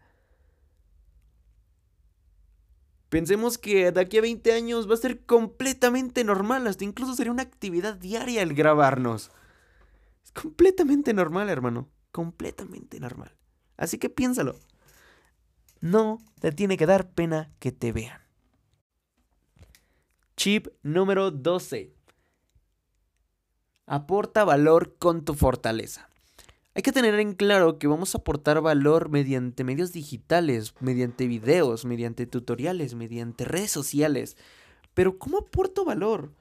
Pensemos 3.09 3.57
que 3.57 3.91
de 3.91 4.01
aquí 4.01 4.19
a 4.19 4.21
20 4.21 4.53
años 4.53 4.89
va 4.89 4.93
a 4.93 4.97
ser 4.97 5.25
completamente 5.25 6.23
normal, 6.23 6.67
hasta 6.67 6.83
incluso 6.83 7.15
sería 7.15 7.31
una 7.31 7.41
actividad 7.41 7.95
diaria 7.95 8.43
el 8.43 8.53
grabarnos. 8.53 9.31
Es 10.23 10.31
completamente 10.31 11.13
normal, 11.13 11.49
hermano, 11.49 11.89
completamente 12.11 12.99
normal. 12.99 13.35
Así 13.77 13.97
que 13.97 14.09
piénsalo. 14.09 14.55
No 15.81 16.19
te 16.39 16.51
tiene 16.51 16.77
que 16.77 16.85
dar 16.85 17.09
pena 17.11 17.51
que 17.59 17.71
te 17.71 17.91
vean. 17.91 18.21
Chip 20.35 20.67
número 20.83 21.31
12. 21.31 21.93
Aporta 23.87 24.43
valor 24.43 24.97
con 24.99 25.25
tu 25.25 25.33
fortaleza. 25.33 26.08
Hay 26.75 26.83
que 26.83 26.91
tener 26.91 27.19
en 27.19 27.33
claro 27.33 27.79
que 27.79 27.87
vamos 27.87 28.13
a 28.13 28.19
aportar 28.19 28.61
valor 28.61 29.09
mediante 29.09 29.63
medios 29.63 29.91
digitales, 29.91 30.73
mediante 30.79 31.27
videos, 31.27 31.83
mediante 31.83 32.27
tutoriales, 32.27 32.93
mediante 32.93 33.43
redes 33.43 33.71
sociales. 33.71 34.37
Pero 34.93 35.17
¿cómo 35.17 35.39
aporto 35.39 35.83
valor? 35.83 36.31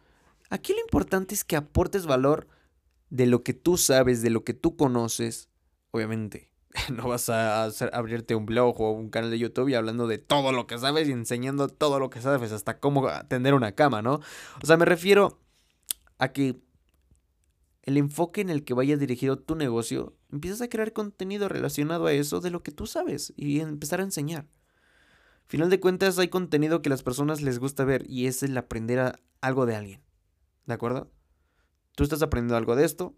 Aquí 0.51 0.73
lo 0.73 0.81
importante 0.81 1.35
es 1.35 1.45
que 1.45 1.57
aportes 1.57 2.07
valor 2.07 2.47
de 3.11 3.27
lo 3.27 3.43
que 3.43 3.55
tú 3.55 3.77
sabes, 3.77 4.23
de 4.23 4.31
lo 4.31 4.45
que 4.45 4.55
tú 4.55 4.77
conoces. 4.77 5.49
Obviamente, 5.93 6.51
no 6.93 7.09
vas 7.09 7.29
a 7.31 7.65
abrirte 7.93 8.35
un 8.35 8.47
blog 8.47 8.81
o 8.81 8.93
un 8.93 9.11
canal 9.11 9.31
de 9.31 9.39
YouTube 9.39 9.69
y 9.69 9.75
hablando 9.75 10.07
de 10.07 10.19
todo 10.19 10.53
lo 10.53 10.67
que 10.67 10.79
sabes 10.79 11.09
y 11.09 11.13
enseñando 11.13 11.69
todo 11.69 11.99
lo 11.99 12.11
que 12.11 12.21
sabes, 12.21 12.53
hasta 12.53 12.79
cómo 12.79 13.09
atender 13.09 13.55
una 13.55 13.73
cama, 13.73 14.03
¿no? 14.03 14.21
O 14.63 14.67
sea, 14.67 14.77
me 14.77 14.85
refiero 14.85 15.39
a 16.19 16.33
que 16.33 16.61
el 17.89 17.97
enfoque 17.97 18.43
en 18.43 18.51
el 18.51 18.65
que 18.65 18.75
vaya 18.75 18.99
dirigido 18.99 19.39
tu 19.39 19.55
negocio, 19.55 20.15
empiezas 20.31 20.61
a 20.61 20.69
crear 20.69 20.93
contenido 20.93 21.49
relacionado 21.49 22.05
a 22.05 22.13
eso 22.13 22.43
de 22.43 22.51
lo 22.51 22.63
que 22.63 22.71
tú 22.71 22.87
sabes 22.87 23.33
y 23.35 23.61
empezar 23.61 24.01
a 24.01 24.03
enseñar. 24.03 24.47
Final 25.47 25.71
de 25.71 25.81
cuentas 25.81 26.19
hay 26.19 26.29
contenido 26.29 26.83
que 26.83 26.91
a 26.91 26.93
las 26.93 27.03
personas 27.03 27.41
les 27.41 27.59
gusta 27.59 27.87
ver 27.87 28.05
y 28.07 28.27
es 28.27 28.43
el 28.43 28.59
aprender 28.59 29.19
algo 29.41 29.65
de 29.65 29.75
alguien. 29.75 30.03
¿De 30.67 30.75
acuerdo? 30.75 31.11
Tú 31.97 32.05
estás 32.05 32.21
aprendiendo 32.21 32.59
algo 32.59 32.77
de 32.77 32.85
esto 32.85 33.17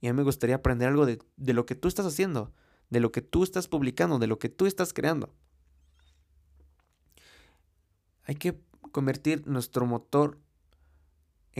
y 0.00 0.06
a 0.06 0.14
mí 0.14 0.16
me 0.16 0.22
gustaría 0.22 0.56
aprender 0.56 0.88
algo 0.88 1.04
de, 1.04 1.18
de 1.36 1.52
lo 1.52 1.66
que 1.66 1.74
tú 1.74 1.86
estás 1.86 2.06
haciendo, 2.06 2.54
de 2.88 3.00
lo 3.00 3.12
que 3.12 3.20
tú 3.20 3.42
estás 3.42 3.68
publicando, 3.68 4.18
de 4.18 4.28
lo 4.28 4.38
que 4.38 4.48
tú 4.48 4.64
estás 4.64 4.94
creando. 4.94 5.34
Hay 8.24 8.36
que 8.36 8.58
convertir 8.92 9.46
nuestro 9.46 9.84
motor 9.84 10.38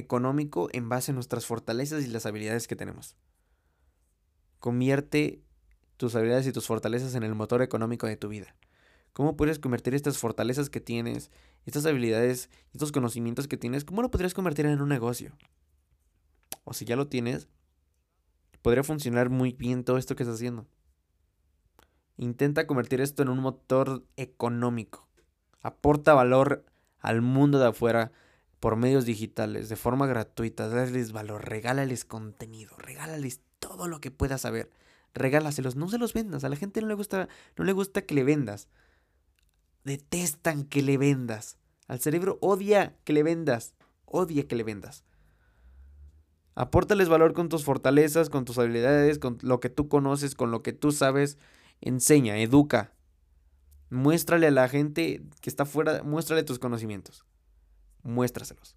económico 0.01 0.69
en 0.73 0.89
base 0.89 1.13
a 1.13 1.15
nuestras 1.15 1.47
fortalezas 1.47 2.05
y 2.05 2.09
las 2.09 2.27
habilidades 2.27 2.67
que 2.67 2.77
tenemos. 2.77 3.17
convierte 4.59 5.43
tus 5.97 6.15
habilidades 6.15 6.47
y 6.47 6.53
tus 6.53 6.67
fortalezas 6.67 7.15
en 7.15 7.23
el 7.23 7.35
motor 7.35 7.63
económico 7.63 8.07
de 8.07 8.17
tu 8.17 8.29
vida. 8.29 8.55
¿Cómo 9.13 9.37
puedes 9.37 9.59
convertir 9.59 9.95
estas 9.95 10.19
fortalezas 10.19 10.71
que 10.71 10.81
tienes, 10.81 11.31
estas 11.67 11.85
habilidades, 11.87 12.49
estos 12.73 12.93
conocimientos 12.93 13.49
que 13.49 13.57
tienes, 13.57 13.85
cómo 13.85 14.03
lo 14.03 14.11
podrías 14.11 14.35
convertir 14.35 14.67
en 14.67 14.81
un 14.81 14.89
negocio? 14.89 15.37
O 16.65 16.73
si 16.73 16.85
ya 16.85 16.97
lo 16.97 17.09
tienes, 17.09 17.49
podría 18.63 18.85
funcionar 18.85 19.31
muy 19.31 19.53
bien 19.53 19.85
todo 19.85 19.99
esto 19.99 20.15
que 20.15 20.23
estás 20.23 20.37
haciendo. 20.37 20.67
Intenta 22.17 22.67
convertir 22.67 23.01
esto 23.01 23.23
en 23.23 23.31
un 23.31 23.41
motor 23.41 24.05
económico. 24.17 25.09
Aporta 25.63 26.15
valor 26.15 26.65
al 26.99 27.23
mundo 27.23 27.59
de 27.59 27.69
afuera 27.69 28.13
por 28.61 28.77
medios 28.77 29.05
digitales, 29.05 29.69
de 29.69 29.77
forma 29.77 30.07
gratuita. 30.07 30.69
Darles 30.69 31.13
valor, 31.13 31.49
regálales 31.49 32.05
contenido, 32.05 32.77
regálales 32.77 33.41
todo 33.59 33.89
lo 33.89 34.01
que 34.01 34.11
puedas 34.11 34.43
saber. 34.43 34.71
Regálaselos, 35.13 35.75
no 35.75 35.89
se 35.89 35.99
los 35.99 36.13
vendas. 36.13 36.45
A 36.45 36.49
la 36.49 36.57
gente 36.57 36.81
no 36.81 36.87
le 36.87 36.95
gusta, 36.95 37.29
no 37.57 37.65
le 37.65 37.73
gusta 37.73 38.03
que 38.03 38.15
le 38.15 38.23
vendas 38.23 38.69
detestan 39.85 40.65
que 40.65 40.83
le 40.83 40.99
vendas. 40.99 41.59
Al 41.89 42.01
cerebro 42.01 42.39
odia 42.41 42.97
que 43.05 43.13
le 43.13 43.23
vendas. 43.23 43.75
Odia 44.05 44.47
que 44.47 44.57
le 44.57 44.65
vendas. 44.65 45.05
Apórtales 46.55 47.09
valor 47.09 47.33
con 47.33 47.49
tus 47.49 47.65
fortalezas, 47.65 48.29
con 48.29 48.45
tus 48.45 48.59
habilidades, 48.59 49.19
con 49.19 49.39
lo 49.41 49.61
que 49.61 49.71
tú 49.71 49.89
conoces, 49.89 50.35
con 50.35 50.51
lo 50.51 50.63
que 50.63 50.73
tú 50.73 50.93
sabes. 50.93 51.39
Enseña, 51.81 52.39
educa. 52.39 52.93
Muéstrale 53.89 54.49
a 54.49 54.51
la 54.51 54.69
gente 54.69 55.23
que 55.41 55.51
está 55.51 55.65
fuera, 55.65 56.03
muéstrale 56.03 56.43
tus 56.43 56.59
conocimientos. 56.59 57.25
Muéstraselos. 58.03 58.77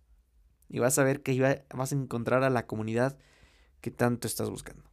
Y 0.69 0.79
vas 0.79 0.97
a 0.99 1.03
ver 1.03 1.21
que 1.21 1.65
vas 1.73 1.91
a 1.91 1.95
encontrar 1.95 2.43
a 2.43 2.49
la 2.49 2.65
comunidad 2.65 3.17
que 3.81 3.91
tanto 3.91 4.27
estás 4.27 4.49
buscando. 4.49 4.83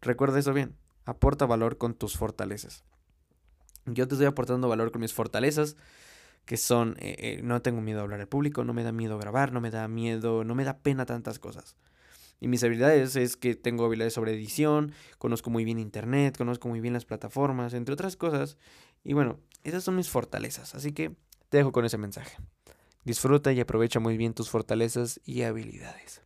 Recuerda 0.00 0.38
eso 0.38 0.52
bien 0.52 0.76
aporta 1.06 1.46
valor 1.46 1.78
con 1.78 1.94
tus 1.94 2.18
fortalezas. 2.18 2.84
Yo 3.86 4.06
te 4.06 4.16
estoy 4.16 4.26
aportando 4.26 4.68
valor 4.68 4.90
con 4.90 5.00
mis 5.00 5.14
fortalezas, 5.14 5.76
que 6.44 6.56
son, 6.56 6.96
eh, 6.98 7.16
eh, 7.18 7.40
no 7.42 7.62
tengo 7.62 7.80
miedo 7.80 8.00
a 8.00 8.02
hablar 8.02 8.20
al 8.20 8.28
público, 8.28 8.64
no 8.64 8.74
me 8.74 8.82
da 8.82 8.92
miedo 8.92 9.16
grabar, 9.16 9.52
no 9.52 9.60
me 9.60 9.70
da 9.70 9.88
miedo, 9.88 10.44
no 10.44 10.54
me 10.54 10.64
da 10.64 10.78
pena 10.78 11.06
tantas 11.06 11.38
cosas. 11.38 11.76
Y 12.40 12.48
mis 12.48 12.62
habilidades 12.62 13.16
es 13.16 13.36
que 13.36 13.54
tengo 13.54 13.84
habilidades 13.84 14.12
sobre 14.12 14.34
edición, 14.34 14.92
conozco 15.18 15.48
muy 15.48 15.64
bien 15.64 15.78
internet, 15.78 16.36
conozco 16.36 16.68
muy 16.68 16.80
bien 16.80 16.92
las 16.92 17.04
plataformas, 17.04 17.72
entre 17.72 17.94
otras 17.94 18.16
cosas. 18.16 18.58
Y 19.06 19.12
bueno, 19.12 19.38
esas 19.62 19.84
son 19.84 19.94
mis 19.94 20.10
fortalezas, 20.10 20.74
así 20.74 20.90
que 20.90 21.14
te 21.48 21.58
dejo 21.58 21.70
con 21.70 21.84
ese 21.84 21.96
mensaje. 21.96 22.38
Disfruta 23.04 23.52
y 23.52 23.60
aprovecha 23.60 24.00
muy 24.00 24.16
bien 24.16 24.34
tus 24.34 24.50
fortalezas 24.50 25.20
y 25.24 25.42
habilidades. 25.42 26.22